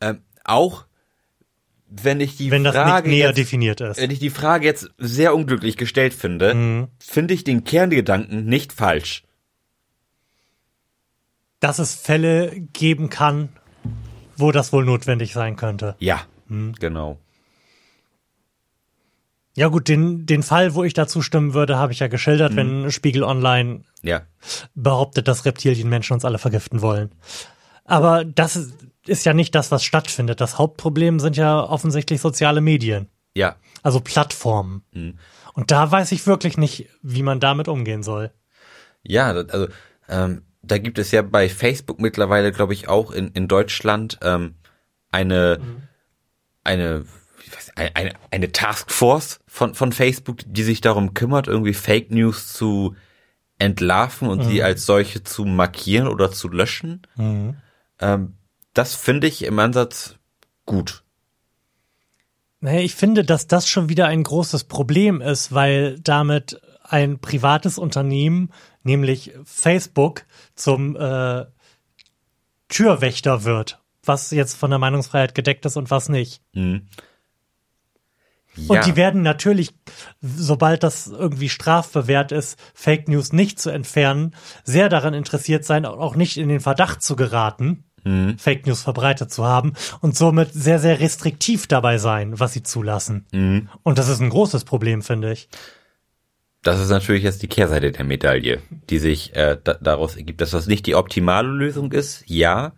Ähm, 0.00 0.22
auch 0.42 0.86
wenn 1.88 2.18
ich 2.18 2.36
die 2.36 2.50
wenn 2.50 2.64
Frage 2.64 3.12
jetzt, 3.12 3.38
definiert 3.38 3.80
ist. 3.80 4.00
Wenn 4.00 4.10
ich 4.10 4.18
die 4.18 4.30
Frage 4.30 4.66
jetzt 4.66 4.90
sehr 4.98 5.36
unglücklich 5.36 5.76
gestellt 5.76 6.14
finde, 6.14 6.52
mhm. 6.54 6.88
finde 6.98 7.32
ich 7.34 7.44
den 7.44 7.62
Kerngedanken 7.62 8.44
nicht 8.44 8.72
falsch. 8.72 9.22
dass 11.60 11.78
es 11.78 11.94
Fälle 11.94 12.50
geben 12.72 13.08
kann, 13.08 13.50
wo 14.36 14.50
das 14.50 14.72
wohl 14.72 14.84
notwendig 14.84 15.32
sein 15.32 15.54
könnte. 15.54 15.94
Ja, 16.00 16.22
genau. 16.48 17.20
Ja 19.56 19.68
gut, 19.68 19.88
den, 19.88 20.26
den 20.26 20.42
Fall, 20.42 20.74
wo 20.74 20.84
ich 20.84 20.92
dazu 20.92 21.22
stimmen 21.22 21.54
würde, 21.54 21.78
habe 21.78 21.90
ich 21.90 21.98
ja 22.00 22.08
geschildert, 22.08 22.54
wenn 22.56 22.90
Spiegel 22.90 23.24
Online 23.24 23.84
Ja, 24.02 24.22
behauptet, 24.74 25.28
dass 25.28 25.46
Reptilienmenschen 25.46 26.12
uns 26.12 26.26
alle 26.26 26.38
vergiften 26.38 26.82
wollen. 26.82 27.10
Aber 27.86 28.24
das 28.26 28.56
ist, 29.06 29.24
ja 29.24 29.32
nicht 29.32 29.54
das, 29.54 29.70
was 29.70 29.82
stattfindet. 29.82 30.42
Das 30.42 30.58
Hauptproblem 30.58 31.20
sind 31.20 31.38
ja 31.38 31.58
offensichtlich 31.58 32.20
soziale 32.20 32.60
Medien, 32.60 33.08
ja. 33.34 33.56
also 33.82 34.00
Plattformen. 34.00 34.82
Und 35.54 35.70
da 35.70 35.90
weiß 35.90 36.12
ich 36.12 36.26
wirklich 36.26 36.58
nicht, 36.58 36.90
wie 37.00 37.22
man 37.22 37.40
damit 37.40 37.66
umgehen 37.66 38.02
soll. 38.02 38.32
Ja, 39.04 39.28
also 39.28 39.68
ähm, 40.08 40.42
da 40.60 40.76
gibt 40.76 40.98
es 40.98 41.12
ja 41.12 41.22
bei 41.22 41.48
Facebook 41.48 41.98
mittlerweile, 41.98 42.52
glaube 42.52 42.74
ich, 42.74 42.88
auch 42.88 43.10
in, 43.10 43.28
in 43.28 43.48
Deutschland 43.48 44.18
ähm, 44.20 44.56
eine 45.10 45.58
eine 46.62 47.04
wie 47.04 47.25
weiß 47.54 47.72
eine 47.76 48.12
eine 48.30 48.52
Taskforce 48.52 49.40
von 49.46 49.74
von 49.74 49.92
Facebook, 49.92 50.38
die 50.46 50.62
sich 50.62 50.80
darum 50.80 51.14
kümmert, 51.14 51.46
irgendwie 51.46 51.74
Fake 51.74 52.10
News 52.10 52.52
zu 52.52 52.94
entlarven 53.58 54.28
und 54.28 54.42
sie 54.44 54.62
als 54.62 54.86
solche 54.86 55.22
zu 55.22 55.44
markieren 55.44 56.08
oder 56.08 56.30
zu 56.30 56.48
löschen. 56.48 57.02
Ähm, 58.00 58.34
das 58.74 58.94
finde 58.94 59.26
ich 59.26 59.44
im 59.44 59.58
Ansatz 59.58 60.16
gut. 60.66 61.02
Naja, 62.60 62.80
ich 62.80 62.94
finde, 62.94 63.24
dass 63.24 63.46
das 63.46 63.68
schon 63.68 63.88
wieder 63.88 64.06
ein 64.06 64.22
großes 64.22 64.64
Problem 64.64 65.20
ist, 65.20 65.52
weil 65.52 65.98
damit 66.00 66.60
ein 66.82 67.18
privates 67.18 67.78
Unternehmen, 67.78 68.50
nämlich 68.82 69.32
Facebook, 69.44 70.24
zum 70.54 70.96
äh, 70.96 71.46
Türwächter 72.68 73.44
wird, 73.44 73.80
was 74.04 74.30
jetzt 74.30 74.56
von 74.56 74.70
der 74.70 74.78
Meinungsfreiheit 74.78 75.34
gedeckt 75.34 75.66
ist 75.66 75.76
und 75.76 75.90
was 75.90 76.08
nicht. 76.08 76.42
Ja, 78.56 78.80
Und 78.80 78.86
die 78.86 78.96
werden 78.96 79.22
natürlich, 79.22 79.74
sobald 80.20 80.82
das 80.82 81.06
irgendwie 81.06 81.48
strafbewehrt 81.48 82.32
ist, 82.32 82.58
Fake 82.74 83.08
News 83.08 83.32
nicht 83.32 83.60
zu 83.60 83.70
entfernen, 83.70 84.34
sehr 84.64 84.88
daran 84.88 85.14
interessiert 85.14 85.64
sein, 85.64 85.84
auch 85.84 86.16
nicht 86.16 86.36
in 86.36 86.48
den 86.48 86.60
Verdacht 86.60 87.02
zu 87.02 87.16
geraten, 87.16 87.84
Fake 88.38 88.66
News 88.66 88.82
verbreitet 88.82 89.32
zu 89.32 89.44
haben 89.44 89.72
und 90.00 90.16
somit 90.16 90.52
sehr, 90.52 90.78
sehr 90.78 91.00
restriktiv 91.00 91.66
dabei 91.66 91.98
sein, 91.98 92.38
was 92.38 92.52
sie 92.52 92.62
zulassen. 92.62 93.26
Und 93.82 93.98
das 93.98 94.08
ist 94.08 94.20
ein 94.20 94.30
großes 94.30 94.64
Problem, 94.64 95.02
finde 95.02 95.32
ich. 95.32 95.48
Das 96.62 96.78
ist 96.78 96.90
natürlich 96.90 97.24
jetzt 97.24 97.42
die 97.42 97.48
Kehrseite 97.48 97.90
der 97.90 98.04
Medaille, 98.04 98.60
die 98.90 98.98
sich 98.98 99.34
äh, 99.34 99.58
da, 99.62 99.74
daraus 99.74 100.14
ergibt, 100.16 100.40
dass 100.40 100.50
das 100.50 100.68
nicht 100.68 100.86
die 100.86 100.94
optimale 100.94 101.48
Lösung 101.48 101.90
ist, 101.90 102.22
ja. 102.26 102.74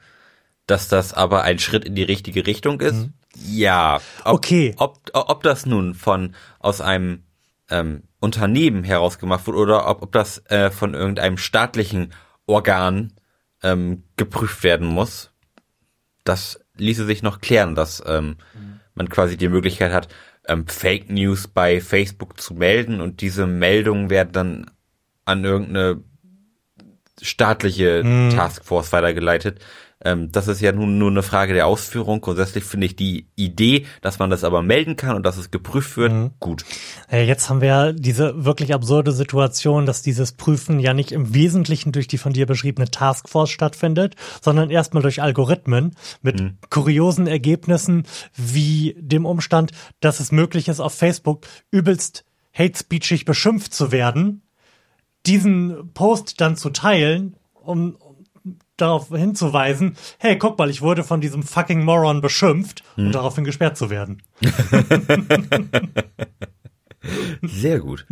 Dass 0.68 0.86
das 0.86 1.12
aber 1.12 1.42
ein 1.42 1.58
Schritt 1.58 1.84
in 1.84 1.96
die 1.96 2.04
richtige 2.04 2.46
Richtung 2.46 2.80
ist, 2.80 3.08
ja. 3.46 4.00
Ob, 4.24 4.34
Okay. 4.36 4.74
Ob, 4.78 4.98
ob 5.12 5.42
das 5.42 5.66
nun 5.66 5.94
von 5.94 6.34
aus 6.58 6.80
einem 6.80 7.24
ähm, 7.70 8.04
Unternehmen 8.20 8.84
heraus 8.84 9.18
gemacht 9.18 9.46
wurde 9.46 9.58
oder 9.58 9.88
ob, 9.88 10.02
ob 10.02 10.12
das 10.12 10.44
äh, 10.46 10.70
von 10.70 10.94
irgendeinem 10.94 11.36
staatlichen 11.36 12.12
Organ 12.46 13.12
ähm, 13.62 14.04
geprüft 14.16 14.62
werden 14.62 14.86
muss, 14.86 15.30
das 16.24 16.60
ließe 16.76 17.06
sich 17.06 17.22
noch 17.22 17.40
klären, 17.40 17.74
dass 17.74 18.02
ähm, 18.06 18.36
man 18.94 19.08
quasi 19.08 19.36
die 19.36 19.48
Möglichkeit 19.48 19.92
hat, 19.92 20.08
ähm, 20.46 20.66
Fake 20.66 21.10
News 21.10 21.48
bei 21.48 21.80
Facebook 21.80 22.40
zu 22.40 22.54
melden 22.54 23.00
und 23.00 23.20
diese 23.20 23.46
Meldungen 23.46 24.10
werden 24.10 24.32
dann 24.32 24.70
an 25.24 25.44
irgendeine 25.44 26.02
staatliche 27.20 28.02
Taskforce 28.34 28.92
weitergeleitet. 28.92 29.60
Ähm, 30.04 30.30
das 30.30 30.46
ist 30.46 30.60
ja 30.60 30.72
nun 30.72 30.98
nur 30.98 31.10
eine 31.10 31.22
Frage 31.22 31.54
der 31.54 31.66
Ausführung. 31.66 32.20
Grundsätzlich 32.20 32.64
finde 32.64 32.86
ich 32.86 32.96
die 32.96 33.26
Idee, 33.34 33.86
dass 34.00 34.18
man 34.18 34.30
das 34.30 34.44
aber 34.44 34.62
melden 34.62 34.96
kann 34.96 35.16
und 35.16 35.24
dass 35.24 35.36
es 35.36 35.50
geprüft 35.50 35.96
wird, 35.96 36.32
gut. 36.38 36.64
Äh, 37.10 37.26
Jetzt 37.26 37.50
haben 37.50 37.60
wir 37.60 37.68
ja 37.68 37.92
diese 37.92 38.44
wirklich 38.44 38.74
absurde 38.74 39.12
Situation, 39.12 39.86
dass 39.86 40.02
dieses 40.02 40.32
Prüfen 40.32 40.78
ja 40.78 40.94
nicht 40.94 41.12
im 41.12 41.34
Wesentlichen 41.34 41.92
durch 41.92 42.06
die 42.06 42.18
von 42.18 42.32
dir 42.32 42.46
beschriebene 42.46 42.90
Taskforce 42.90 43.50
stattfindet, 43.50 44.14
sondern 44.40 44.70
erstmal 44.70 45.02
durch 45.02 45.20
Algorithmen 45.20 45.96
mit 46.22 46.54
kuriosen 46.70 47.26
Ergebnissen 47.26 48.04
wie 48.34 48.94
dem 48.98 49.26
Umstand, 49.26 49.72
dass 50.00 50.20
es 50.20 50.32
möglich 50.32 50.68
ist, 50.68 50.80
auf 50.80 50.94
Facebook 50.94 51.46
übelst 51.70 52.24
hate 52.52 52.78
speechig 52.78 53.24
beschimpft 53.24 53.72
zu 53.72 53.92
werden, 53.92 54.42
diesen 55.26 55.92
Post 55.94 56.40
dann 56.40 56.56
zu 56.56 56.70
teilen, 56.70 57.36
um 57.54 57.96
darauf 58.80 59.08
hinzuweisen, 59.08 59.96
hey, 60.18 60.38
guck 60.38 60.58
mal, 60.58 60.70
ich 60.70 60.82
wurde 60.82 61.04
von 61.04 61.20
diesem 61.20 61.42
fucking 61.42 61.84
Moron 61.84 62.20
beschimpft 62.20 62.82
und 62.96 63.12
daraufhin 63.12 63.44
gesperrt 63.44 63.76
zu 63.76 63.90
werden. 63.90 64.22
Sehr 67.42 67.80
gut. 67.80 68.06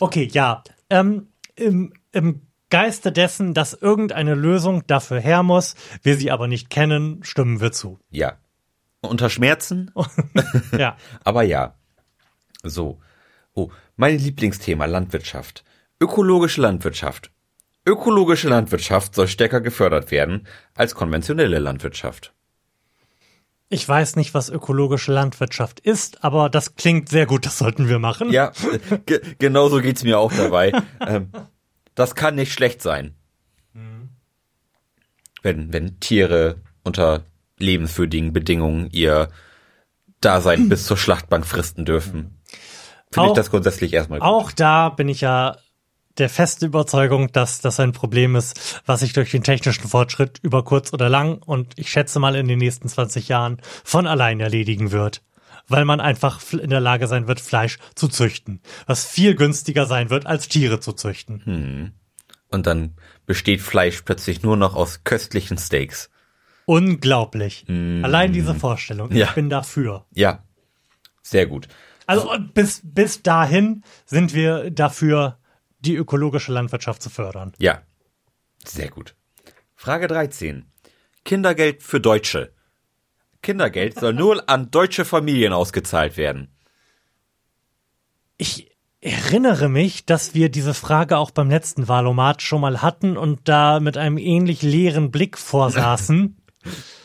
Okay, 0.00 0.28
ja. 0.32 0.62
Ähm, 0.90 1.28
im, 1.56 1.92
Im 2.12 2.42
Geiste 2.74 3.12
dessen, 3.12 3.54
dass 3.54 3.72
irgendeine 3.72 4.34
Lösung 4.34 4.84
dafür 4.86 5.20
her 5.20 5.44
muss, 5.44 5.76
wir 6.02 6.16
sie 6.16 6.32
aber 6.32 6.48
nicht 6.48 6.70
kennen, 6.70 7.22
stimmen 7.22 7.60
wir 7.60 7.70
zu. 7.70 8.00
Ja. 8.10 8.38
Unter 9.00 9.30
Schmerzen, 9.30 9.92
Ja. 10.76 10.96
aber 11.24 11.44
ja. 11.44 11.76
So. 12.62 13.00
Oh, 13.52 13.70
mein 13.94 14.18
Lieblingsthema 14.18 14.86
Landwirtschaft. 14.86 15.62
Ökologische 16.00 16.62
Landwirtschaft. 16.62 17.30
Ökologische 17.86 18.48
Landwirtschaft 18.48 19.14
soll 19.14 19.28
stärker 19.28 19.60
gefördert 19.60 20.10
werden 20.10 20.46
als 20.74 20.94
konventionelle 20.94 21.58
Landwirtschaft. 21.58 22.32
Ich 23.68 23.88
weiß 23.88 24.16
nicht, 24.16 24.34
was 24.34 24.50
ökologische 24.50 25.12
Landwirtschaft 25.12 25.80
ist, 25.80 26.22
aber 26.22 26.48
das 26.48 26.76
klingt 26.76 27.08
sehr 27.08 27.26
gut, 27.26 27.44
das 27.44 27.58
sollten 27.58 27.88
wir 27.88 27.98
machen. 27.98 28.30
Ja, 28.30 28.52
ge 29.06 29.20
genauso 29.38 29.80
geht's 29.80 30.04
mir 30.04 30.18
auch 30.18 30.32
dabei. 30.32 30.72
ähm, 31.06 31.30
das 31.94 32.14
kann 32.14 32.36
nicht 32.36 32.52
schlecht 32.52 32.82
sein. 32.82 33.14
Wenn, 35.42 35.72
wenn 35.72 36.00
Tiere 36.00 36.62
unter 36.84 37.24
lebenswürdigen 37.58 38.32
Bedingungen 38.32 38.88
ihr 38.92 39.28
Dasein 40.20 40.68
bis 40.70 40.86
zur 40.86 40.96
Schlachtbank 40.96 41.46
fristen 41.46 41.84
dürfen. 41.84 42.40
Finde 43.12 43.28
ich 43.28 43.34
das 43.34 43.50
grundsätzlich 43.50 43.92
erstmal 43.92 44.20
gut. 44.20 44.28
Auch 44.28 44.50
da 44.50 44.88
bin 44.88 45.08
ich 45.08 45.20
ja 45.20 45.56
der 46.18 46.28
feste 46.28 46.66
Überzeugung, 46.66 47.32
dass 47.32 47.60
das 47.60 47.80
ein 47.80 47.92
Problem 47.92 48.36
ist, 48.36 48.82
was 48.86 49.00
sich 49.00 49.12
durch 49.12 49.30
den 49.30 49.42
technischen 49.42 49.88
Fortschritt 49.88 50.38
über 50.42 50.64
kurz 50.64 50.92
oder 50.92 51.08
lang 51.08 51.38
und 51.38 51.72
ich 51.76 51.90
schätze 51.90 52.18
mal 52.20 52.36
in 52.36 52.48
den 52.48 52.58
nächsten 52.58 52.88
20 52.88 53.28
Jahren 53.28 53.60
von 53.82 54.06
allein 54.06 54.40
erledigen 54.40 54.92
wird. 54.92 55.22
Weil 55.66 55.86
man 55.86 56.00
einfach 56.00 56.42
in 56.52 56.68
der 56.68 56.80
Lage 56.80 57.06
sein 57.06 57.26
wird, 57.26 57.40
Fleisch 57.40 57.78
zu 57.94 58.08
züchten. 58.08 58.60
Was 58.86 59.06
viel 59.06 59.34
günstiger 59.34 59.86
sein 59.86 60.10
wird, 60.10 60.26
als 60.26 60.48
Tiere 60.48 60.78
zu 60.78 60.92
züchten. 60.92 61.94
Und 62.50 62.66
dann 62.66 62.94
besteht 63.24 63.62
Fleisch 63.62 64.02
plötzlich 64.02 64.42
nur 64.42 64.58
noch 64.58 64.74
aus 64.74 65.04
köstlichen 65.04 65.56
Steaks. 65.56 66.10
Unglaublich. 66.66 67.64
Allein 67.68 68.32
diese 68.32 68.54
Vorstellung. 68.54 69.10
Ja. 69.12 69.26
Ich 69.26 69.32
bin 69.32 69.48
dafür. 69.48 70.04
Ja, 70.12 70.44
sehr 71.22 71.46
gut. 71.46 71.68
Also 72.06 72.30
bis, 72.52 72.82
bis 72.84 73.22
dahin 73.22 73.82
sind 74.04 74.34
wir 74.34 74.70
dafür, 74.70 75.38
die 75.84 75.96
ökologische 75.96 76.52
Landwirtschaft 76.52 77.02
zu 77.02 77.10
fördern. 77.10 77.52
Ja, 77.58 77.82
sehr 78.64 78.88
gut. 78.88 79.14
Frage 79.74 80.08
13. 80.08 80.66
Kindergeld 81.24 81.82
für 81.82 82.00
Deutsche. 82.00 82.52
Kindergeld 83.42 83.98
soll 83.98 84.14
nur 84.14 84.48
an 84.48 84.70
deutsche 84.70 85.04
Familien 85.04 85.52
ausgezahlt 85.52 86.16
werden. 86.16 86.48
Ich 88.38 88.74
erinnere 89.00 89.68
mich, 89.68 90.06
dass 90.06 90.34
wir 90.34 90.48
diese 90.48 90.72
Frage 90.72 91.18
auch 91.18 91.30
beim 91.30 91.50
letzten 91.50 91.88
Wahlomat 91.88 92.40
schon 92.40 92.62
mal 92.62 92.80
hatten 92.80 93.16
und 93.18 93.48
da 93.48 93.78
mit 93.80 93.98
einem 93.98 94.16
ähnlich 94.16 94.62
leeren 94.62 95.10
Blick 95.10 95.36
vorsaßen, 95.36 96.38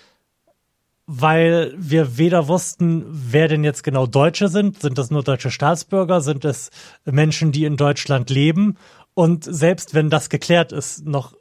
weil 1.11 1.73
wir 1.75 2.19
weder 2.19 2.47
wussten, 2.47 3.03
wer 3.09 3.47
denn 3.47 3.63
jetzt 3.63 3.83
genau 3.83 4.05
Deutsche 4.05 4.47
sind. 4.47 4.79
Sind 4.79 4.99
das 4.99 5.09
nur 5.09 5.23
deutsche 5.23 5.49
Staatsbürger? 5.49 6.21
Sind 6.21 6.45
es 6.45 6.69
Menschen, 7.03 7.51
die 7.51 7.65
in 7.65 7.77
Deutschland 7.77 8.29
leben? 8.29 8.77
Und 9.15 9.43
selbst 9.43 9.95
wenn 9.95 10.11
das 10.11 10.29
geklärt 10.29 10.71
ist, 10.71 11.07
noch 11.07 11.35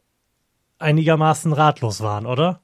einigermaßen 0.78 1.52
ratlos 1.52 2.00
waren, 2.00 2.24
oder? 2.24 2.62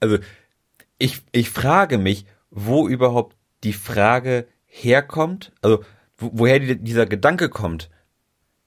Also, 0.00 0.18
ich, 0.98 1.22
ich 1.32 1.48
frage 1.48 1.96
mich, 1.96 2.26
wo 2.50 2.86
überhaupt 2.86 3.34
die 3.64 3.72
Frage 3.72 4.46
herkommt, 4.66 5.50
also 5.62 5.82
wo, 6.18 6.30
woher 6.34 6.58
die, 6.58 6.76
dieser 6.76 7.06
Gedanke 7.06 7.48
kommt, 7.48 7.88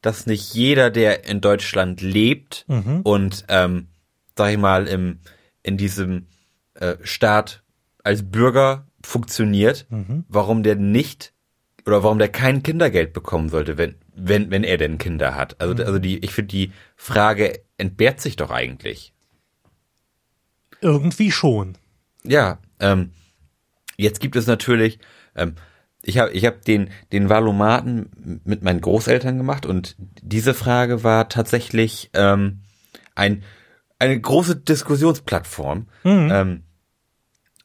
dass 0.01 0.25
nicht 0.25 0.55
jeder, 0.55 0.89
der 0.89 1.27
in 1.27 1.41
Deutschland 1.41 2.01
lebt 2.01 2.65
und, 3.03 3.45
ähm, 3.49 3.89
sag 4.35 4.51
ich 4.51 4.57
mal, 4.57 4.87
im, 4.87 5.19
in 5.63 5.77
diesem 5.77 6.27
äh, 6.75 6.95
Staat 7.03 7.63
als 8.03 8.29
Bürger 8.29 8.87
funktioniert, 9.01 9.87
warum 10.27 10.63
der 10.63 10.75
nicht 10.75 11.33
oder 11.85 12.03
warum 12.03 12.19
der 12.19 12.29
kein 12.29 12.63
Kindergeld 12.63 13.13
bekommen 13.13 13.49
sollte, 13.49 13.77
wenn, 13.77 13.95
wenn, 14.15 14.51
wenn 14.51 14.63
er 14.63 14.77
denn 14.77 14.97
Kinder 14.97 15.35
hat. 15.35 15.59
Also, 15.59 15.83
also 15.83 15.99
die, 15.99 16.23
ich 16.23 16.31
finde, 16.31 16.49
die 16.49 16.71
Frage 16.95 17.61
entbehrt 17.77 18.21
sich 18.21 18.35
doch 18.35 18.51
eigentlich. 18.51 19.13
Irgendwie 20.81 21.31
schon. 21.31 21.77
Ja, 22.23 22.59
ähm, 22.79 23.11
jetzt 23.97 24.19
gibt 24.19 24.35
es 24.35 24.47
natürlich, 24.47 24.99
ähm, 25.35 25.55
ich 26.03 26.17
habe 26.17 26.31
ich 26.31 26.45
hab 26.45 26.63
den, 26.65 26.89
den 27.11 27.29
Valomaten 27.29 28.41
mit 28.43 28.63
meinen 28.63 28.81
Großeltern 28.81 29.37
gemacht 29.37 29.65
und 29.65 29.95
diese 30.21 30.53
Frage 30.53 31.03
war 31.03 31.29
tatsächlich 31.29 32.09
ähm, 32.13 32.61
ein, 33.15 33.43
eine 34.03 34.19
große 34.19 34.57
Diskussionsplattform. 34.57 35.87
Mhm. 36.03 36.29
Ähm, 36.31 36.63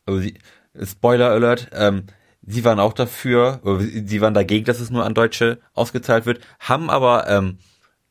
also 0.07 0.21
sie, 0.21 0.35
Spoiler 0.83 1.31
Alert, 1.31 1.71
ähm, 1.73 2.05
sie 2.43 2.65
waren 2.65 2.79
auch 2.79 2.93
dafür, 2.93 3.61
sie 3.81 4.21
waren 4.21 4.35
dagegen, 4.35 4.65
dass 4.65 4.81
es 4.81 4.91
nur 4.91 5.05
an 5.05 5.15
Deutsche 5.15 5.59
ausgezahlt 5.75 6.25
wird, 6.27 6.41
haben 6.61 6.89
aber 6.91 7.29
ähm, 7.29 7.59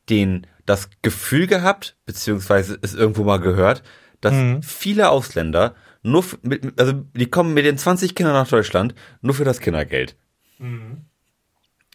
den 0.09 0.45
das 0.65 0.89
Gefühl 1.01 1.47
gehabt, 1.47 1.95
beziehungsweise 2.05 2.77
es 2.81 2.93
irgendwo 2.93 3.23
mal 3.23 3.39
gehört, 3.39 3.83
dass 4.19 4.33
Mhm. 4.33 4.61
viele 4.63 5.09
Ausländer 5.09 5.75
nur 6.03 6.25
mit, 6.41 6.79
also 6.79 6.93
die 6.93 7.27
kommen 7.29 7.53
mit 7.53 7.65
den 7.65 7.77
20 7.77 8.15
Kindern 8.15 8.33
nach 8.33 8.47
Deutschland 8.49 8.93
nur 9.21 9.33
für 9.33 9.45
das 9.45 9.59
Kindergeld. 9.59 10.15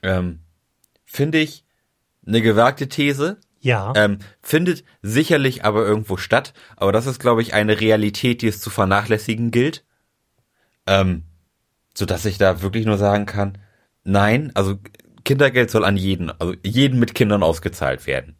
Ähm, 0.03 0.41
Finde 1.05 1.39
ich 1.39 1.65
eine 2.27 2.41
gewagte 2.41 2.89
These, 2.89 3.39
Ja. 3.63 3.93
ähm, 3.97 4.19
findet 4.43 4.85
sicherlich 5.03 5.65
aber 5.65 5.87
irgendwo 5.87 6.17
statt, 6.17 6.53
aber 6.77 6.93
das 6.93 7.07
ist, 7.07 7.21
glaube 7.21 7.43
ich, 7.43 7.55
eine 7.55 7.81
Realität, 7.81 8.43
die 8.43 8.49
es 8.49 8.61
zu 8.61 8.71
vernachlässigen 8.71 9.51
gilt. 9.51 9.85
Ähm, 10.87 11.23
so 11.97 12.05
dass 12.07 12.25
ich 12.25 12.39
da 12.39 12.61
wirklich 12.63 12.87
nur 12.87 12.99
sagen 12.99 13.25
kann, 13.27 13.59
nein, 14.03 14.51
also 14.55 14.79
Kindergeld 15.25 15.71
soll 15.71 15.85
an 15.85 15.97
jeden, 15.97 16.31
also 16.31 16.55
jeden 16.65 16.99
mit 16.99 17.15
Kindern 17.15 17.43
ausgezahlt 17.43 18.07
werden, 18.07 18.37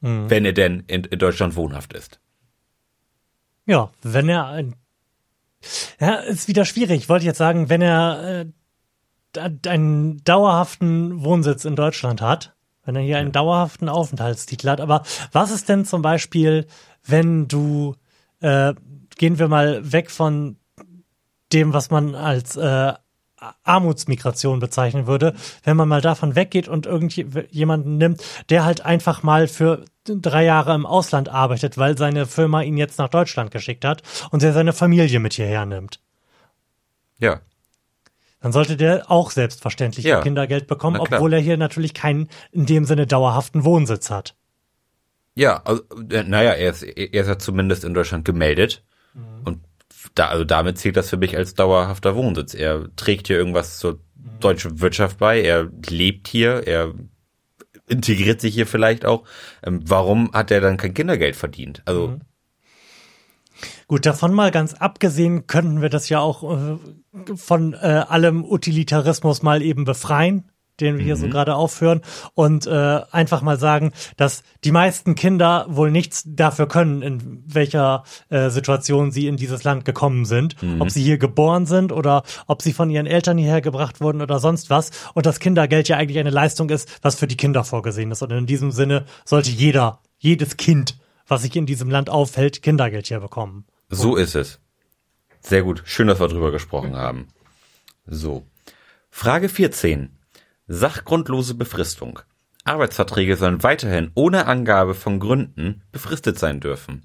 Mhm. 0.00 0.30
wenn 0.30 0.44
er 0.44 0.52
denn 0.54 0.84
in, 0.86 1.04
in 1.04 1.18
Deutschland 1.18 1.54
wohnhaft 1.54 1.92
ist. 1.92 2.18
Ja, 3.66 3.92
wenn 4.02 4.28
er 4.28 4.46
ein 4.48 4.74
ja, 6.00 6.14
ist 6.16 6.48
wieder 6.48 6.64
schwierig. 6.64 7.02
Ich 7.02 7.08
wollte 7.08 7.26
jetzt 7.26 7.38
sagen, 7.38 7.68
wenn 7.68 7.82
er 7.82 8.46
äh, 9.36 9.50
einen 9.68 10.24
dauerhaften 10.24 11.22
Wohnsitz 11.22 11.64
in 11.64 11.76
Deutschland 11.76 12.20
hat, 12.20 12.54
wenn 12.84 12.96
er 12.96 13.02
hier 13.02 13.18
einen 13.18 13.32
dauerhaften 13.32 13.88
Aufenthaltstitel 13.88 14.68
hat. 14.68 14.80
Aber 14.80 15.02
was 15.32 15.50
ist 15.50 15.68
denn 15.68 15.84
zum 15.84 16.02
Beispiel, 16.02 16.66
wenn 17.04 17.48
du, 17.48 17.94
äh, 18.40 18.74
gehen 19.16 19.38
wir 19.38 19.48
mal 19.48 19.92
weg 19.92 20.10
von 20.10 20.56
dem, 21.52 21.72
was 21.72 21.90
man 21.90 22.14
als 22.14 22.56
äh, 22.56 22.92
Armutsmigration 23.64 24.60
bezeichnen 24.60 25.06
würde, 25.06 25.34
wenn 25.64 25.76
man 25.76 25.88
mal 25.88 26.00
davon 26.00 26.36
weggeht 26.36 26.68
und 26.68 26.86
irgendjemanden 26.86 27.98
nimmt, 27.98 28.22
der 28.50 28.64
halt 28.64 28.84
einfach 28.84 29.22
mal 29.22 29.48
für 29.48 29.84
drei 30.04 30.44
Jahre 30.44 30.74
im 30.74 30.86
Ausland 30.86 31.28
arbeitet, 31.28 31.78
weil 31.78 31.98
seine 31.98 32.26
Firma 32.26 32.62
ihn 32.62 32.76
jetzt 32.76 32.98
nach 32.98 33.08
Deutschland 33.08 33.50
geschickt 33.50 33.84
hat 33.84 34.02
und 34.30 34.42
der 34.42 34.52
seine 34.52 34.72
Familie 34.72 35.20
mit 35.20 35.34
hierher 35.34 35.66
nimmt. 35.66 36.00
Ja, 37.18 37.40
Dann 38.42 38.52
sollte 38.52 38.76
der 38.76 39.10
auch 39.10 39.30
selbstverständlich 39.30 40.04
Ja. 40.04 40.20
Kindergeld 40.20 40.66
bekommen, 40.66 41.00
obwohl 41.00 41.32
er 41.32 41.38
hier 41.40 41.56
natürlich 41.56 41.94
keinen 41.94 42.28
in 42.50 42.66
dem 42.66 42.84
Sinne 42.84 43.06
dauerhaften 43.06 43.64
Wohnsitz 43.64 44.10
hat. 44.10 44.34
ja, 45.34 45.62
also, 45.64 45.82
äh, 46.10 46.24
naja, 46.24 46.50
er 46.52 46.70
ist, 46.70 46.82
er 46.82 47.22
ist 47.22 47.28
ja 47.28 47.38
zumindest 47.38 47.84
in 47.84 47.94
Deutschland 47.94 48.24
gemeldet 48.24 48.84
und 49.44 49.60
da, 50.14 50.28
also 50.28 50.44
damit 50.44 50.78
zählt 50.78 50.96
das 50.96 51.08
für 51.08 51.16
mich 51.16 51.36
als 51.36 51.54
dauerhafter 51.54 52.16
Wohnsitz. 52.16 52.54
Er 52.54 52.88
trägt 52.96 53.28
hier 53.28 53.36
irgendwas 53.38 53.78
zur 53.78 54.00
deutschen 54.40 54.80
Wirtschaft 54.80 55.18
bei, 55.18 55.40
er 55.40 55.70
lebt 55.88 56.28
hier, 56.28 56.66
er 56.66 56.92
integriert 57.88 58.40
sich 58.40 58.54
hier 58.54 58.66
vielleicht 58.66 59.04
auch. 59.04 59.24
Ähm, 59.62 59.80
warum 59.84 60.32
hat 60.32 60.50
er 60.50 60.60
dann 60.60 60.76
kein 60.76 60.94
Kindergeld 60.94 61.36
verdient? 61.36 61.82
Also, 61.84 62.18
Gut, 63.88 64.06
davon 64.06 64.32
mal 64.32 64.50
ganz 64.50 64.74
abgesehen, 64.74 65.46
könnten 65.46 65.82
wir 65.82 65.88
das 65.88 66.08
ja 66.08 66.20
auch 66.20 66.42
äh, 66.42 66.78
von 67.36 67.74
äh, 67.74 68.04
allem 68.08 68.44
Utilitarismus 68.44 69.42
mal 69.42 69.62
eben 69.62 69.84
befreien, 69.84 70.50
den 70.80 70.96
wir 70.96 71.04
hier 71.04 71.16
so 71.16 71.28
gerade 71.28 71.54
aufführen, 71.54 72.00
und 72.34 72.66
äh, 72.66 73.00
einfach 73.10 73.42
mal 73.42 73.58
sagen, 73.58 73.92
dass 74.16 74.42
die 74.64 74.72
meisten 74.72 75.14
Kinder 75.14 75.66
wohl 75.68 75.90
nichts 75.90 76.24
dafür 76.26 76.66
können, 76.66 77.02
in 77.02 77.44
welcher 77.46 78.04
äh, 78.30 78.48
Situation 78.48 79.12
sie 79.12 79.28
in 79.28 79.36
dieses 79.36 79.64
Land 79.64 79.84
gekommen 79.84 80.24
sind, 80.24 80.56
ob 80.80 80.90
sie 80.90 81.02
hier 81.02 81.18
geboren 81.18 81.66
sind 81.66 81.92
oder 81.92 82.22
ob 82.46 82.62
sie 82.62 82.72
von 82.72 82.90
ihren 82.90 83.06
Eltern 83.06 83.38
hierher 83.38 83.60
gebracht 83.60 84.00
wurden 84.00 84.22
oder 84.22 84.40
sonst 84.40 84.70
was, 84.70 84.90
und 85.14 85.26
das 85.26 85.38
Kindergeld 85.38 85.88
ja 85.88 85.98
eigentlich 85.98 86.18
eine 86.18 86.30
Leistung 86.30 86.70
ist, 86.70 86.88
was 87.02 87.16
für 87.16 87.26
die 87.26 87.36
Kinder 87.36 87.62
vorgesehen 87.64 88.10
ist. 88.10 88.22
Und 88.22 88.30
in 88.32 88.46
diesem 88.46 88.72
Sinne 88.72 89.04
sollte 89.24 89.50
jeder, 89.50 90.00
jedes 90.18 90.56
Kind, 90.56 90.98
was 91.26 91.42
sich 91.42 91.54
in 91.56 91.66
diesem 91.66 91.90
Land 91.90 92.10
aufhält, 92.10 92.62
Kindergeld 92.62 93.06
hier 93.06 93.20
bekommen. 93.20 93.66
So 93.88 94.16
ist 94.16 94.34
es. 94.34 94.60
Sehr 95.40 95.62
gut. 95.62 95.82
Schön, 95.84 96.06
dass 96.06 96.20
wir 96.20 96.28
drüber 96.28 96.52
gesprochen 96.52 96.96
haben. 96.96 97.28
So. 98.06 98.44
Frage 99.10 99.48
14. 99.48 100.16
Sachgrundlose 100.68 101.54
Befristung. 101.54 102.20
Arbeitsverträge 102.64 103.36
sollen 103.36 103.62
weiterhin 103.62 104.10
ohne 104.14 104.46
Angabe 104.46 104.94
von 104.94 105.18
Gründen 105.20 105.82
befristet 105.90 106.38
sein 106.38 106.60
dürfen. 106.60 107.04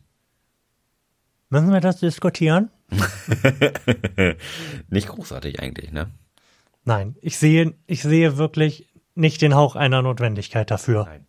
Müssen 1.50 1.72
wir 1.72 1.82
das 1.82 2.00
diskutieren? 2.00 2.70
Nicht 4.90 5.08
großartig 5.08 5.60
eigentlich, 5.60 5.92
ne? 5.92 6.12
Nein, 6.84 7.16
ich 7.22 7.38
sehe, 7.38 7.74
ich 7.86 8.02
sehe 8.02 8.38
wirklich 8.38 8.88
nicht 9.16 9.42
den 9.42 9.56
Hauch 9.56 9.76
einer 9.76 10.02
Notwendigkeit 10.02 10.72
dafür. 10.72 11.06
Nein. 11.06 11.28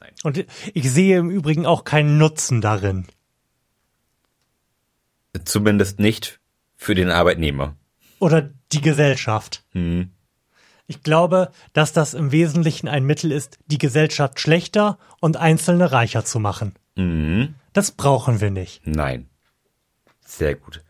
Nein. 0.00 0.12
Und 0.22 0.44
ich 0.74 0.90
sehe 0.90 1.18
im 1.18 1.30
Übrigen 1.30 1.66
auch 1.66 1.84
keinen 1.84 2.18
Nutzen 2.18 2.60
darin. 2.60 3.06
Zumindest 5.44 5.98
nicht 6.00 6.40
für 6.76 6.94
den 6.94 7.10
Arbeitnehmer. 7.10 7.76
Oder 8.18 8.50
die 8.72 8.80
Gesellschaft. 8.80 9.64
Hm. 9.72 10.10
Ich 10.86 11.02
glaube, 11.04 11.52
dass 11.72 11.92
das 11.92 12.14
im 12.14 12.32
Wesentlichen 12.32 12.88
ein 12.88 13.04
Mittel 13.04 13.30
ist, 13.30 13.58
die 13.66 13.78
Gesellschaft 13.78 14.40
schlechter 14.40 14.98
und 15.20 15.36
Einzelne 15.36 15.92
reicher 15.92 16.24
zu 16.24 16.40
machen. 16.40 16.74
Mhm. 16.96 17.54
Das 17.72 17.92
brauchen 17.92 18.40
wir 18.40 18.50
nicht. 18.50 18.84
Nein. 18.86 19.28
Sehr 20.24 20.56
gut. 20.56 20.82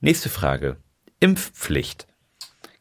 Nächste 0.00 0.28
Frage. 0.28 0.76
Impfpflicht. 1.18 2.06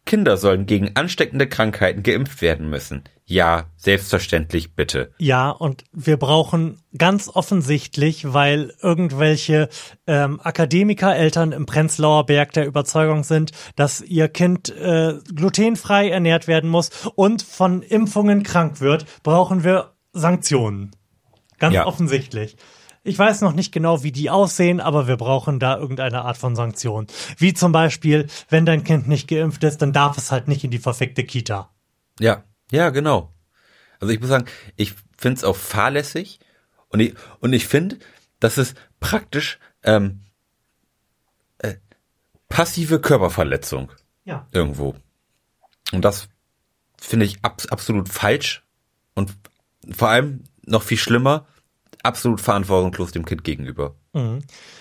Kinder 0.06 0.36
sollen 0.36 0.66
gegen 0.66 0.96
ansteckende 0.96 1.48
Krankheiten 1.48 2.04
geimpft 2.04 2.42
werden 2.42 2.70
müssen. 2.70 3.04
Ja, 3.32 3.68
selbstverständlich 3.78 4.76
bitte. 4.76 5.14
Ja, 5.18 5.52
und 5.52 5.86
wir 5.94 6.18
brauchen 6.18 6.82
ganz 6.98 7.30
offensichtlich, 7.30 8.34
weil 8.34 8.74
irgendwelche 8.82 9.70
ähm, 10.06 10.42
Akademikereltern 10.44 11.54
im 11.54 11.66
Prenzlauer 11.66 12.26
Berg 12.26 12.52
der 12.52 12.66
Überzeugung 12.68 13.24
sind, 13.24 13.52
dass 13.78 14.02
ihr 14.02 14.28
Kind 14.28 14.68
äh, 14.76 15.14
glutenfrei 15.34 16.10
ernährt 16.10 16.50
werden 16.50 16.70
muss 16.70 16.90
und 17.16 17.42
von 17.42 17.84
Impfungen 17.84 18.44
krank 18.44 18.82
wird, 18.82 19.06
brauchen 19.24 19.64
wir 19.64 19.94
Sanktionen. 20.12 20.92
Ganz 21.58 21.76
Ja. 21.76 21.86
offensichtlich. 21.86 22.58
Ich 23.06 23.18
weiß 23.18 23.40
noch 23.40 23.54
nicht 23.54 23.72
genau, 23.72 24.04
wie 24.04 24.12
die 24.12 24.30
aussehen, 24.30 24.82
aber 24.82 25.08
wir 25.08 25.16
brauchen 25.16 25.58
da 25.62 25.78
irgendeine 25.78 26.26
Art 26.26 26.36
von 26.38 26.58
Sanktion. 26.58 27.08
Wie 27.38 27.54
zum 27.54 27.72
Beispiel, 27.72 28.28
wenn 28.50 28.66
dein 28.66 28.84
Kind 28.84 29.08
nicht 29.08 29.30
geimpft 29.30 29.64
ist, 29.64 29.82
dann 29.82 29.94
darf 29.94 30.18
es 30.18 30.34
halt 30.34 30.50
nicht 30.50 30.66
in 30.66 30.72
die 30.72 30.80
verfickte 30.80 31.24
Kita. 31.24 31.70
Ja, 32.20 32.44
ja, 32.72 32.90
genau. 32.90 33.34
Also 34.00 34.14
ich 34.14 34.20
muss 34.20 34.30
sagen, 34.30 34.46
ich 34.76 34.96
finde 35.18 35.38
es 35.38 35.44
auch 35.44 35.56
fahrlässig 35.56 36.40
und 36.90 37.00
ich, 37.00 37.14
und 37.40 37.54
ich 37.54 37.68
finde, 37.68 38.00
das 38.40 38.58
ist 38.58 38.76
praktisch 39.00 39.60
ähm, 39.84 40.22
äh, 41.60 41.76
passive 42.50 43.00
Körperverletzung 43.00 43.92
Ja. 44.26 44.48
irgendwo. 44.52 44.96
Und 45.92 46.04
das 46.04 46.30
finde 47.00 47.26
ich 47.26 47.44
abs 47.44 47.68
absolut 47.68 48.10
falsch 48.10 48.64
und 49.14 49.36
vor 49.92 50.10
allem 50.10 50.44
noch 50.66 50.84
viel 50.84 50.98
schlimmer, 50.98 51.48
absolut 52.04 52.42
verantwortungslos 52.42 53.12
dem 53.12 53.26
Kind 53.26 53.44
gegenüber. 53.44 53.96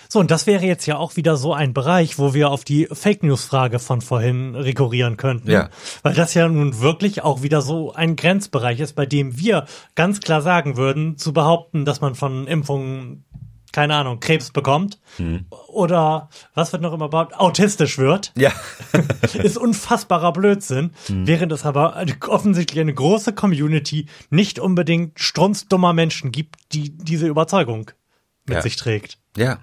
So, 0.09 0.19
und 0.19 0.29
das 0.29 0.45
wäre 0.45 0.65
jetzt 0.65 0.85
ja 0.87 0.97
auch 0.97 1.15
wieder 1.15 1.37
so 1.37 1.53
ein 1.53 1.73
Bereich, 1.73 2.19
wo 2.19 2.33
wir 2.33 2.49
auf 2.49 2.65
die 2.65 2.87
Fake 2.91 3.23
News 3.23 3.45
Frage 3.45 3.79
von 3.79 4.01
vorhin 4.01 4.55
rekurrieren 4.55 5.15
könnten. 5.15 5.49
Ja. 5.49 5.69
Weil 6.03 6.13
das 6.13 6.33
ja 6.33 6.49
nun 6.49 6.81
wirklich 6.81 7.23
auch 7.23 7.41
wieder 7.41 7.61
so 7.61 7.93
ein 7.93 8.17
Grenzbereich 8.17 8.81
ist, 8.81 8.93
bei 8.93 9.05
dem 9.05 9.39
wir 9.39 9.65
ganz 9.95 10.19
klar 10.19 10.41
sagen 10.41 10.75
würden, 10.75 11.17
zu 11.17 11.31
behaupten, 11.31 11.85
dass 11.85 12.01
man 12.01 12.15
von 12.15 12.45
Impfungen, 12.45 13.23
keine 13.71 13.95
Ahnung, 13.95 14.19
Krebs 14.19 14.51
bekommt 14.51 14.99
oder 15.67 16.29
was 16.53 16.71
wird 16.73 16.81
noch 16.81 16.93
immer 16.93 17.09
behauptet, 17.09 17.39
autistisch 17.39 17.97
wird, 17.97 18.33
Ja. 18.37 18.51
ist 19.33 19.57
unfassbarer 19.57 20.33
Blödsinn, 20.33 20.91
während 21.07 21.51
es 21.51 21.65
aber 21.65 22.03
offensichtlich 22.27 22.79
eine 22.81 22.93
große 22.93 23.33
Community 23.33 24.07
nicht 24.29 24.59
unbedingt 24.59 25.19
strunzdummer 25.19 25.93
Menschen 25.93 26.31
gibt, 26.31 26.55
die 26.73 26.95
diese 26.97 27.27
Überzeugung 27.27 27.91
mit 28.45 28.55
Ja. 28.57 28.61
sich 28.61 28.75
trägt. 28.75 29.19
ja. 29.37 29.59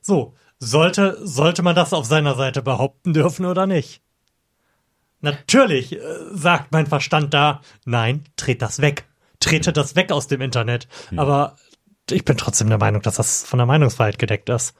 So, 0.00 0.34
sollte, 0.60 1.18
sollte 1.20 1.62
man 1.62 1.74
das 1.74 1.92
auf 1.92 2.06
seiner 2.06 2.36
Seite 2.36 2.62
behaupten 2.62 3.12
dürfen 3.12 3.44
oder 3.44 3.66
nicht? 3.66 4.00
Natürlich 5.20 5.92
äh, 5.92 5.98
sagt 6.32 6.70
mein 6.72 6.86
Verstand 6.86 7.34
da, 7.34 7.60
nein, 7.84 8.22
tret 8.36 8.62
das 8.62 8.80
weg. 8.80 9.04
Trete 9.40 9.72
das 9.72 9.96
weg 9.96 10.12
aus 10.12 10.28
dem 10.28 10.40
Internet. 10.40 10.86
Hm. 11.10 11.18
Aber 11.18 11.56
ich 12.10 12.24
bin 12.24 12.36
trotzdem 12.36 12.68
der 12.68 12.78
Meinung, 12.78 13.02
dass 13.02 13.16
das 13.16 13.44
von 13.44 13.58
der 13.58 13.66
Meinungsfreiheit 13.66 14.18
gedeckt 14.18 14.48
ist. 14.48 14.74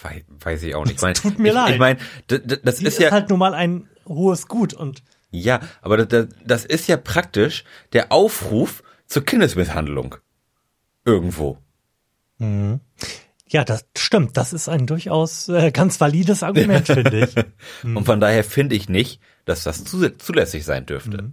Wei- 0.00 0.24
Weiß 0.28 0.62
ich 0.62 0.74
auch 0.74 0.84
nicht. 0.84 0.96
Ich 0.96 1.02
mein, 1.02 1.14
tut 1.14 1.38
mir 1.38 1.48
ich, 1.48 1.54
leid. 1.54 1.72
Ich 1.74 1.78
meine, 1.78 1.98
das, 2.28 2.40
das 2.62 2.76
Sie 2.78 2.86
ist 2.86 2.94
ist 2.94 3.00
ja, 3.00 3.10
halt 3.10 3.30
nun 3.30 3.38
mal 3.38 3.54
ein 3.54 3.88
hohes 4.06 4.48
Gut 4.48 4.74
und 4.74 5.02
ja, 5.30 5.60
aber 5.82 6.06
das, 6.06 6.28
das 6.44 6.64
ist 6.64 6.88
ja 6.88 6.96
praktisch 6.96 7.64
der 7.92 8.12
Aufruf 8.12 8.82
zur 9.06 9.24
Kindesmisshandlung. 9.24 10.16
Irgendwo. 11.04 11.58
ja, 12.40 13.64
das 13.64 13.84
stimmt. 13.96 14.36
Das 14.38 14.52
ist 14.54 14.68
ein 14.68 14.86
durchaus 14.86 15.48
äh, 15.48 15.70
ganz 15.70 16.00
valides 16.00 16.42
Argument, 16.42 16.86
finde 16.86 17.24
ich. 17.26 17.34
Und 17.96 18.04
von 18.04 18.20
daher 18.20 18.44
finde 18.44 18.74
ich 18.76 18.88
nicht, 18.88 19.20
dass 19.44 19.64
das 19.64 19.84
zu, 19.84 20.08
zulässig 20.16 20.64
sein 20.64 20.86
dürfte. 20.86 21.32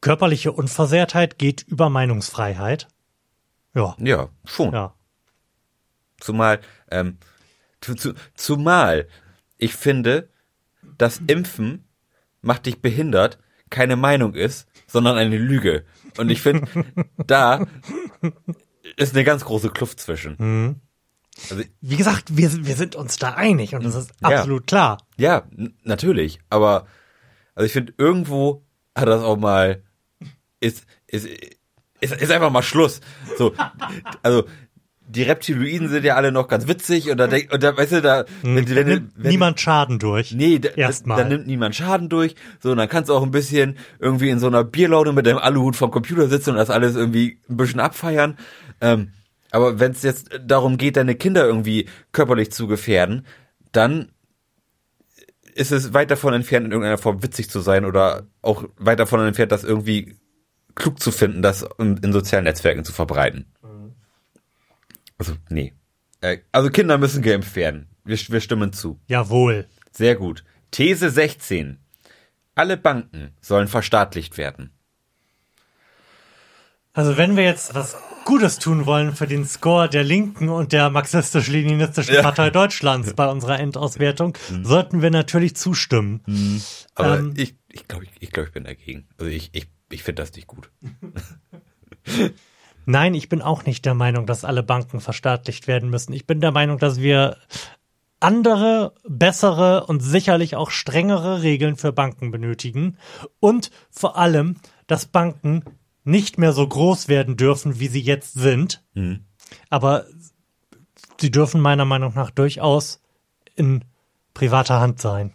Körperliche 0.00 0.52
Unversehrtheit 0.52 1.38
geht 1.38 1.62
über 1.62 1.90
Meinungsfreiheit. 1.90 2.88
Ja, 3.74 3.96
Ja, 3.98 4.28
schon. 4.44 4.72
ja. 4.72 4.94
Zumal, 6.20 6.60
ähm, 6.90 7.18
zu, 7.80 7.94
zu, 7.94 8.14
zumal 8.34 9.08
ich 9.56 9.74
finde, 9.74 10.28
dass 10.96 11.20
Impfen 11.26 11.84
macht 12.40 12.66
dich 12.66 12.80
behindert 12.80 13.38
keine 13.70 13.96
Meinung 13.96 14.34
ist, 14.34 14.66
sondern 14.86 15.16
eine 15.18 15.36
Lüge. 15.36 15.84
Und 16.16 16.30
ich 16.30 16.40
finde, 16.40 16.66
da 17.26 17.66
ist 18.96 19.14
eine 19.14 19.24
ganz 19.24 19.44
große 19.44 19.68
Kluft 19.70 20.00
zwischen. 20.00 20.80
Also, 21.50 21.62
Wie 21.80 21.96
gesagt, 21.96 22.36
wir, 22.36 22.66
wir 22.66 22.76
sind 22.76 22.96
uns 22.96 23.16
da 23.18 23.34
einig 23.34 23.74
und 23.74 23.84
das 23.84 23.94
ist 23.94 24.10
Ja. 24.22 24.28
absolut 24.28 24.66
klar. 24.66 24.98
ja, 25.18 25.44
natürlich, 25.84 26.40
aber 26.50 26.86
also 27.54 27.66
ich 27.66 27.72
finde, 27.72 27.92
irgendwo 27.98 28.64
hat 28.96 29.06
das 29.08 29.22
auch 29.22 29.36
mal 29.36 29.82
ist, 30.60 30.84
ist, 31.06 31.26
ist, 32.00 32.14
ist 32.14 32.30
einfach 32.30 32.50
mal 32.50 32.62
Schluss. 32.62 33.00
So, 33.36 33.52
also 34.22 34.44
die 35.08 35.22
Reptiloiden 35.22 35.88
sind 35.88 36.04
ja 36.04 36.16
alle 36.16 36.32
noch 36.32 36.48
ganz 36.48 36.68
witzig 36.68 37.10
und 37.10 37.16
da 37.16 37.26
denk, 37.26 37.52
und 37.52 37.62
da 37.62 37.76
weißt 37.76 37.92
du 37.92 38.02
da 38.02 38.24
wenn, 38.42 38.66
Da 38.66 38.74
wenn, 38.74 38.86
nimmt 38.86 39.12
wenn, 39.16 39.30
niemand 39.30 39.58
Schaden 39.60 39.98
durch. 39.98 40.32
Nee, 40.32 40.58
da, 40.58 40.68
Erstmal. 40.70 41.16
da 41.16 41.28
nimmt 41.28 41.46
niemand 41.46 41.74
Schaden 41.74 42.08
durch. 42.08 42.34
So, 42.60 42.72
und 42.72 42.76
dann 42.76 42.88
kannst 42.88 43.08
du 43.08 43.14
auch 43.14 43.22
ein 43.22 43.30
bisschen 43.30 43.78
irgendwie 43.98 44.28
in 44.28 44.38
so 44.38 44.48
einer 44.48 44.64
Bierlaune 44.64 45.12
mit 45.12 45.26
deinem 45.26 45.38
Aluhut 45.38 45.76
vom 45.76 45.90
Computer 45.90 46.28
sitzen 46.28 46.50
und 46.50 46.56
das 46.56 46.70
alles 46.70 46.94
irgendwie 46.94 47.40
ein 47.48 47.56
bisschen 47.56 47.80
abfeiern. 47.80 48.36
Ähm, 48.80 49.12
aber 49.50 49.80
wenn 49.80 49.92
es 49.92 50.02
jetzt 50.02 50.30
darum 50.44 50.76
geht, 50.76 50.96
deine 50.96 51.14
Kinder 51.14 51.46
irgendwie 51.46 51.88
körperlich 52.12 52.52
zu 52.52 52.66
gefährden, 52.66 53.24
dann 53.72 54.12
ist 55.54 55.72
es 55.72 55.94
weit 55.94 56.10
davon 56.10 56.34
entfernt, 56.34 56.66
in 56.66 56.72
irgendeiner 56.72 56.98
Form 56.98 57.22
witzig 57.22 57.48
zu 57.48 57.60
sein 57.60 57.86
oder 57.86 58.26
auch 58.42 58.64
weit 58.76 59.00
davon 59.00 59.20
entfernt, 59.20 59.52
das 59.52 59.64
irgendwie 59.64 60.16
klug 60.78 61.00
zu 61.00 61.10
finden, 61.12 61.42
das 61.42 61.66
in, 61.78 61.96
in 61.98 62.12
sozialen 62.12 62.44
Netzwerken 62.44 62.84
zu 62.84 62.92
verbreiten. 62.92 63.46
Also, 65.18 65.34
nee. 65.50 65.74
Äh, 66.20 66.38
also 66.52 66.70
Kinder 66.70 66.96
müssen 66.98 67.22
geimpft 67.22 67.56
werden. 67.56 67.88
Wir, 68.04 68.16
wir 68.16 68.40
stimmen 68.40 68.72
zu. 68.72 68.98
Jawohl. 69.08 69.66
Sehr 69.90 70.14
gut. 70.16 70.44
These 70.70 71.10
16. 71.10 71.78
Alle 72.54 72.76
Banken 72.76 73.32
sollen 73.40 73.68
verstaatlicht 73.68 74.38
werden. 74.38 74.70
Also 76.92 77.16
wenn 77.16 77.36
wir 77.36 77.44
jetzt 77.44 77.74
was 77.74 77.96
Gutes 78.24 78.58
tun 78.58 78.84
wollen 78.84 79.14
für 79.14 79.26
den 79.26 79.46
Score 79.46 79.88
der 79.88 80.02
Linken 80.04 80.48
und 80.48 80.72
der 80.72 80.90
marxistisch-leninistischen 80.90 82.14
Ja. 82.16 82.22
Partei 82.22 82.50
Deutschlands 82.50 83.14
bei 83.14 83.26
unserer 83.28 83.58
Endauswertung, 83.60 84.36
sollten 84.62 85.00
wir 85.00 85.10
natürlich 85.10 85.54
zustimmen. 85.56 86.20
Aber 86.94 87.20
Ähm. 87.20 87.34
ich, 87.36 87.54
ich 87.68 87.86
glaube, 87.86 88.04
ich, 88.04 88.10
ich, 88.20 88.30
glaub, 88.32 88.46
ich 88.46 88.52
bin 88.52 88.64
dagegen. 88.64 89.06
Also 89.16 89.30
ich, 89.30 89.50
ich, 89.52 89.68
ich 89.90 90.02
finde 90.02 90.22
das 90.22 90.32
nicht 90.34 90.46
gut. 90.46 90.70
Nein, 92.86 93.14
ich 93.14 93.28
bin 93.28 93.42
auch 93.42 93.66
nicht 93.66 93.84
der 93.84 93.94
Meinung, 93.94 94.26
dass 94.26 94.44
alle 94.44 94.62
Banken 94.62 95.00
verstaatlicht 95.00 95.66
werden 95.66 95.90
müssen. 95.90 96.12
Ich 96.12 96.26
bin 96.26 96.40
der 96.40 96.52
Meinung, 96.52 96.78
dass 96.78 97.00
wir 97.00 97.36
andere, 98.20 98.94
bessere 99.06 99.86
und 99.86 100.00
sicherlich 100.00 100.56
auch 100.56 100.70
strengere 100.70 101.42
Regeln 101.42 101.76
für 101.76 101.92
Banken 101.92 102.30
benötigen 102.30 102.96
und 103.40 103.70
vor 103.90 104.16
allem, 104.16 104.56
dass 104.86 105.06
Banken 105.06 105.64
nicht 106.04 106.38
mehr 106.38 106.52
so 106.52 106.66
groß 106.66 107.08
werden 107.08 107.36
dürfen, 107.36 107.78
wie 107.78 107.88
sie 107.88 108.00
jetzt 108.00 108.32
sind. 108.34 108.82
Aber 109.68 110.06
sie 111.20 111.30
dürfen 111.30 111.60
meiner 111.60 111.84
Meinung 111.84 112.14
nach 112.14 112.30
durchaus 112.30 113.00
in 113.54 113.84
privater 114.34 114.80
Hand 114.80 115.00
sein. 115.00 115.32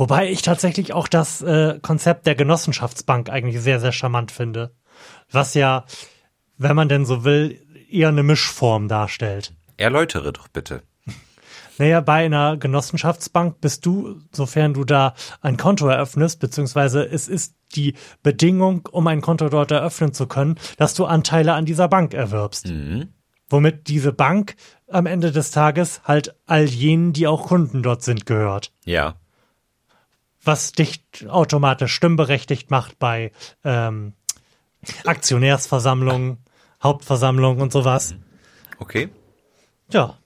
Wobei 0.00 0.30
ich 0.30 0.40
tatsächlich 0.40 0.94
auch 0.94 1.08
das 1.08 1.42
äh, 1.42 1.78
Konzept 1.82 2.26
der 2.26 2.34
Genossenschaftsbank 2.34 3.28
eigentlich 3.28 3.60
sehr, 3.60 3.80
sehr 3.80 3.92
charmant 3.92 4.32
finde. 4.32 4.74
Was 5.30 5.52
ja, 5.52 5.84
wenn 6.56 6.74
man 6.74 6.88
denn 6.88 7.04
so 7.04 7.22
will, 7.22 7.60
eher 7.90 8.08
eine 8.08 8.22
Mischform 8.22 8.88
darstellt. 8.88 9.52
Erläutere 9.76 10.32
doch 10.32 10.48
bitte. 10.48 10.84
Naja, 11.76 12.00
bei 12.00 12.24
einer 12.24 12.56
Genossenschaftsbank 12.56 13.60
bist 13.60 13.84
du, 13.84 14.22
sofern 14.32 14.72
du 14.72 14.84
da 14.84 15.12
ein 15.42 15.58
Konto 15.58 15.86
eröffnest, 15.86 16.40
beziehungsweise 16.40 17.04
es 17.04 17.28
ist 17.28 17.56
die 17.74 17.92
Bedingung, 18.22 18.88
um 18.90 19.06
ein 19.06 19.20
Konto 19.20 19.50
dort 19.50 19.70
eröffnen 19.70 20.14
zu 20.14 20.26
können, 20.26 20.58
dass 20.78 20.94
du 20.94 21.04
Anteile 21.04 21.52
an 21.52 21.66
dieser 21.66 21.88
Bank 21.88 22.14
erwirbst. 22.14 22.72
Womit 23.50 23.88
diese 23.88 24.14
Bank 24.14 24.56
am 24.88 25.04
Ende 25.04 25.30
des 25.30 25.50
Tages 25.50 26.00
halt 26.04 26.34
all 26.46 26.64
jenen, 26.64 27.12
die 27.12 27.26
auch 27.26 27.48
Kunden 27.48 27.82
dort 27.82 28.02
sind, 28.02 28.24
gehört. 28.24 28.72
Ja. 28.86 29.16
Was 30.50 30.72
dich 30.72 31.04
automatisch 31.28 31.94
stimmberechtigt 31.94 32.72
macht 32.72 32.98
bei 32.98 33.30
ähm, 33.62 34.14
Aktionärsversammlungen, 35.04 36.38
Hauptversammlungen 36.82 37.62
und 37.62 37.70
sowas. 37.70 38.16
Okay. 38.80 39.10
Ja. 39.92 40.18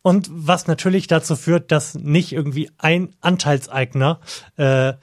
Und 0.00 0.30
was 0.32 0.66
natürlich 0.66 1.08
dazu 1.08 1.36
führt, 1.36 1.72
dass 1.72 1.94
nicht 1.94 2.32
irgendwie 2.32 2.70
ein 2.78 3.14
Anteilseigner 3.20 4.18
äh, 4.56 4.94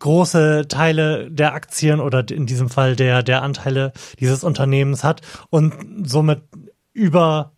große 0.00 0.66
Teile 0.66 1.30
der 1.30 1.54
Aktien 1.54 2.00
oder 2.00 2.28
in 2.28 2.46
diesem 2.46 2.70
Fall 2.70 2.96
der, 2.96 3.22
der 3.22 3.44
Anteile 3.44 3.92
dieses 4.18 4.42
Unternehmens 4.42 5.04
hat 5.04 5.20
und 5.48 6.10
somit 6.10 6.42
über 6.92 7.52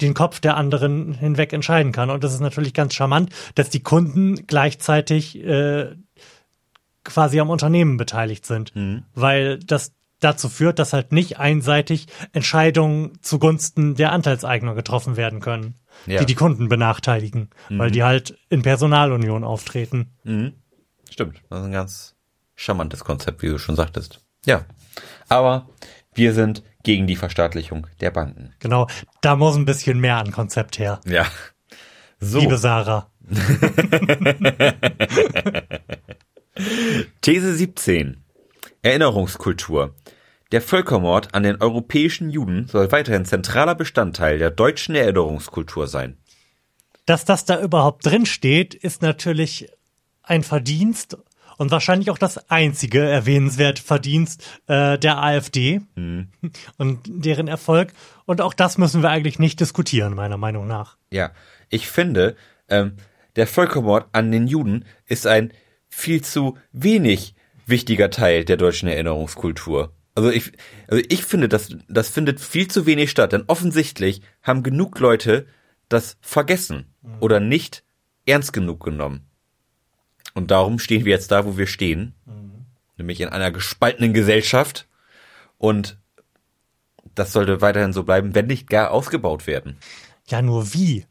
den 0.00 0.14
Kopf 0.14 0.40
der 0.40 0.56
anderen 0.56 1.12
hinweg 1.14 1.52
entscheiden 1.52 1.92
kann. 1.92 2.10
Und 2.10 2.24
das 2.24 2.32
ist 2.34 2.40
natürlich 2.40 2.74
ganz 2.74 2.94
charmant, 2.94 3.30
dass 3.54 3.70
die 3.70 3.82
Kunden 3.82 4.46
gleichzeitig 4.46 5.38
äh, 5.44 5.94
quasi 7.04 7.40
am 7.40 7.50
Unternehmen 7.50 7.96
beteiligt 7.96 8.44
sind, 8.46 8.72
weil 9.14 9.58
das 9.60 9.92
dazu 10.20 10.50
führt, 10.50 10.78
dass 10.78 10.92
halt 10.92 11.12
nicht 11.12 11.38
einseitig 11.38 12.06
Entscheidungen 12.32 13.18
zugunsten 13.22 13.94
der 13.94 14.12
Anteilseigner 14.12 14.74
getroffen 14.74 15.16
werden 15.16 15.40
können, 15.40 15.76
Ja. 16.06 16.20
die 16.20 16.26
die 16.26 16.34
Kunden 16.34 16.68
benachteiligen, 16.68 17.48
weil 17.70 17.90
die 17.90 18.02
halt 18.02 18.36
in 18.50 18.60
Personalunion 18.60 19.44
auftreten. 19.44 20.10
Stimmt. 21.10 21.40
Das 21.48 21.60
ist 21.60 21.64
ein 21.64 21.72
ganz 21.72 22.14
charmantes 22.54 23.02
Konzept, 23.02 23.42
wie 23.42 23.48
du 23.48 23.58
schon 23.58 23.76
sagtest. 23.76 24.20
Ja. 24.44 24.66
Aber 25.30 25.70
wir 26.14 26.34
sind 26.34 26.62
gegen 26.82 27.06
die 27.06 27.16
Verstaatlichung 27.16 27.86
der 28.00 28.10
Banken. 28.10 28.54
Genau, 28.58 28.86
da 29.20 29.36
muss 29.36 29.56
ein 29.56 29.64
bisschen 29.64 30.00
mehr 30.00 30.16
an 30.16 30.32
Konzept 30.32 30.78
her. 30.78 31.00
Ja. 31.06 31.26
So. 32.18 32.40
Liebe 32.40 32.58
Sarah. 32.58 33.10
These 37.22 37.54
17. 37.54 38.22
Erinnerungskultur. 38.82 39.94
Der 40.52 40.60
Völkermord 40.60 41.34
an 41.34 41.44
den 41.44 41.60
europäischen 41.62 42.28
Juden 42.28 42.66
soll 42.66 42.90
weiterhin 42.90 43.24
zentraler 43.24 43.74
Bestandteil 43.76 44.38
der 44.38 44.50
deutschen 44.50 44.94
Erinnerungskultur 44.96 45.86
sein. 45.86 46.18
Dass 47.06 47.24
das 47.24 47.44
da 47.44 47.60
überhaupt 47.60 48.04
drin 48.04 48.26
steht, 48.26 48.74
ist 48.74 49.02
natürlich 49.02 49.68
ein 50.22 50.42
Verdienst 50.42 51.16
und 51.60 51.70
wahrscheinlich 51.70 52.08
auch 52.08 52.16
das 52.16 52.50
einzige 52.50 53.00
erwähnenswerte 53.00 53.82
Verdienst 53.82 54.48
äh, 54.66 54.98
der 54.98 55.22
AfD 55.22 55.82
und 56.78 57.00
deren 57.06 57.48
Erfolg. 57.48 57.92
Und 58.24 58.40
auch 58.40 58.54
das 58.54 58.78
müssen 58.78 59.02
wir 59.02 59.10
eigentlich 59.10 59.38
nicht 59.38 59.60
diskutieren, 59.60 60.14
meiner 60.14 60.38
Meinung 60.38 60.66
nach. 60.66 60.96
Ja, 61.10 61.32
ich 61.68 61.86
finde, 61.86 62.34
ähm, 62.70 62.96
der 63.36 63.46
Völkermord 63.46 64.06
an 64.12 64.32
den 64.32 64.46
Juden 64.46 64.86
ist 65.04 65.26
ein 65.26 65.52
viel 65.90 66.22
zu 66.22 66.56
wenig 66.72 67.34
wichtiger 67.66 68.08
Teil 68.08 68.46
der 68.46 68.56
deutschen 68.56 68.88
Erinnerungskultur. 68.88 69.92
Also 70.14 70.30
ich, 70.30 70.52
also 70.88 71.04
ich 71.10 71.26
finde, 71.26 71.50
das, 71.50 71.76
das 71.90 72.08
findet 72.08 72.40
viel 72.40 72.68
zu 72.68 72.86
wenig 72.86 73.10
statt, 73.10 73.32
denn 73.32 73.44
offensichtlich 73.48 74.22
haben 74.42 74.62
genug 74.62 74.98
Leute 74.98 75.46
das 75.90 76.16
vergessen 76.22 76.94
oder 77.20 77.38
nicht 77.38 77.84
ernst 78.24 78.54
genug 78.54 78.82
genommen. 78.82 79.29
Und 80.34 80.50
darum 80.50 80.78
stehen 80.78 81.04
wir 81.04 81.12
jetzt 81.12 81.30
da, 81.30 81.44
wo 81.44 81.56
wir 81.56 81.66
stehen, 81.66 82.14
nämlich 82.96 83.20
in 83.20 83.28
einer 83.28 83.50
gespaltenen 83.50 84.12
Gesellschaft. 84.12 84.86
Und 85.58 85.98
das 87.14 87.32
sollte 87.32 87.60
weiterhin 87.60 87.92
so 87.92 88.04
bleiben, 88.04 88.34
wenn 88.34 88.46
nicht 88.46 88.68
gar 88.68 88.90
ausgebaut 88.90 89.46
werden. 89.46 89.78
Ja, 90.28 90.42
nur 90.42 90.72
wie? 90.72 91.06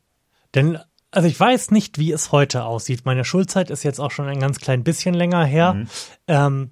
Denn, 0.55 0.80
also 1.11 1.28
ich 1.28 1.39
weiß 1.39 1.72
nicht, 1.72 1.97
wie 1.97 2.11
es 2.11 2.32
heute 2.32 2.63
aussieht. 2.63 3.05
Meine 3.05 3.26
Schulzeit 3.26 3.70
ist 3.70 3.84
jetzt 3.84 3.99
auch 3.99 4.11
schon 4.11 4.28
ein 4.28 4.39
ganz 4.39 4.59
klein 4.59 4.84
bisschen 4.84 5.13
länger 5.13 5.43
her. 5.43 5.74
Mhm. 5.74 5.88
Ähm, 6.28 6.72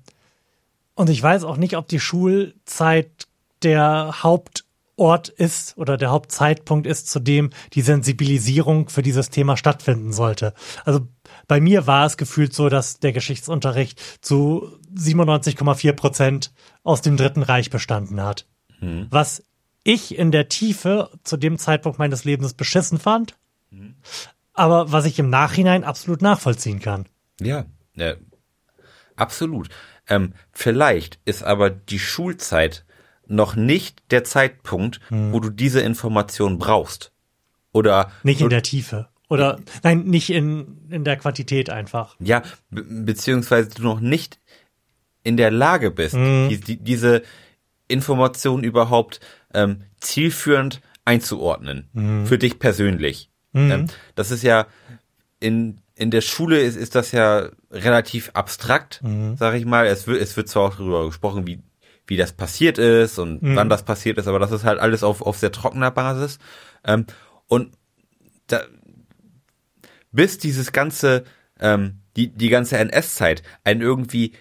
und 0.96 1.10
ich 1.10 1.22
weiß 1.22 1.44
auch 1.44 1.58
nicht, 1.58 1.78
ob 1.78 1.88
die 1.88 2.00
Schulzeit 2.00 3.28
der 3.62 4.24
Hauptort 4.24 5.30
ist 5.30 5.78
oder 5.78 5.98
der 5.98 6.10
Hauptzeitpunkt 6.10 6.88
ist, 6.88 7.10
zu 7.10 7.20
dem 7.20 7.52
die 7.74 7.82
Sensibilisierung 7.82 8.90
für 8.90 9.04
dieses 9.04 9.30
Thema 9.30 9.58
stattfinden 9.58 10.14
sollte. 10.14 10.54
Also 10.86 11.08
bei 11.48 11.60
mir 11.62 11.88
war 11.88 12.06
es 12.06 12.18
gefühlt 12.18 12.54
so, 12.54 12.70
dass 12.70 13.00
der 13.00 13.14
Geschichtsunterricht 13.14 14.02
zu 14.22 14.78
97,4 14.96 15.94
Prozent 15.94 16.52
aus 16.84 17.02
dem 17.02 17.18
Dritten 17.18 17.44
Reich 17.44 17.70
bestanden 17.70 18.22
hat. 18.22 18.46
Was 19.10 19.44
ich 19.84 20.18
in 20.18 20.32
der 20.32 20.50
Tiefe 20.50 21.10
zu 21.24 21.38
dem 21.38 21.58
Zeitpunkt 21.58 21.98
meines 22.00 22.26
Lebens 22.26 22.54
beschissen 22.54 23.00
fand, 23.00 23.38
aber 24.54 24.92
was 24.92 25.06
ich 25.06 25.18
im 25.20 25.30
Nachhinein 25.30 25.84
absolut 25.84 26.22
nachvollziehen 26.22 26.80
kann. 26.80 27.06
Ja, 27.40 27.66
ja 27.96 28.14
absolut. 29.16 29.70
Ähm, 30.08 30.34
vielleicht 30.52 31.20
ist 31.26 31.44
aber 31.44 31.70
die 31.70 32.00
Schulzeit 32.00 32.86
noch 33.26 33.56
nicht 33.56 34.04
der 34.12 34.24
Zeitpunkt, 34.24 35.00
Hm. 35.10 35.34
wo 35.34 35.40
du 35.40 35.50
diese 35.50 35.82
Information 35.82 36.58
brauchst. 36.60 37.12
Oder 37.74 38.12
Nicht 38.24 38.42
in 38.42 38.50
der 38.50 38.64
Tiefe. 38.64 39.10
Oder 39.30 39.60
nein, 39.84 40.06
nicht 40.06 40.30
in, 40.30 40.88
in 40.90 41.04
der 41.04 41.18
Quantität 41.18 41.70
einfach. 41.70 42.16
ja, 42.20 42.44
be 42.70 42.84
beziehungsweise 42.84 43.70
du 43.70 43.84
noch 43.84 44.00
nicht 44.00 44.40
in 45.24 45.36
der 45.38 45.52
Lage 45.52 45.92
bist, 45.92 46.16
Mhm. 46.16 46.48
die, 46.50 46.60
die, 46.62 46.78
diese 46.78 47.24
Information 47.88 48.64
überhaupt 48.64 49.20
ähm, 49.54 49.84
zielführend 50.00 50.82
einzuordnen. 51.06 51.90
Mhm. 51.94 52.26
Für 52.26 52.38
dich 52.38 52.60
persönlich. 52.60 53.30
Ähm, 53.54 53.88
das 54.16 54.30
ist 54.32 54.44
ja 54.44 54.68
in, 55.40 55.80
in 55.96 56.12
der 56.12 56.22
Schule 56.22 56.60
ist, 56.62 56.76
ist 56.76 56.96
das 56.96 57.12
ja 57.12 57.50
relativ 57.72 58.30
abstrakt, 58.34 59.02
Mhm. 59.04 59.36
sag 59.38 59.56
ich 59.56 59.66
mal. 59.66 59.88
Es 59.88 60.06
wird, 60.08 60.22
es 60.22 60.38
wird 60.38 60.48
zwar 60.48 60.64
auch 60.64 60.76
darüber 60.76 61.06
gesprochen, 61.08 61.48
wie, 61.48 61.60
wie 62.06 62.18
das 62.18 62.34
passiert 62.34 62.78
ist 62.78 63.18
und 63.20 63.42
Mhm. 63.42 63.56
wann 63.56 63.70
das 63.70 63.84
passiert 63.84 64.18
ist, 64.18 64.28
aber 64.28 64.40
das 64.40 64.52
ist 64.52 64.64
halt 64.64 64.80
alles 64.80 65.04
auf, 65.04 65.22
auf 65.22 65.38
sehr 65.38 65.52
trockener 65.52 65.92
Basis. 65.92 66.40
Ähm, 66.84 67.06
und 67.48 67.72
da, 68.48 68.62
bis 70.18 70.40
dieses 70.40 70.72
ganze, 70.72 71.26
ähm, 71.60 72.00
die, 72.16 72.30
die 72.34 72.50
ganze 72.50 72.78
NS-Zeit 72.80 73.44
einen 73.64 73.82
irgendwie 73.82 74.34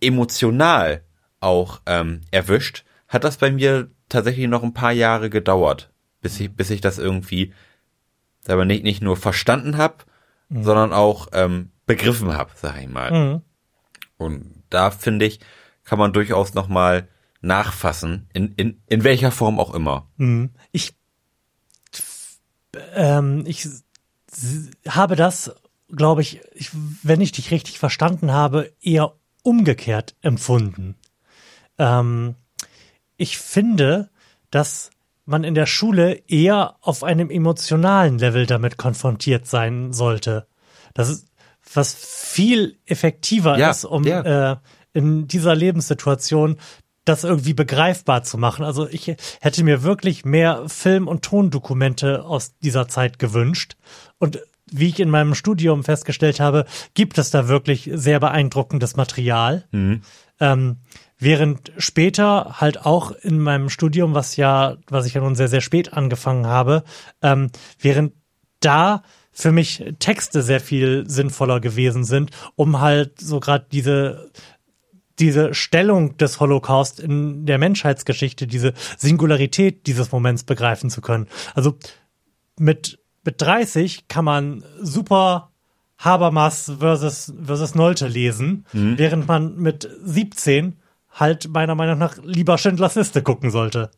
emotional 0.00 1.02
auch 1.40 1.82
ähm, 1.84 2.20
erwischt, 2.30 2.84
hat 3.08 3.24
das 3.24 3.38
bei 3.38 3.50
mir 3.50 3.90
tatsächlich 4.08 4.46
noch 4.46 4.62
ein 4.62 4.72
paar 4.72 4.92
Jahre 4.92 5.30
gedauert, 5.30 5.92
bis 6.20 6.38
ich, 6.38 6.54
bis 6.54 6.70
ich 6.70 6.80
das 6.80 6.98
irgendwie 6.98 7.52
aber 8.46 8.64
nicht, 8.64 8.84
nicht 8.84 9.02
nur 9.02 9.16
verstanden 9.16 9.78
habe, 9.78 10.04
sondern 10.48 10.92
auch 10.92 11.26
ähm, 11.32 11.70
begriffen 11.86 12.32
habe, 12.32 12.52
sag 12.54 12.80
ich 12.80 12.88
mal. 12.88 13.10
Mhm. 13.10 13.42
Und 14.16 14.62
da 14.70 14.92
finde 14.92 15.24
ich, 15.26 15.40
kann 15.82 15.98
man 15.98 16.12
durchaus 16.12 16.54
noch 16.54 16.68
mal 16.68 17.08
nachfassen, 17.40 18.28
in, 18.32 18.52
in, 18.54 18.80
in 18.86 19.02
welcher 19.02 19.32
Form 19.32 19.58
auch 19.58 19.74
immer. 19.74 20.08
Mhm. 20.18 20.50
Ich, 20.70 20.94
ähm, 22.94 23.42
ich 23.44 23.66
habe 24.88 25.16
das, 25.16 25.54
glaube 25.90 26.22
ich, 26.22 26.40
ich, 26.54 26.70
wenn 27.02 27.20
ich 27.20 27.32
dich 27.32 27.50
richtig 27.50 27.78
verstanden 27.78 28.32
habe, 28.32 28.72
eher 28.80 29.14
umgekehrt 29.42 30.16
empfunden. 30.22 30.96
Ähm, 31.78 32.34
ich 33.16 33.38
finde, 33.38 34.10
dass 34.50 34.90
man 35.26 35.44
in 35.44 35.54
der 35.54 35.66
Schule 35.66 36.22
eher 36.28 36.76
auf 36.80 37.02
einem 37.02 37.30
emotionalen 37.30 38.18
Level 38.18 38.46
damit 38.46 38.76
konfrontiert 38.76 39.46
sein 39.46 39.92
sollte. 39.92 40.46
Das 40.92 41.08
ist 41.08 41.26
was 41.72 41.94
viel 41.94 42.78
effektiver 42.84 43.58
Ja, 43.58 43.70
ist, 43.70 43.84
um 43.84 44.04
ja. 44.04 44.52
äh, 44.52 44.56
in 44.92 45.26
dieser 45.26 45.54
Lebenssituation 45.54 46.58
das 47.04 47.24
irgendwie 47.24 47.52
begreifbar 47.52 48.22
zu 48.22 48.38
machen. 48.38 48.64
Also 48.64 48.88
ich 48.88 49.14
hätte 49.40 49.64
mir 49.64 49.82
wirklich 49.82 50.24
mehr 50.24 50.68
Film- 50.68 51.08
und 51.08 51.22
Tondokumente 51.22 52.24
aus 52.24 52.56
dieser 52.58 52.88
Zeit 52.88 53.18
gewünscht. 53.18 53.76
Und 54.18 54.40
wie 54.70 54.88
ich 54.88 55.00
in 55.00 55.10
meinem 55.10 55.34
Studium 55.34 55.84
festgestellt 55.84 56.40
habe, 56.40 56.64
gibt 56.94 57.18
es 57.18 57.30
da 57.30 57.48
wirklich 57.48 57.90
sehr 57.92 58.20
beeindruckendes 58.20 58.96
Material. 58.96 59.66
Ähm, 60.40 60.76
während 61.18 61.72
später 61.78 62.60
halt 62.60 62.84
auch 62.84 63.12
in 63.12 63.38
meinem 63.38 63.68
Studium, 63.68 64.14
was 64.14 64.36
ja, 64.36 64.76
was 64.88 65.06
ich 65.06 65.14
ja 65.14 65.20
nun 65.20 65.34
sehr, 65.34 65.48
sehr 65.48 65.60
spät 65.60 65.92
angefangen 65.92 66.46
habe, 66.46 66.82
ähm, 67.22 67.50
während 67.78 68.14
da 68.60 69.02
für 69.30 69.52
mich 69.52 69.84
Texte 69.98 70.42
sehr 70.42 70.60
viel 70.60 71.04
sinnvoller 71.08 71.60
gewesen 71.60 72.04
sind, 72.04 72.30
um 72.56 72.80
halt 72.80 73.20
so 73.20 73.40
gerade 73.40 73.66
diese 73.70 74.30
diese 75.18 75.54
Stellung 75.54 76.16
des 76.16 76.40
Holocaust 76.40 76.98
in 76.98 77.46
der 77.46 77.58
Menschheitsgeschichte, 77.58 78.46
diese 78.46 78.74
Singularität 78.96 79.86
dieses 79.86 80.10
Moments 80.10 80.42
begreifen 80.42 80.90
zu 80.90 81.00
können. 81.00 81.28
Also 81.54 81.76
mit, 82.58 82.98
mit 83.24 83.40
30 83.40 84.08
kann 84.08 84.24
man 84.24 84.64
super 84.80 85.50
Habermas 85.98 86.72
versus, 86.78 87.32
versus 87.44 87.74
Nolte 87.74 88.06
lesen, 88.08 88.66
während 88.72 89.26
man 89.28 89.56
mit 89.56 89.88
17 90.04 90.76
halt 91.10 91.48
meiner 91.48 91.74
Meinung 91.76 91.98
nach 91.98 92.16
lieber 92.24 92.58
Schindlers 92.58 92.96
Liste 92.96 93.22
gucken 93.22 93.50
sollte. 93.50 93.90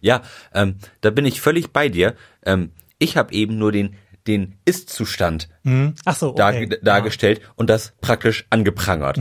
Ja, 0.00 0.22
ähm, 0.52 0.76
da 1.00 1.10
bin 1.10 1.24
ich 1.24 1.40
völlig 1.40 1.72
bei 1.72 1.88
dir. 1.88 2.14
Ähm, 2.44 2.72
ich 2.98 3.16
habe 3.16 3.32
eben 3.32 3.56
nur 3.58 3.70
den, 3.70 3.94
den 4.26 4.56
Ist-Zustand 4.64 5.48
Ach 6.04 6.16
so, 6.16 6.32
dar 6.32 6.50
okay. 6.50 6.78
dargestellt 6.82 7.40
und 7.54 7.70
das 7.70 7.92
praktisch 8.00 8.44
angeprangert. 8.50 9.20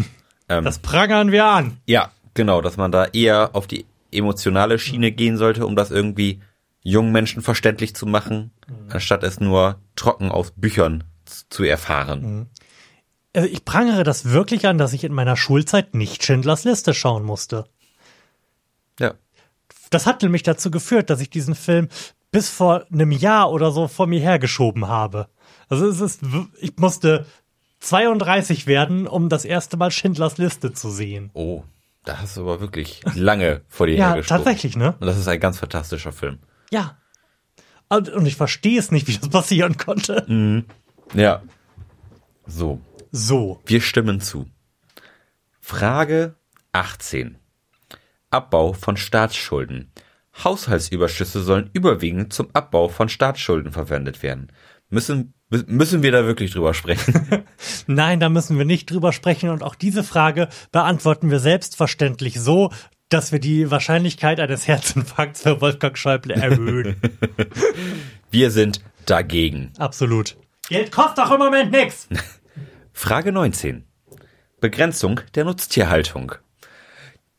ähm, 0.49 0.63
Das 0.63 0.79
prangern 0.79 1.31
wir 1.31 1.45
an. 1.45 1.77
ja, 1.85 2.11
genau, 2.33 2.61
dass 2.61 2.75
man 2.77 2.91
da 2.91 3.05
eher 3.05 3.51
auf 3.53 3.67
die 3.67 3.85
emotionale 4.11 4.79
Schiene 4.79 5.11
gehen 5.11 5.37
sollte, 5.37 5.65
um 5.67 5.75
das 5.75 5.91
irgendwie 5.91 6.41
jungen 6.89 7.11
Menschen 7.11 7.41
verständlich 7.41 7.95
zu 7.95 8.05
machen, 8.05 8.51
anstatt 8.89 9.23
es 9.23 9.39
nur 9.39 9.79
trocken 9.95 10.31
aus 10.31 10.51
Büchern 10.55 11.03
zu 11.49 11.63
erfahren. 11.63 12.47
Also 13.35 13.49
ich 13.49 13.65
prangere 13.65 14.03
das 14.03 14.25
wirklich 14.31 14.67
an, 14.67 14.77
dass 14.77 14.93
ich 14.93 15.03
in 15.03 15.13
meiner 15.13 15.35
Schulzeit 15.35 15.93
nicht 15.93 16.23
Schindlers 16.23 16.63
Liste 16.63 16.93
schauen 16.93 17.23
musste. 17.23 17.65
Ja. 18.99 19.13
das 19.91 20.05
hat 20.07 20.23
nämlich 20.23 20.43
dazu 20.43 20.71
geführt, 20.71 21.09
dass 21.09 21.21
ich 21.21 21.29
diesen 21.29 21.55
Film 21.55 21.89
bis 22.31 22.49
vor 22.49 22.85
einem 22.91 23.11
Jahr 23.11 23.51
oder 23.51 23.71
so 23.71 23.87
vor 23.87 24.07
mir 24.07 24.19
hergeschoben 24.19 24.87
habe. 24.87 25.27
Also 25.69 25.87
es 25.87 25.99
ist, 26.01 26.21
ich 26.59 26.77
musste 26.77 27.25
32 27.81 28.65
werden, 28.65 29.07
um 29.07 29.29
das 29.29 29.45
erste 29.45 29.77
Mal 29.77 29.91
Schindlers 29.91 30.37
Liste 30.37 30.73
zu 30.73 30.89
sehen. 30.89 31.29
Oh, 31.33 31.63
da 32.05 32.19
hast 32.19 32.37
du 32.37 32.41
aber 32.41 32.59
wirklich 32.59 33.01
lange 33.13 33.61
vor 33.67 33.87
dir 33.87 33.95
Ja, 33.97 34.07
hergeschoben. 34.13 34.43
tatsächlich, 34.43 34.75
ne? 34.77 34.95
Und 34.99 35.05
das 35.07 35.17
ist 35.17 35.27
ein 35.27 35.39
ganz 35.39 35.59
fantastischer 35.59 36.11
Film. 36.11 36.39
Ja. 36.71 36.97
Und 37.89 38.25
ich 38.27 38.35
verstehe 38.35 38.79
es 38.79 38.91
nicht, 38.91 39.07
wie 39.07 39.17
das 39.17 39.29
passieren 39.29 39.77
konnte. 39.77 40.63
Ja. 41.13 41.41
So, 42.45 42.81
So. 43.11 43.61
wir 43.65 43.81
stimmen 43.81 44.19
zu. 44.21 44.47
Frage 45.61 46.35
18. 46.73 47.37
Abbau 48.29 48.73
von 48.73 48.97
Staatsschulden. 48.97 49.91
Haushaltsüberschüsse 50.43 51.41
sollen 51.41 51.69
überwiegend 51.73 52.31
zum 52.33 52.49
Abbau 52.53 52.89
von 52.89 53.09
Staatsschulden 53.09 53.71
verwendet 53.71 54.21
werden. 54.21 54.51
Müssen, 54.89 55.33
mü- 55.51 55.65
müssen 55.67 56.03
wir 56.03 56.11
da 56.11 56.25
wirklich 56.25 56.51
drüber 56.51 56.73
sprechen? 56.73 57.45
Nein, 57.87 58.19
da 58.19 58.29
müssen 58.29 58.57
wir 58.57 58.65
nicht 58.65 58.91
drüber 58.91 59.13
sprechen. 59.13 59.49
Und 59.49 59.63
auch 59.63 59.75
diese 59.75 60.03
Frage 60.03 60.47
beantworten 60.71 61.31
wir 61.31 61.39
selbstverständlich 61.39 62.39
so, 62.39 62.71
dass 63.09 63.31
wir 63.31 63.39
die 63.39 63.71
Wahrscheinlichkeit 63.71 64.39
eines 64.39 64.67
Herzinfarkts 64.67 65.43
für 65.43 65.61
Wolfgang 65.61 65.97
Schäuble 65.97 66.33
erhöhen. 66.35 66.97
Wir 68.31 68.51
sind 68.51 68.81
dagegen. 69.05 69.71
Absolut. 69.77 70.35
Geld 70.69 70.91
kostet 70.91 71.19
doch 71.19 71.31
im 71.31 71.39
Moment 71.39 71.71
nix. 71.71 72.09
Frage 72.93 73.31
19. 73.31 73.85
Begrenzung 74.59 75.21
der 75.35 75.45
Nutztierhaltung. 75.45 76.33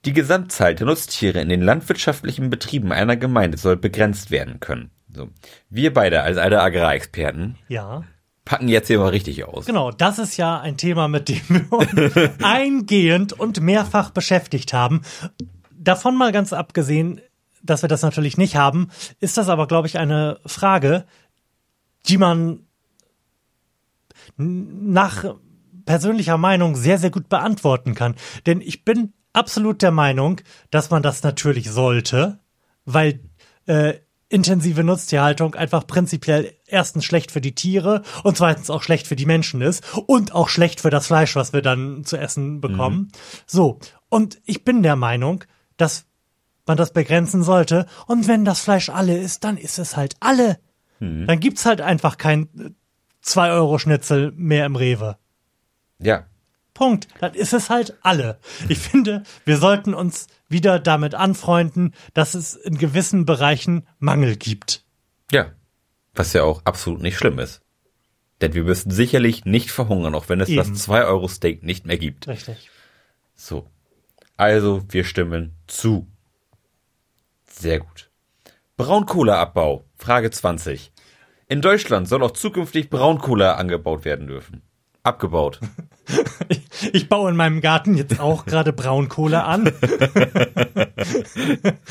Die 0.04 0.12
Gesamtzahl 0.12 0.74
der 0.74 0.86
Nutztiere 0.86 1.40
in 1.40 1.48
den 1.48 1.60
landwirtschaftlichen 1.60 2.48
Betrieben 2.48 2.92
einer 2.92 3.16
Gemeinde 3.16 3.58
soll 3.58 3.76
begrenzt 3.76 4.30
werden 4.30 4.60
können. 4.60 4.90
So. 5.12 5.28
Wir 5.68 5.92
beide 5.92 6.22
als 6.22 6.38
alte 6.38 6.60
Agrarexperten 6.62 7.56
Ja. 7.68 8.04
packen 8.44 8.68
jetzt 8.68 8.86
hier 8.86 9.00
mal 9.00 9.08
richtig 9.08 9.44
aus. 9.44 9.66
Genau, 9.66 9.90
das 9.90 10.18
ist 10.18 10.36
ja 10.36 10.60
ein 10.60 10.76
Thema, 10.76 11.08
mit 11.08 11.28
dem 11.28 11.40
wir 11.48 11.72
uns 11.72 12.30
eingehend 12.42 13.32
und 13.34 13.60
mehrfach 13.60 14.10
beschäftigt 14.10 14.72
haben. 14.72 15.02
Davon 15.88 16.16
mal 16.16 16.32
ganz 16.32 16.52
abgesehen, 16.52 17.22
dass 17.62 17.80
wir 17.80 17.88
das 17.88 18.02
natürlich 18.02 18.36
nicht 18.36 18.56
haben, 18.56 18.90
ist 19.20 19.38
das 19.38 19.48
aber, 19.48 19.66
glaube 19.66 19.88
ich, 19.88 19.98
eine 19.98 20.38
Frage, 20.44 21.06
die 22.06 22.18
man 22.18 22.66
nach 24.36 25.24
persönlicher 25.86 26.36
Meinung 26.36 26.76
sehr, 26.76 26.98
sehr 26.98 27.08
gut 27.08 27.30
beantworten 27.30 27.94
kann. 27.94 28.16
Denn 28.44 28.60
ich 28.60 28.84
bin 28.84 29.14
absolut 29.32 29.80
der 29.80 29.90
Meinung, 29.90 30.42
dass 30.70 30.90
man 30.90 31.02
das 31.02 31.22
natürlich 31.22 31.70
sollte, 31.70 32.38
weil 32.84 33.20
äh, 33.64 33.94
intensive 34.28 34.84
Nutztierhaltung 34.84 35.54
einfach 35.54 35.86
prinzipiell 35.86 36.52
erstens 36.66 37.06
schlecht 37.06 37.32
für 37.32 37.40
die 37.40 37.54
Tiere 37.54 38.02
und 38.24 38.36
zweitens 38.36 38.68
auch 38.68 38.82
schlecht 38.82 39.06
für 39.06 39.16
die 39.16 39.24
Menschen 39.24 39.62
ist 39.62 39.82
und 40.06 40.34
auch 40.34 40.50
schlecht 40.50 40.82
für 40.82 40.90
das 40.90 41.06
Fleisch, 41.06 41.34
was 41.34 41.54
wir 41.54 41.62
dann 41.62 42.04
zu 42.04 42.18
essen 42.18 42.60
bekommen. 42.60 42.98
Mhm. 42.98 43.08
So, 43.46 43.78
und 44.10 44.38
ich 44.44 44.66
bin 44.66 44.82
der 44.82 44.96
Meinung, 44.96 45.44
dass 45.78 46.04
man 46.66 46.76
das 46.76 46.92
begrenzen 46.92 47.42
sollte 47.42 47.86
und 48.06 48.28
wenn 48.28 48.44
das 48.44 48.60
Fleisch 48.60 48.90
alle 48.90 49.16
ist, 49.16 49.42
dann 49.44 49.56
ist 49.56 49.78
es 49.78 49.96
halt 49.96 50.16
alle. 50.20 50.58
Mhm. 51.00 51.26
Dann 51.26 51.40
gibt's 51.40 51.64
halt 51.64 51.80
einfach 51.80 52.18
kein 52.18 52.76
2 53.22 53.52
Euro 53.52 53.78
Schnitzel 53.78 54.32
mehr 54.36 54.66
im 54.66 54.76
Rewe. 54.76 55.16
Ja. 55.98 56.26
Punkt. 56.74 57.08
Dann 57.20 57.34
ist 57.34 57.52
es 57.52 57.70
halt 57.70 57.96
alle. 58.02 58.38
Ich 58.68 58.78
finde, 58.78 59.24
wir 59.44 59.56
sollten 59.56 59.94
uns 59.94 60.28
wieder 60.48 60.78
damit 60.78 61.14
anfreunden, 61.14 61.94
dass 62.14 62.34
es 62.34 62.54
in 62.54 62.78
gewissen 62.78 63.24
Bereichen 63.24 63.86
Mangel 63.98 64.36
gibt. 64.36 64.84
Ja. 65.32 65.52
Was 66.14 66.34
ja 66.34 66.44
auch 66.44 66.62
absolut 66.64 67.02
nicht 67.02 67.16
schlimm 67.16 67.38
ist. 67.38 67.62
Denn 68.40 68.54
wir 68.54 68.62
müssen 68.62 68.90
sicherlich 68.92 69.44
nicht 69.44 69.72
verhungern, 69.72 70.14
auch 70.14 70.28
wenn 70.28 70.40
es 70.40 70.48
Eben. 70.48 70.58
das 70.58 70.88
2-Euro-Steak 70.88 71.64
nicht 71.64 71.86
mehr 71.86 71.98
gibt. 71.98 72.28
Richtig. 72.28 72.70
So. 73.34 73.66
Also, 74.38 74.82
wir 74.88 75.04
stimmen 75.04 75.56
zu. 75.66 76.06
Sehr 77.46 77.80
gut. 77.80 78.08
Braunkohleabbau. 78.76 79.84
Frage 79.96 80.30
20. 80.30 80.92
In 81.48 81.60
Deutschland 81.60 82.06
soll 82.08 82.22
auch 82.22 82.30
zukünftig 82.30 82.88
Braunkohle 82.88 83.56
angebaut 83.56 84.04
werden 84.04 84.28
dürfen. 84.28 84.62
Abgebaut. 85.02 85.58
Ich, 86.48 86.68
ich 86.92 87.08
baue 87.08 87.30
in 87.30 87.36
meinem 87.36 87.60
Garten 87.60 87.96
jetzt 87.96 88.20
auch 88.20 88.46
gerade 88.46 88.72
Braunkohle 88.72 89.42
an. 89.42 89.66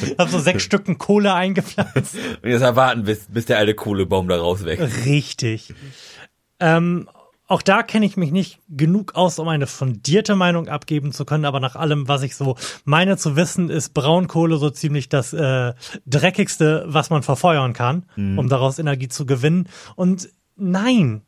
ich 0.02 0.18
habe 0.18 0.32
so 0.32 0.40
sechs 0.40 0.64
Stücken 0.64 0.98
Kohle 0.98 1.34
eingepflanzt. 1.34 2.16
Und 2.42 2.50
jetzt 2.50 2.62
erwarten, 2.62 3.04
bis, 3.04 3.26
bis 3.26 3.46
der 3.46 3.58
alte 3.58 3.74
Kohlebaum 3.74 4.30
da 4.30 4.38
rauswächst. 4.38 5.06
Richtig. 5.06 5.74
Ähm, 6.62 7.10
auch 7.48 7.62
da 7.62 7.82
kenne 7.82 8.06
ich 8.06 8.18
mich 8.18 8.32
nicht 8.32 8.60
genug 8.68 9.16
aus, 9.16 9.40
um 9.40 9.48
eine 9.48 9.68
fundierte 9.68 10.36
Meinung 10.36 10.68
abgeben 10.68 11.14
zu 11.14 11.24
können, 11.24 11.46
aber 11.46 11.62
nach 11.62 11.78
allem, 11.78 12.08
was 12.08 12.22
ich 12.22 12.36
so 12.36 12.58
meine 12.84 13.16
zu 13.16 13.38
wissen, 13.38 13.70
ist 13.70 13.94
Braunkohle 13.94 14.58
so 14.58 14.70
ziemlich 14.70 15.08
das 15.08 15.32
äh, 15.32 15.74
dreckigste, 16.06 16.86
was 16.88 17.10
man 17.10 17.24
verfeuern 17.24 17.72
kann, 17.72 18.04
mhm. 18.18 18.38
um 18.38 18.50
daraus 18.50 18.80
Energie 18.80 19.08
zu 19.08 19.26
gewinnen. 19.26 19.70
Und 19.96 20.30
nein, 20.58 21.22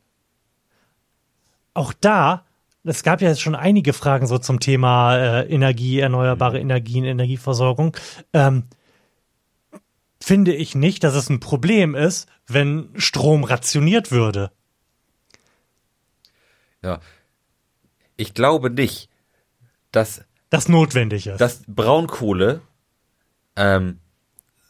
auch 1.72 1.94
da, 1.98 2.44
es 2.84 3.02
gab 3.02 3.22
ja 3.22 3.28
jetzt 3.28 3.40
schon 3.40 3.54
einige 3.54 3.94
Fragen 3.94 4.26
so 4.26 4.36
zum 4.36 4.60
Thema 4.60 5.16
äh, 5.16 5.48
Energie, 5.48 6.00
erneuerbare 6.00 6.56
mhm. 6.56 6.62
Energien, 6.62 7.04
Energieversorgung. 7.04 7.96
Ähm, 8.34 8.64
finde 10.22 10.52
ich 10.52 10.74
nicht, 10.74 11.02
dass 11.02 11.14
es 11.14 11.30
ein 11.30 11.40
Problem 11.40 11.94
ist, 11.94 12.28
wenn 12.46 12.90
Strom 12.96 13.44
rationiert 13.44 14.10
würde. 14.10 14.50
Ja. 16.82 17.00
Ich 18.16 18.34
glaube 18.34 18.70
nicht, 18.70 19.08
dass 19.92 20.24
das 20.50 20.68
notwendig 20.68 21.26
ist. 21.26 21.40
Dass 21.40 21.62
Braunkohle 21.66 22.60
ähm, 23.56 24.00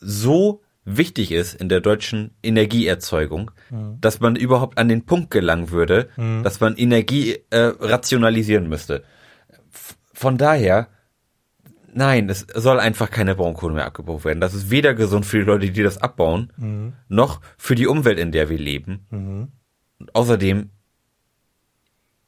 so 0.01 0.63
wichtig 0.85 1.33
ist 1.33 1.55
in 1.55 1.69
der 1.69 1.81
deutschen 1.81 2.33
Energieerzeugung, 2.43 3.51
mhm. 3.71 3.99
dass 4.01 4.21
man 4.21 4.37
überhaupt 4.37 4.79
an 4.79 4.89
den 4.89 5.05
Punkt 5.05 5.31
gelangen 5.31 5.71
würde, 5.71 6.09
mhm. 6.17 6.43
dass 6.43 6.61
man 6.61 6.77
Energie 6.77 7.39
äh, 7.51 7.73
rationalisieren 7.79 8.69
müsste. 8.69 9.05
F 9.73 9.97
von 10.13 10.37
daher, 10.37 10.89
nein, 11.93 12.29
es 12.29 12.47
soll 12.55 12.79
einfach 12.79 13.11
keine 13.11 13.35
Braunkohle 13.35 13.75
mehr 13.75 13.87
abgebaut 13.87 14.25
werden. 14.25 14.41
Das 14.41 14.55
ist 14.55 14.71
weder 14.71 14.95
gesund 14.95 15.25
für 15.25 15.39
die 15.39 15.45
Leute, 15.45 15.71
die 15.71 15.83
das 15.83 15.99
abbauen, 15.99 16.53
mhm. 16.57 16.93
noch 17.09 17.41
für 17.57 17.75
die 17.75 17.87
Umwelt, 17.87 18.19
in 18.19 18.33
der 18.33 18.49
wir 18.49 18.59
leben. 18.59 19.07
Mhm. 19.11 19.49
Und 19.99 20.15
außerdem 20.15 20.71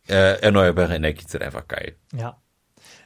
äh, 0.08 0.40
erneuerbare 0.40 0.94
Energie 0.94 1.24
sind 1.26 1.42
einfach 1.42 1.66
geil. 1.68 1.96
Ja. 2.14 2.38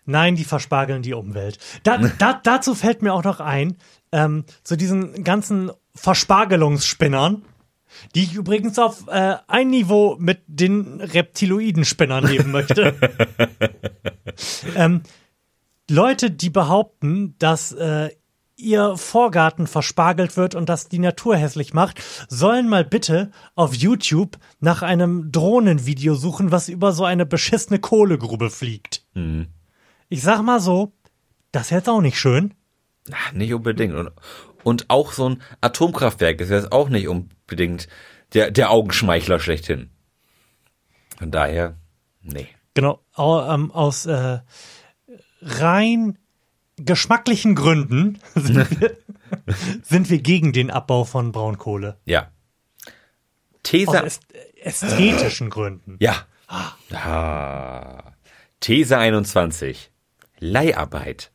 Nein, 0.04 0.36
die 0.36 0.44
verspargeln 0.44 1.02
die 1.02 1.14
Umwelt. 1.14 1.58
Da, 1.82 1.98
da, 2.18 2.40
dazu 2.42 2.74
fällt 2.74 3.02
mir 3.02 3.12
auch 3.12 3.24
noch 3.24 3.40
ein, 3.40 3.76
ähm, 4.12 4.44
zu 4.62 4.76
diesen 4.76 5.24
ganzen 5.24 5.70
Verspargelungsspinnern, 5.94 7.44
die 8.14 8.22
ich 8.22 8.34
übrigens 8.34 8.78
auf 8.78 9.08
äh, 9.08 9.36
ein 9.46 9.68
Niveau 9.68 10.16
mit 10.18 10.42
den 10.46 11.00
Reptiloiden-Spinnern 11.00 12.26
heben 12.28 12.50
möchte. 12.52 12.94
ähm, 14.76 15.02
Leute, 15.88 16.30
die 16.30 16.50
behaupten, 16.50 17.36
dass 17.38 17.72
äh, 17.72 18.10
ihr 18.56 18.96
Vorgarten 18.96 19.66
verspargelt 19.66 20.36
wird 20.36 20.54
und 20.54 20.68
das 20.68 20.88
die 20.88 20.98
Natur 20.98 21.36
hässlich 21.36 21.74
macht, 21.74 22.02
sollen 22.28 22.68
mal 22.68 22.84
bitte 22.84 23.30
auf 23.54 23.74
YouTube 23.74 24.38
nach 24.60 24.82
einem 24.82 25.30
Drohnenvideo 25.30 26.14
suchen, 26.14 26.50
was 26.52 26.68
über 26.68 26.92
so 26.92 27.04
eine 27.04 27.26
beschissene 27.26 27.78
Kohlegrube 27.78 28.50
fliegt. 28.50 29.04
Mhm. 29.14 29.48
Ich 30.08 30.22
sag 30.22 30.42
mal 30.42 30.60
so, 30.60 30.92
das 31.52 31.64
ist 31.64 31.70
jetzt 31.70 31.88
auch 31.88 32.00
nicht 32.00 32.18
schön. 32.18 32.54
Ach, 33.12 33.32
nicht 33.32 33.52
unbedingt. 33.52 33.94
Und, 33.94 34.10
und 34.64 34.86
auch 34.88 35.12
so 35.12 35.28
ein 35.28 35.42
Atomkraftwerk 35.60 36.40
ist 36.40 36.50
jetzt 36.50 36.72
auch 36.72 36.88
nicht 36.88 37.08
unbedingt 37.08 37.88
der, 38.34 38.50
der 38.50 38.70
Augenschmeichler 38.70 39.38
schlechthin. 39.38 39.90
Von 41.18 41.30
daher, 41.30 41.76
nee. 42.22 42.48
Genau, 42.74 43.00
ähm, 43.16 43.70
aus 43.70 44.06
äh, 44.06 44.40
rein 45.40 46.18
geschmacklichen 46.76 47.54
Gründen 47.54 48.18
sind 48.34 48.80
wir, 48.80 48.96
sind 49.82 50.10
wir 50.10 50.18
gegen 50.20 50.52
den 50.52 50.70
Abbau 50.70 51.04
von 51.04 51.32
Braunkohle. 51.32 51.98
Ja. 52.04 52.30
These. 53.62 54.04
Aus 54.04 54.20
ästhetischen 54.60 55.50
Gründen. 55.50 55.96
Ja. 56.00 56.26
Ah. 56.48 58.12
These 58.60 58.96
21. 58.96 59.90
Leiharbeit. 60.38 61.32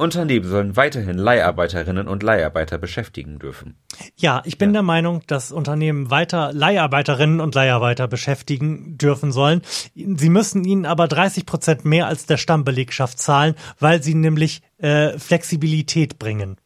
Unternehmen 0.00 0.48
sollen 0.48 0.76
weiterhin 0.76 1.18
Leiharbeiterinnen 1.18 2.08
und 2.08 2.22
Leiharbeiter 2.22 2.78
beschäftigen 2.78 3.38
dürfen. 3.38 3.76
Ja, 4.16 4.42
ich 4.46 4.56
bin 4.56 4.70
ja. 4.70 4.74
der 4.74 4.82
Meinung, 4.82 5.22
dass 5.26 5.52
Unternehmen 5.52 6.10
weiter 6.10 6.52
Leiharbeiterinnen 6.54 7.40
und 7.40 7.54
Leiharbeiter 7.54 8.08
beschäftigen 8.08 8.96
dürfen 8.96 9.30
sollen. 9.30 9.60
Sie 9.94 10.30
müssen 10.30 10.64
ihnen 10.64 10.86
aber 10.86 11.06
30 11.06 11.44
Prozent 11.44 11.84
mehr 11.84 12.06
als 12.06 12.24
der 12.24 12.38
Stammbelegschaft 12.38 13.18
zahlen, 13.18 13.54
weil 13.78 14.02
sie 14.02 14.14
nämlich 14.14 14.62
äh, 14.78 15.18
Flexibilität 15.18 16.18
bringen. 16.18 16.56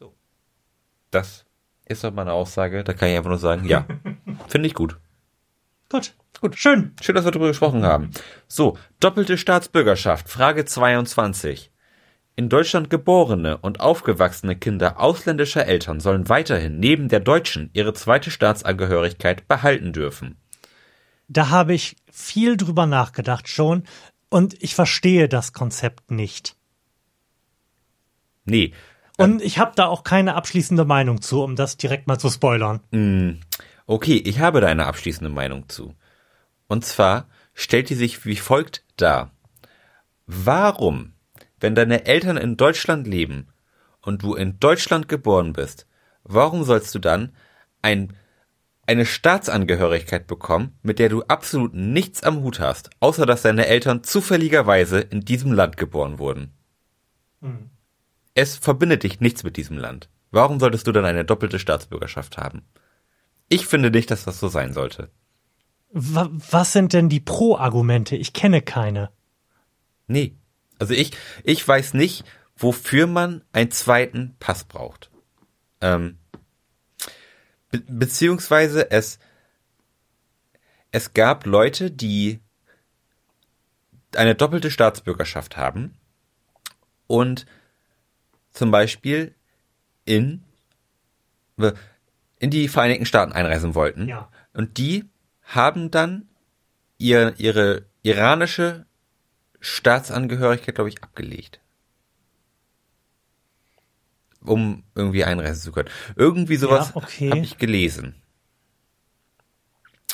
So. 0.00 0.12
Das 1.12 1.44
ist 1.86 2.02
doch 2.02 2.12
meine 2.12 2.32
Aussage. 2.32 2.82
Da 2.82 2.92
kann 2.92 3.08
ich 3.08 3.16
einfach 3.16 3.30
nur 3.30 3.38
sagen, 3.38 3.66
ja, 3.68 3.86
finde 4.48 4.66
ich 4.66 4.74
gut. 4.74 4.98
Gut. 5.88 6.14
Gut, 6.40 6.56
schön. 6.58 6.92
Schön, 7.00 7.14
dass 7.14 7.24
wir 7.24 7.30
darüber 7.30 7.48
gesprochen 7.48 7.84
haben. 7.84 8.10
So, 8.48 8.76
doppelte 9.00 9.38
Staatsbürgerschaft, 9.38 10.28
Frage 10.28 10.64
22. 10.64 11.70
In 12.38 12.50
Deutschland 12.50 12.90
geborene 12.90 13.56
und 13.56 13.80
aufgewachsene 13.80 14.56
Kinder 14.56 15.00
ausländischer 15.00 15.66
Eltern 15.66 16.00
sollen 16.00 16.28
weiterhin 16.28 16.78
neben 16.78 17.08
der 17.08 17.20
deutschen 17.20 17.70
ihre 17.72 17.94
zweite 17.94 18.30
Staatsangehörigkeit 18.30 19.48
behalten 19.48 19.94
dürfen. 19.94 20.36
Da 21.28 21.48
habe 21.48 21.72
ich 21.72 21.96
viel 22.12 22.58
drüber 22.58 22.84
nachgedacht 22.84 23.48
schon 23.48 23.84
und 24.28 24.62
ich 24.62 24.74
verstehe 24.74 25.30
das 25.30 25.54
Konzept 25.54 26.10
nicht. 26.10 26.56
Nee. 28.44 28.74
Und 29.16 29.40
ich 29.40 29.58
habe 29.58 29.72
da 29.74 29.86
auch 29.86 30.04
keine 30.04 30.34
abschließende 30.34 30.84
Meinung 30.84 31.22
zu, 31.22 31.42
um 31.42 31.56
das 31.56 31.78
direkt 31.78 32.06
mal 32.06 32.18
zu 32.18 32.28
spoilern. 32.28 32.80
Mm, 32.90 33.40
okay, 33.86 34.18
ich 34.18 34.40
habe 34.40 34.60
da 34.60 34.66
eine 34.66 34.84
abschließende 34.84 35.30
Meinung 35.30 35.70
zu. 35.70 35.94
Und 36.68 36.84
zwar 36.84 37.28
stellt 37.54 37.88
die 37.88 37.94
sich 37.94 38.26
wie 38.26 38.36
folgt 38.36 38.84
dar. 38.98 39.30
Warum 40.26 41.15
wenn 41.60 41.74
deine 41.74 42.06
Eltern 42.06 42.36
in 42.36 42.56
Deutschland 42.56 43.06
leben 43.06 43.48
und 44.02 44.22
du 44.22 44.34
in 44.34 44.60
Deutschland 44.60 45.08
geboren 45.08 45.52
bist, 45.52 45.86
warum 46.22 46.64
sollst 46.64 46.94
du 46.94 46.98
dann 46.98 47.34
ein, 47.82 48.12
eine 48.86 49.06
Staatsangehörigkeit 49.06 50.26
bekommen, 50.26 50.78
mit 50.82 50.98
der 50.98 51.08
du 51.08 51.22
absolut 51.24 51.74
nichts 51.74 52.22
am 52.22 52.42
Hut 52.42 52.60
hast, 52.60 52.90
außer 53.00 53.26
dass 53.26 53.42
deine 53.42 53.66
Eltern 53.66 54.04
zufälligerweise 54.04 55.00
in 55.00 55.22
diesem 55.22 55.52
Land 55.52 55.76
geboren 55.76 56.18
wurden? 56.18 56.52
Mhm. 57.40 57.70
Es 58.34 58.56
verbindet 58.56 59.02
dich 59.02 59.20
nichts 59.20 59.44
mit 59.44 59.56
diesem 59.56 59.78
Land. 59.78 60.10
Warum 60.30 60.60
solltest 60.60 60.86
du 60.86 60.92
dann 60.92 61.04
eine 61.04 61.24
doppelte 61.24 61.58
Staatsbürgerschaft 61.58 62.36
haben? 62.36 62.62
Ich 63.48 63.66
finde 63.66 63.90
nicht, 63.90 64.10
dass 64.10 64.24
das 64.24 64.38
so 64.38 64.48
sein 64.48 64.74
sollte. 64.74 65.10
Was 65.90 66.72
sind 66.72 66.92
denn 66.92 67.08
die 67.08 67.20
Pro-Argumente? 67.20 68.16
Ich 68.16 68.32
kenne 68.32 68.60
keine. 68.60 69.10
Nee, 70.08 70.36
also 70.78 70.94
ich, 70.94 71.12
ich 71.44 71.66
weiß 71.66 71.94
nicht, 71.94 72.24
wofür 72.56 73.06
man 73.06 73.44
einen 73.52 73.70
zweiten 73.70 74.36
Pass 74.38 74.64
braucht. 74.64 75.10
Ähm, 75.80 76.18
be 77.70 77.80
beziehungsweise 77.88 78.90
es, 78.90 79.18
es 80.92 81.12
gab 81.12 81.46
Leute, 81.46 81.90
die 81.90 82.40
eine 84.14 84.34
doppelte 84.34 84.70
Staatsbürgerschaft 84.70 85.56
haben 85.56 85.98
und 87.06 87.46
zum 88.52 88.70
Beispiel 88.70 89.34
in 90.04 90.42
in 92.38 92.50
die 92.50 92.68
Vereinigten 92.68 93.06
Staaten 93.06 93.32
einreisen 93.32 93.74
wollten. 93.74 94.08
Ja. 94.08 94.30
Und 94.52 94.78
die 94.78 95.04
haben 95.42 95.90
dann 95.90 96.28
ihr, 96.98 97.34
ihre 97.38 97.86
iranische 98.02 98.85
Staatsangehörigkeit, 99.66 100.74
glaube 100.74 100.88
ich, 100.90 101.02
abgelegt. 101.02 101.60
Um 104.44 104.84
irgendwie 104.94 105.24
einreisen 105.24 105.60
zu 105.62 105.72
können. 105.72 105.88
Irgendwie 106.14 106.56
sowas 106.56 106.90
Ja, 106.94 106.96
okay. 106.96 107.30
habe 107.30 107.40
ich 107.40 107.58
gelesen. 107.58 108.14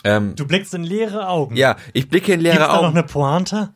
Ähm, 0.05 0.35
Du 0.37 0.47
blickst 0.47 0.73
in 0.75 0.85
leere 0.85 1.29
Augen. 1.29 1.55
ja, 1.57 1.77
ich 1.93 2.09
blicke 2.09 2.33
in 2.33 2.41
Gibt's 2.41 2.57
leere 2.57 2.67
da 2.67 2.75
noch 2.77 2.83
Augen, 2.85 2.97
eine 2.99 3.03
Pointe? 3.07 3.75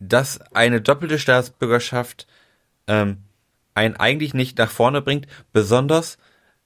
dass 0.00 0.40
eine 0.54 0.80
doppelte 0.80 1.18
Staatsbürgerschaft 1.18 2.26
ähm, 2.86 3.24
einen 3.74 3.96
eigentlich 3.96 4.34
nicht 4.34 4.58
nach 4.58 4.70
vorne 4.70 5.00
bringt, 5.02 5.26
besonders 5.52 6.18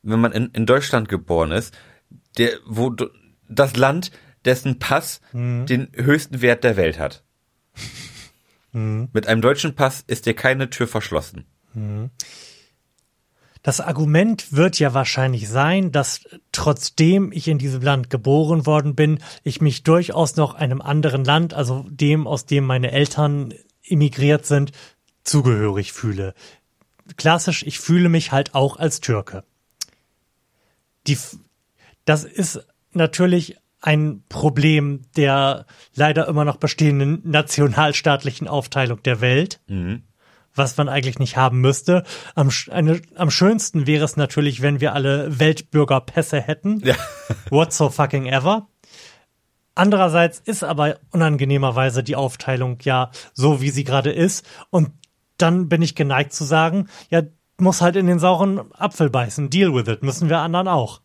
wenn 0.02 0.20
man 0.20 0.32
in, 0.32 0.46
in 0.52 0.66
Deutschland 0.66 1.08
geboren 1.08 1.52
ist, 1.52 1.74
der, 2.38 2.50
wo 2.66 2.94
das 3.48 3.76
Land, 3.76 4.10
dessen 4.44 4.78
Pass 4.80 5.20
den 5.32 5.92
höchsten 5.94 6.42
Wert 6.42 6.64
der 6.64 6.76
Welt 6.76 6.98
hat. 6.98 7.22
Mit 8.72 9.26
einem 9.26 9.42
deutschen 9.42 9.74
Pass 9.74 10.02
ist 10.06 10.26
dir 10.26 10.34
keine 10.34 10.70
Tür 10.70 10.88
verschlossen. 10.88 11.44
Das 13.62 13.80
Argument 13.80 14.52
wird 14.52 14.78
ja 14.78 14.92
wahrscheinlich 14.92 15.48
sein, 15.48 15.92
dass 15.92 16.22
trotzdem 16.50 17.30
ich 17.32 17.48
in 17.48 17.58
diesem 17.58 17.82
Land 17.82 18.10
geboren 18.10 18.66
worden 18.66 18.96
bin, 18.96 19.20
ich 19.44 19.60
mich 19.60 19.84
durchaus 19.84 20.36
noch 20.36 20.54
einem 20.54 20.80
anderen 20.80 21.24
Land, 21.24 21.54
also 21.54 21.86
dem, 21.88 22.26
aus 22.26 22.44
dem 22.46 22.64
meine 22.64 22.90
Eltern 22.90 23.54
emigriert 23.84 24.46
sind, 24.46 24.72
zugehörig 25.22 25.92
fühle. 25.92 26.34
Klassisch, 27.16 27.62
ich 27.64 27.78
fühle 27.78 28.08
mich 28.08 28.32
halt 28.32 28.54
auch 28.54 28.78
als 28.78 29.00
Türke. 29.00 29.44
Die, 31.06 31.18
das 32.04 32.24
ist 32.24 32.66
natürlich 32.92 33.58
ein 33.82 34.22
Problem 34.28 35.02
der 35.16 35.66
leider 35.94 36.26
immer 36.28 36.44
noch 36.44 36.56
bestehenden 36.56 37.20
nationalstaatlichen 37.24 38.48
Aufteilung 38.48 39.02
der 39.02 39.20
Welt 39.20 39.60
was 40.54 40.76
man 40.76 40.88
eigentlich 40.88 41.18
nicht 41.18 41.36
haben 41.36 41.60
müsste. 41.60 42.04
Am, 42.34 42.50
eine, 42.70 43.00
am 43.16 43.30
schönsten 43.30 43.86
wäre 43.86 44.04
es 44.04 44.16
natürlich, 44.16 44.62
wenn 44.62 44.80
wir 44.80 44.94
alle 44.94 45.38
Weltbürgerpässe 45.38 46.40
hätten. 46.40 46.80
Ja. 46.84 46.94
What 47.50 47.72
so 47.72 47.88
fucking 47.88 48.26
ever. 48.26 48.68
Andererseits 49.74 50.38
ist 50.38 50.64
aber 50.64 50.98
unangenehmerweise 51.10 52.02
die 52.02 52.16
Aufteilung 52.16 52.78
ja 52.82 53.10
so, 53.32 53.62
wie 53.62 53.70
sie 53.70 53.84
gerade 53.84 54.10
ist. 54.10 54.46
Und 54.70 54.90
dann 55.38 55.68
bin 55.68 55.80
ich 55.80 55.94
geneigt 55.94 56.34
zu 56.34 56.44
sagen, 56.44 56.88
ja, 57.08 57.22
muss 57.58 57.80
halt 57.80 57.96
in 57.96 58.06
den 58.06 58.18
sauren 58.18 58.60
Apfel 58.74 59.08
beißen. 59.08 59.48
Deal 59.48 59.74
with 59.74 59.88
it. 59.88 60.02
Müssen 60.02 60.28
wir 60.28 60.38
anderen 60.38 60.68
auch. 60.68 61.00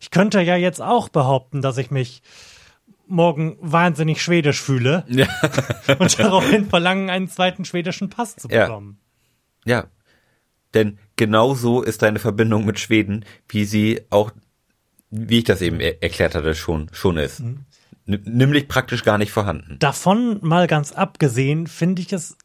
Ich 0.00 0.10
könnte 0.10 0.40
ja 0.40 0.56
jetzt 0.56 0.80
auch 0.82 1.08
behaupten, 1.08 1.62
dass 1.62 1.78
ich 1.78 1.90
mich 1.90 2.22
morgen 3.06 3.56
wahnsinnig 3.60 4.22
schwedisch 4.22 4.60
fühle 4.62 5.04
Ja. 5.08 5.26
und 5.98 6.18
daraufhin 6.18 6.68
verlangen, 6.68 7.10
einen 7.10 7.28
zweiten 7.28 7.64
schwedischen 7.64 8.08
Pass 8.10 8.36
zu 8.36 8.48
Ja. 8.48 8.66
bekommen. 8.66 8.98
Ja. 9.64 9.86
Denn 10.74 10.98
genau 11.16 11.54
so 11.54 11.82
ist 11.82 12.02
deine 12.02 12.18
Verbindung 12.20 12.64
mit 12.64 12.78
Schweden, 12.78 13.24
wie 13.48 13.64
sie 13.64 14.02
auch, 14.10 14.30
wie 15.10 15.38
ich 15.38 15.44
das 15.44 15.60
eben 15.62 15.80
er 15.80 16.02
erklärt 16.02 16.34
hatte, 16.34 16.54
schon, 16.54 16.88
schon 16.92 17.16
ist. 17.16 17.40
N 17.40 17.66
nämlich 18.06 18.68
praktisch 18.68 19.02
gar 19.04 19.18
nicht 19.18 19.30
vorhanden. 19.32 19.76
Davon 19.80 20.38
mal 20.42 20.66
ganz 20.66 20.92
abgesehen, 20.92 21.66
finde 21.66 22.02
ich 22.02 22.12
es 22.12 22.36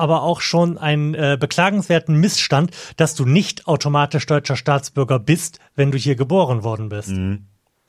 aber 0.00 0.22
auch 0.22 0.40
schon 0.40 0.78
einen 0.78 1.14
äh, 1.14 1.36
beklagenswerten 1.38 2.16
Missstand, 2.16 2.72
dass 2.96 3.14
du 3.14 3.24
nicht 3.24 3.68
automatisch 3.68 4.26
deutscher 4.26 4.56
Staatsbürger 4.56 5.18
bist, 5.18 5.60
wenn 5.76 5.92
du 5.92 5.98
hier 5.98 6.16
geboren 6.16 6.64
worden 6.64 6.88
bist. 6.88 7.12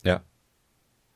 Ja. 0.03 0.21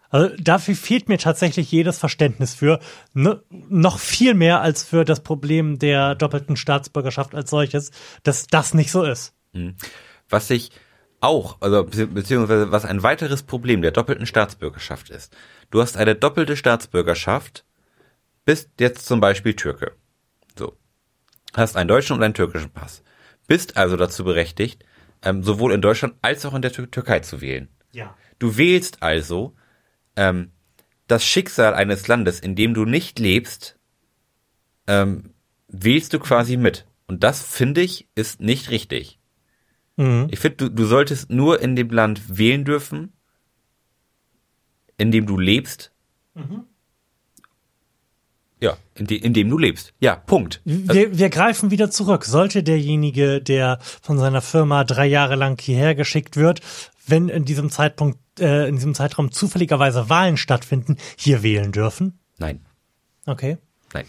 Also 0.09 0.33
dafür 0.39 0.75
fehlt 0.75 1.09
mir 1.09 1.17
tatsächlich 1.17 1.71
jedes 1.71 1.97
Verständnis 1.97 2.53
für, 2.53 2.79
ne, 3.13 3.43
noch 3.49 3.99
viel 3.99 4.33
mehr 4.33 4.61
als 4.61 4.83
für 4.83 5.03
das 5.03 5.21
Problem 5.21 5.77
der 5.77 6.15
doppelten 6.15 6.55
Staatsbürgerschaft 6.55 7.35
als 7.35 7.49
solches, 7.49 7.91
dass 8.23 8.47
das 8.47 8.73
nicht 8.73 8.91
so 8.91 9.03
ist. 9.03 9.33
Was 10.29 10.47
sich 10.47 10.71
auch, 11.19 11.57
also 11.59 11.79
bezieh- 11.79 12.05
beziehungsweise 12.05 12.71
was 12.71 12.85
ein 12.85 13.03
weiteres 13.03 13.43
Problem 13.43 13.81
der 13.81 13.91
doppelten 13.91 14.25
Staatsbürgerschaft 14.25 15.09
ist. 15.09 15.35
Du 15.71 15.81
hast 15.81 15.97
eine 15.97 16.15
doppelte 16.15 16.55
Staatsbürgerschaft, 16.55 17.65
bist 18.45 18.69
jetzt 18.79 19.05
zum 19.07 19.19
Beispiel 19.19 19.55
Türke. 19.55 19.93
Hast 21.55 21.77
einen 21.77 21.87
deutschen 21.87 22.13
und 22.15 22.23
einen 22.23 22.33
türkischen 22.33 22.71
Pass. 22.71 23.03
Bist 23.47 23.77
also 23.77 23.95
dazu 23.95 24.23
berechtigt, 24.23 24.83
ähm, 25.21 25.43
sowohl 25.43 25.73
in 25.73 25.81
Deutschland 25.81 26.15
als 26.21 26.45
auch 26.45 26.53
in 26.53 26.61
der 26.61 26.71
Tür 26.71 26.89
Türkei 26.89 27.19
zu 27.19 27.41
wählen. 27.41 27.69
Ja. 27.91 28.15
Du 28.39 28.57
wählst 28.57 29.01
also 29.01 29.55
ähm, 30.15 30.51
das 31.07 31.25
Schicksal 31.25 31.73
eines 31.73 32.07
Landes, 32.07 32.39
in 32.39 32.55
dem 32.55 32.73
du 32.73 32.85
nicht 32.85 33.19
lebst, 33.19 33.79
ähm, 34.87 35.33
wählst 35.67 36.13
du 36.13 36.19
quasi 36.19 36.57
mit. 36.57 36.85
Und 37.07 37.23
das, 37.23 37.43
finde 37.43 37.81
ich, 37.81 38.07
ist 38.15 38.41
nicht 38.41 38.71
richtig. 38.71 39.19
Mhm. 39.97 40.27
Ich 40.31 40.39
finde, 40.39 40.57
du, 40.57 40.69
du 40.69 40.85
solltest 40.85 41.29
nur 41.29 41.61
in 41.61 41.75
dem 41.75 41.89
Land 41.89 42.37
wählen 42.37 42.65
dürfen, 42.65 43.13
in 44.97 45.11
dem 45.11 45.25
du 45.25 45.37
lebst. 45.37 45.91
Ja, 48.61 48.77
in, 48.95 49.05
de, 49.07 49.17
in 49.17 49.33
dem 49.33 49.49
du 49.49 49.57
lebst. 49.57 49.93
Ja, 49.99 50.15
Punkt. 50.15 50.61
Wir, 50.63 51.17
wir 51.17 51.29
greifen 51.29 51.71
wieder 51.71 51.91
zurück. 51.91 52.23
Sollte 52.25 52.63
derjenige, 52.63 53.41
der 53.41 53.79
von 54.01 54.17
seiner 54.17 54.41
Firma 54.41 54.83
drei 54.85 55.05
Jahre 55.07 55.35
lang 55.35 55.59
hierher 55.61 55.93
geschickt 55.93 56.37
wird, 56.37 56.61
wenn 57.05 57.27
in 57.29 57.43
diesem 57.45 57.69
Zeitpunkt, 57.69 58.17
äh, 58.39 58.67
in 58.67 58.75
diesem 58.75 58.95
Zeitraum 58.95 59.31
zufälligerweise 59.31 60.09
Wahlen 60.09 60.37
stattfinden, 60.37 60.97
hier 61.17 61.43
wählen 61.43 61.71
dürfen? 61.71 62.19
Nein, 62.37 62.65
Okay. 63.25 63.57
nein. 63.93 64.05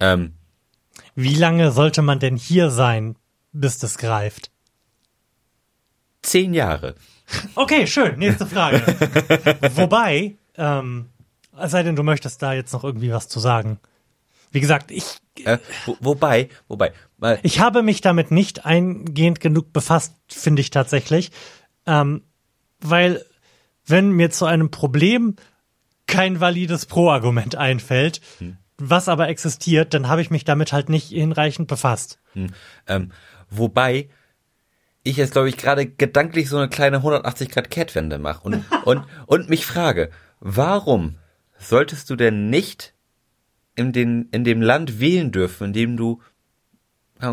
Ähm, 0.00 0.32
Wie 1.14 1.34
lange 1.34 1.72
sollte 1.72 2.02
man 2.02 2.18
denn 2.18 2.36
hier 2.36 2.70
sein, 2.70 3.16
bis 3.52 3.78
das 3.78 3.98
greift? 3.98 4.50
zehn 6.22 6.54
Jahre. 6.54 6.94
Okay, 7.56 7.86
schön. 7.86 8.18
Nächste 8.18 8.46
Frage. 8.46 8.80
Wobei, 9.74 10.36
ähm, 10.56 11.08
es 11.58 11.70
sei 11.70 11.82
denn, 11.82 11.96
du 11.96 12.02
möchtest 12.02 12.42
da 12.42 12.52
jetzt 12.52 12.72
noch 12.72 12.84
irgendwie 12.84 13.12
was 13.12 13.28
zu 13.28 13.40
sagen. 13.40 13.78
Wie 14.50 14.60
gesagt, 14.60 14.90
ich, 14.90 15.04
Äh, 15.44 15.58
wo, 15.86 15.96
wobei, 16.00 16.48
wobei, 16.68 16.92
weil, 17.18 17.38
ich 17.42 17.60
habe 17.60 17.82
mich 17.82 18.00
damit 18.00 18.30
nicht 18.30 18.66
eingehend 18.66 19.40
genug 19.40 19.72
befasst, 19.72 20.14
finde 20.28 20.60
ich 20.60 20.70
tatsächlich. 20.70 21.30
Ähm, 21.86 22.22
weil, 22.80 23.24
wenn 23.86 24.10
mir 24.10 24.30
zu 24.30 24.44
einem 24.44 24.70
Problem 24.70 25.36
kein 26.06 26.40
valides 26.40 26.86
Pro-Argument 26.86 27.56
einfällt, 27.56 28.20
was 28.76 29.08
aber 29.08 29.28
existiert, 29.28 29.94
dann 29.94 30.08
habe 30.08 30.20
ich 30.20 30.30
mich 30.30 30.44
damit 30.44 30.72
halt 30.72 30.88
nicht 30.88 31.08
hinreichend 31.08 31.68
befasst. 31.68 32.18
ähm, 32.86 33.12
wobei 33.50 34.08
ich 35.04 35.16
jetzt, 35.16 35.32
glaube 35.32 35.48
ich, 35.48 35.56
gerade 35.56 35.86
gedanklich 35.86 36.48
so 36.48 36.58
eine 36.58 36.68
kleine 36.68 36.98
180 36.98 37.48
Grad 37.50 37.70
Kehrtwende 37.70 38.18
mache 38.18 38.42
und, 38.42 38.64
und, 38.84 39.04
und 39.26 39.48
mich 39.48 39.64
frage, 39.66 40.10
warum 40.40 41.16
solltest 41.68 42.10
du 42.10 42.16
denn 42.16 42.50
nicht 42.50 42.94
in, 43.74 43.92
den, 43.92 44.28
in 44.30 44.44
dem 44.44 44.62
Land 44.62 45.00
wählen 45.00 45.32
dürfen, 45.32 45.68
in 45.68 45.72
dem 45.72 45.96
du 45.96 46.20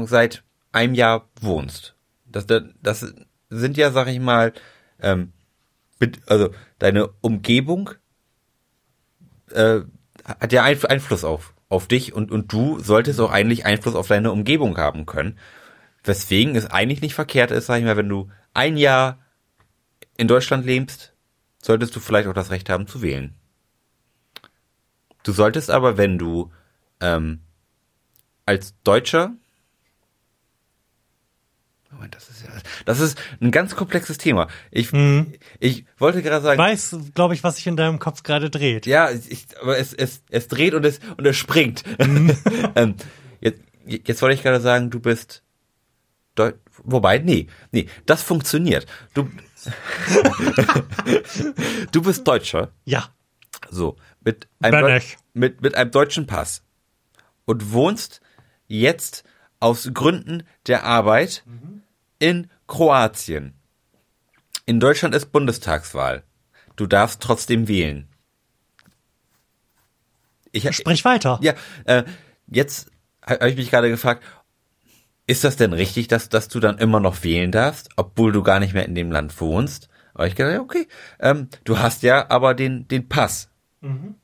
seit 0.05 0.43
einem 0.71 0.93
Jahr 0.93 1.29
wohnst? 1.39 1.95
Das, 2.25 2.45
das, 2.47 3.13
sind 3.49 3.77
ja, 3.77 3.91
sag 3.91 4.07
ich 4.07 4.19
mal, 4.19 4.53
ähm, 5.01 5.33
also 6.27 6.49
deine 6.77 7.09
Umgebung 7.21 7.91
äh, 9.51 9.81
hat 10.23 10.53
ja 10.53 10.63
Einf 10.63 10.85
Einfluss 10.85 11.23
auf, 11.23 11.53
auf 11.67 11.87
dich 11.87 12.13
und, 12.13 12.31
und 12.31 12.53
du 12.53 12.79
solltest 12.79 13.19
auch 13.19 13.31
eigentlich 13.31 13.65
Einfluss 13.65 13.95
auf 13.95 14.07
deine 14.07 14.31
Umgebung 14.31 14.77
haben 14.77 15.05
können. 15.05 15.37
Weswegen 16.03 16.55
es 16.55 16.67
eigentlich 16.67 17.01
nicht 17.01 17.15
verkehrt 17.15 17.51
ist, 17.51 17.65
sag 17.65 17.79
ich 17.79 17.85
mal, 17.85 17.97
wenn 17.97 18.09
du 18.09 18.29
ein 18.53 18.77
Jahr 18.77 19.19
in 20.17 20.27
Deutschland 20.27 20.65
lebst, 20.65 21.13
solltest 21.61 21.95
du 21.95 21.99
vielleicht 21.99 22.27
auch 22.27 22.33
das 22.33 22.51
Recht 22.51 22.69
haben 22.69 22.87
zu 22.87 23.01
wählen. 23.01 23.35
Du 25.23 25.31
solltest 25.31 25.69
aber, 25.69 25.97
wenn 25.97 26.17
du 26.17 26.51
ähm, 27.01 27.39
als 28.45 28.73
Deutscher 28.83 29.33
Moment, 31.91 32.15
das 32.15 32.29
ist 32.29 32.43
ja, 32.43 32.49
das 32.85 33.01
ist 33.01 33.19
ein 33.41 33.51
ganz 33.51 33.75
komplexes 33.75 34.17
Thema. 34.17 34.47
Ich, 34.71 34.93
ich 35.59 35.85
wollte 35.97 36.21
gerade 36.21 36.41
sagen, 36.41 36.57
Weiß, 36.57 36.95
glaube 37.13 37.33
ich, 37.33 37.43
was 37.43 37.57
sich 37.57 37.67
in 37.67 37.75
deinem 37.75 37.99
Kopf 37.99 38.23
gerade 38.23 38.49
dreht. 38.49 38.85
ja, 38.85 39.09
ich, 39.11 39.47
aber 39.61 39.77
es, 39.77 39.93
es, 39.93 40.23
es 40.29 40.47
dreht 40.47 40.75
und 40.75 40.85
es, 40.85 40.99
und 41.17 41.25
es 41.25 41.35
springt. 41.35 41.83
ähm, 42.75 42.95
jetzt, 43.41 43.61
jetzt 43.85 44.21
wollte 44.21 44.35
ich 44.35 44.43
gerade 44.43 44.61
sagen, 44.61 44.89
du 44.89 44.99
bist 44.99 45.43
Deu 46.35 46.53
Wobei, 46.83 47.17
nee, 47.17 47.47
nee, 47.71 47.87
das 48.05 48.23
funktioniert. 48.23 48.85
Du, 49.13 49.29
du 51.91 52.01
bist 52.01 52.25
Deutscher, 52.25 52.71
Ja. 52.85 53.09
So, 53.69 53.97
mit 54.21 54.47
einem, 54.59 55.01
mit, 55.33 55.61
mit 55.61 55.75
einem 55.75 55.91
deutschen 55.91 56.27
Pass 56.27 56.63
und 57.45 57.71
wohnst 57.71 58.21
jetzt 58.67 59.23
aus 59.59 59.91
Gründen 59.93 60.43
der 60.67 60.83
Arbeit 60.83 61.43
in 62.19 62.49
Kroatien. 62.67 63.55
In 64.65 64.79
Deutschland 64.79 65.15
ist 65.15 65.31
Bundestagswahl. 65.31 66.23
Du 66.75 66.85
darfst 66.85 67.21
trotzdem 67.21 67.67
wählen. 67.67 68.07
Ich, 70.51 70.69
Sprich 70.75 71.05
weiter. 71.05 71.39
Ja, 71.41 71.53
äh, 71.85 72.03
jetzt 72.47 72.91
habe 73.25 73.49
ich 73.49 73.55
mich 73.55 73.69
gerade 73.69 73.89
gefragt, 73.89 74.23
ist 75.27 75.43
das 75.43 75.57
denn 75.57 75.73
richtig, 75.73 76.07
dass, 76.07 76.29
dass 76.29 76.47
du 76.47 76.59
dann 76.59 76.77
immer 76.79 76.99
noch 76.99 77.23
wählen 77.23 77.51
darfst, 77.51 77.89
obwohl 77.97 78.31
du 78.31 78.41
gar 78.41 78.59
nicht 78.59 78.73
mehr 78.73 78.85
in 78.85 78.95
dem 78.95 79.11
Land 79.11 79.39
wohnst? 79.39 79.89
Aber 80.13 80.27
ich 80.27 80.35
gedacht, 80.35 80.59
okay, 80.59 80.87
ähm, 81.19 81.49
du 81.65 81.77
hast 81.79 82.01
ja 82.01 82.29
aber 82.29 82.53
den, 82.53 82.87
den 82.87 83.07
Pass. 83.07 83.48
Mhm. 83.81 84.15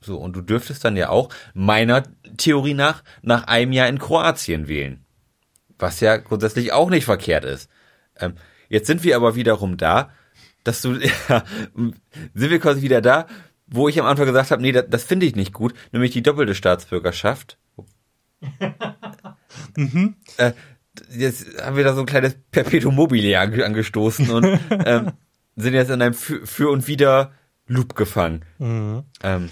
So, 0.00 0.18
und 0.18 0.34
du 0.34 0.42
dürftest 0.42 0.84
dann 0.84 0.96
ja 0.96 1.10
auch 1.10 1.28
meiner 1.54 2.02
Theorie 2.36 2.74
nach 2.74 3.04
nach 3.22 3.44
einem 3.44 3.72
Jahr 3.72 3.88
in 3.88 3.98
Kroatien 3.98 4.66
wählen. 4.68 5.04
Was 5.78 6.00
ja 6.00 6.16
grundsätzlich 6.16 6.72
auch 6.72 6.90
nicht 6.90 7.04
verkehrt 7.04 7.44
ist. 7.44 7.70
Ähm, 8.18 8.34
jetzt 8.68 8.86
sind 8.86 9.04
wir 9.04 9.16
aber 9.16 9.34
wiederum 9.34 9.76
da, 9.76 10.10
dass 10.64 10.82
du, 10.82 10.94
ja, 11.28 11.44
sind 11.74 12.50
wir 12.50 12.58
quasi 12.58 12.82
wieder 12.82 13.00
da, 13.00 13.26
wo 13.66 13.88
ich 13.88 13.98
am 13.98 14.06
Anfang 14.06 14.26
gesagt 14.26 14.50
habe, 14.50 14.62
nee, 14.62 14.72
das, 14.72 14.86
das 14.88 15.04
finde 15.04 15.26
ich 15.26 15.36
nicht 15.36 15.52
gut, 15.52 15.74
nämlich 15.92 16.10
die 16.10 16.22
doppelte 16.22 16.54
Staatsbürgerschaft. 16.54 17.58
mhm. 19.76 20.16
äh, 20.36 20.52
jetzt 21.10 21.46
haben 21.62 21.76
wir 21.76 21.84
da 21.84 21.94
so 21.94 22.00
ein 22.00 22.06
kleines 22.06 22.36
Perpetuum 22.50 22.94
mobile 22.94 23.38
angestoßen 23.38 24.30
und 24.30 24.44
ähm, 24.84 25.12
sind 25.56 25.74
jetzt 25.74 25.90
in 25.90 26.02
einem 26.02 26.14
für, 26.14 26.46
für 26.46 26.70
und 26.70 26.86
wieder 26.88 27.32
Loop 27.72 27.94
gefangen. 27.94 28.44
Mhm. 28.58 29.04
Ähm, 29.22 29.50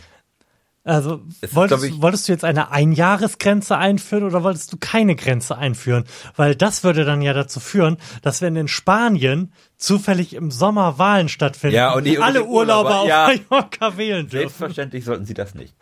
also 0.83 1.21
wolltest, 1.53 1.85
ist, 1.85 1.91
ich, 1.91 2.03
wolltest 2.03 2.27
du 2.27 2.33
jetzt 2.33 2.45
eine 2.45 2.71
Einjahresgrenze 2.71 3.77
einführen 3.77 4.25
oder 4.25 4.43
wolltest 4.43 4.73
du 4.73 4.79
keine 4.79 5.15
Grenze 5.15 5.59
einführen? 5.59 6.05
Weil 6.37 6.55
das 6.55 6.85
würde 6.85 7.05
dann 7.05 7.21
ja 7.21 7.35
dazu 7.35 7.61
führen, 7.61 7.99
dass 8.23 8.41
wenn 8.41 8.57
in 8.57 8.67
Spanien 8.67 9.53
zufällig 9.77 10.35
im 10.35 10.51
Sommer 10.51 10.99
Wahlen 10.99 11.29
stattfinden, 11.29 11.77
ja, 11.77 11.93
und 11.93 12.05
die, 12.05 12.19
alle 12.19 12.45
Urlauber, 12.45 12.91
Urlauber 12.91 13.01
auf 13.01 13.09
ja, 13.09 13.31
Mallorca 13.51 13.99
wählen 13.99 14.23
dürfen. 14.23 14.39
Selbstverständlich 14.39 15.05
sollten 15.05 15.27
sie 15.27 15.35
das 15.35 15.55
nicht. 15.55 15.75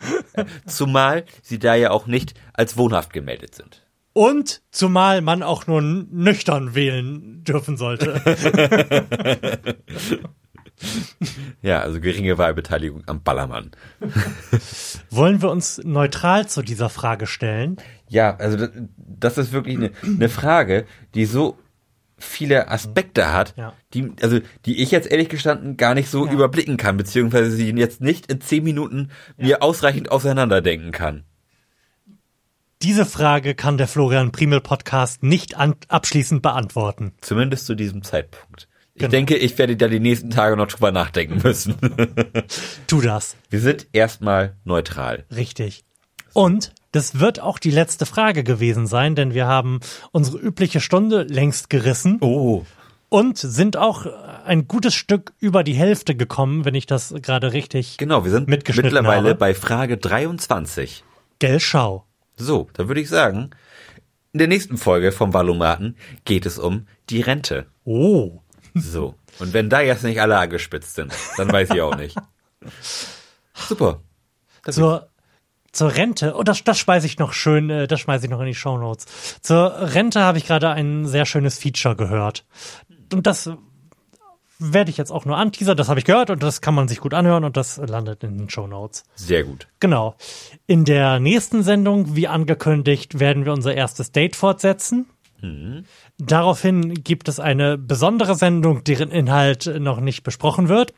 zumal 0.67 1.23
sie 1.41 1.59
da 1.59 1.75
ja 1.75 1.91
auch 1.91 2.05
nicht 2.05 2.33
als 2.53 2.75
wohnhaft 2.75 3.13
gemeldet 3.13 3.55
sind. 3.55 3.85
Und 4.11 4.63
zumal 4.71 5.21
man 5.21 5.43
auch 5.43 5.65
nur 5.65 5.81
nüchtern 5.81 6.75
wählen 6.75 7.43
dürfen 7.45 7.77
sollte. 7.77 8.21
ja, 11.61 11.81
also 11.81 11.99
geringe 11.99 12.37
Wahlbeteiligung 12.37 13.03
am 13.07 13.21
Ballermann. 13.21 13.71
Wollen 15.09 15.41
wir 15.41 15.49
uns 15.49 15.81
neutral 15.83 16.47
zu 16.47 16.61
dieser 16.61 16.89
Frage 16.89 17.27
stellen? 17.27 17.77
Ja, 18.07 18.35
also 18.37 18.57
das, 18.57 18.71
das 18.97 19.37
ist 19.37 19.51
wirklich 19.51 19.77
eine, 19.77 19.91
eine 20.03 20.29
Frage, 20.29 20.85
die 21.13 21.25
so 21.25 21.57
viele 22.17 22.69
Aspekte 22.69 23.31
hat, 23.31 23.53
ja. 23.57 23.73
die, 23.93 24.11
also, 24.21 24.39
die 24.65 24.81
ich 24.81 24.91
jetzt 24.91 25.09
ehrlich 25.09 25.29
gestanden 25.29 25.77
gar 25.77 25.93
nicht 25.93 26.09
so 26.09 26.25
ja. 26.25 26.33
überblicken 26.33 26.77
kann, 26.77 26.97
beziehungsweise 26.97 27.51
sie 27.51 27.71
jetzt 27.71 28.01
nicht 28.01 28.31
in 28.31 28.41
zehn 28.41 28.63
Minuten 28.63 29.09
ja. 29.37 29.45
mir 29.45 29.63
ausreichend 29.63 30.11
auseinanderdenken 30.11 30.91
kann. 30.91 31.23
Diese 32.81 33.05
Frage 33.05 33.55
kann 33.55 33.77
der 33.77 33.89
Florian 33.89 34.31
Primel 34.31 34.61
Podcast 34.61 35.21
nicht 35.21 35.55
abschließend 35.57 36.41
beantworten. 36.41 37.13
Zumindest 37.19 37.65
zu 37.65 37.75
diesem 37.75 38.03
Zeitpunkt. 38.03 38.68
Ich 38.99 39.03
genau. 39.03 39.11
denke, 39.11 39.37
ich 39.37 39.57
werde 39.57 39.77
da 39.77 39.87
die 39.87 40.01
nächsten 40.01 40.29
Tage 40.29 40.57
noch 40.57 40.67
drüber 40.67 40.91
nachdenken 40.91 41.39
müssen. 41.41 41.77
tu 42.87 42.99
das. 42.99 43.37
Wir 43.49 43.61
sind 43.61 43.87
erstmal 43.93 44.57
neutral. 44.65 45.23
Richtig. 45.33 45.85
Und 46.33 46.73
das 46.91 47.17
wird 47.17 47.39
auch 47.39 47.59
die 47.59 47.71
letzte 47.71 48.05
Frage 48.05 48.43
gewesen 48.43 48.87
sein, 48.87 49.15
denn 49.15 49.33
wir 49.33 49.47
haben 49.47 49.79
unsere 50.11 50.37
übliche 50.37 50.81
Stunde 50.81 51.23
längst 51.23 51.69
gerissen. 51.69 52.17
Oh. 52.19 52.65
Und 53.07 53.37
sind 53.37 53.77
auch 53.77 54.05
ein 54.45 54.67
gutes 54.67 54.95
Stück 54.95 55.31
über 55.39 55.63
die 55.63 55.75
Hälfte 55.75 56.13
gekommen, 56.13 56.65
wenn 56.65 56.75
ich 56.75 56.85
das 56.85 57.15
gerade 57.21 57.53
richtig 57.53 57.97
Genau, 57.99 58.25
wir 58.25 58.31
sind 58.31 58.49
mittlerweile 58.49 59.29
habe. 59.29 59.35
bei 59.35 59.53
Frage 59.53 59.95
23. 59.95 61.05
Gell, 61.39 61.61
schau. 61.61 62.03
So, 62.35 62.67
da 62.73 62.89
würde 62.89 62.99
ich 62.99 63.07
sagen, 63.07 63.51
in 64.33 64.39
der 64.39 64.49
nächsten 64.49 64.75
Folge 64.75 65.13
vom 65.13 65.33
Valomaten 65.33 65.95
geht 66.25 66.45
es 66.45 66.59
um 66.59 66.85
die 67.09 67.21
Rente. 67.21 67.65
Oh. 67.85 68.41
So. 68.73 69.15
Und 69.39 69.53
wenn 69.53 69.69
da 69.69 69.81
jetzt 69.81 70.03
nicht 70.03 70.21
alle 70.21 70.37
angespitzt 70.37 70.95
sind, 70.95 71.13
dann 71.37 71.51
weiß 71.51 71.69
ich 71.71 71.81
auch 71.81 71.95
nicht. 71.95 72.15
Super. 73.53 74.01
zur, 74.69 75.09
zur 75.71 75.95
Rente, 75.95 76.35
oh, 76.35 76.43
das, 76.43 76.63
das 76.63 76.79
speise 76.79 77.07
ich 77.07 77.19
noch 77.19 77.33
schön, 77.33 77.69
äh, 77.69 77.87
das 77.87 77.99
schmeiße 77.99 78.25
ich 78.25 78.31
noch 78.31 78.39
in 78.39 78.47
die 78.47 78.55
Show 78.55 78.77
Notes. 78.77 79.05
Zur 79.41 79.93
Rente 79.93 80.21
habe 80.21 80.37
ich 80.37 80.45
gerade 80.45 80.69
ein 80.69 81.05
sehr 81.05 81.25
schönes 81.25 81.57
Feature 81.57 81.95
gehört. 81.95 82.45
Und 83.13 83.27
das 83.27 83.49
werde 84.59 84.91
ich 84.91 84.97
jetzt 84.97 85.11
auch 85.11 85.25
nur 85.25 85.37
anteasern. 85.37 85.77
Das 85.77 85.89
habe 85.89 85.99
ich 85.99 86.05
gehört 86.05 86.29
und 86.29 86.43
das 86.43 86.61
kann 86.61 86.75
man 86.75 86.87
sich 86.87 86.99
gut 86.99 87.13
anhören 87.13 87.45
und 87.45 87.57
das 87.57 87.77
landet 87.77 88.23
in 88.23 88.37
den 88.37 88.49
Show 88.49 88.67
Notes. 88.67 89.05
Sehr 89.15 89.43
gut. 89.43 89.67
Genau. 89.79 90.15
In 90.67 90.85
der 90.85 91.19
nächsten 91.19 91.63
Sendung, 91.63 92.15
wie 92.15 92.27
angekündigt, 92.27 93.19
werden 93.19 93.45
wir 93.45 93.53
unser 93.53 93.73
erstes 93.73 94.11
Date 94.11 94.35
fortsetzen. 94.35 95.07
Mhm. 95.41 95.83
Daraufhin 96.17 96.93
gibt 96.93 97.27
es 97.27 97.39
eine 97.39 97.77
besondere 97.77 98.35
Sendung, 98.35 98.83
deren 98.83 99.11
Inhalt 99.11 99.71
noch 99.79 99.99
nicht 99.99 100.23
besprochen 100.23 100.69
wird. 100.69 100.93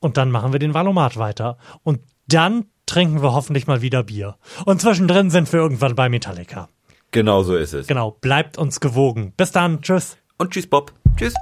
Und 0.00 0.16
dann 0.16 0.30
machen 0.30 0.52
wir 0.52 0.58
den 0.58 0.74
Valomat 0.74 1.16
weiter. 1.16 1.58
Und 1.82 2.00
dann 2.26 2.66
trinken 2.86 3.22
wir 3.22 3.32
hoffentlich 3.32 3.66
mal 3.66 3.82
wieder 3.82 4.02
Bier. 4.02 4.36
Und 4.64 4.80
zwischendrin 4.80 5.30
sind 5.30 5.52
wir 5.52 5.60
irgendwann 5.60 5.94
bei 5.94 6.08
Metallica. 6.08 6.68
Genau 7.10 7.42
so 7.42 7.56
ist 7.56 7.72
es. 7.72 7.86
Genau, 7.86 8.10
bleibt 8.10 8.58
uns 8.58 8.80
gewogen. 8.80 9.32
Bis 9.36 9.52
dann, 9.52 9.82
tschüss. 9.82 10.16
Und 10.36 10.50
tschüss, 10.52 10.66
Bob. 10.66 10.92
Tschüss. 11.16 11.34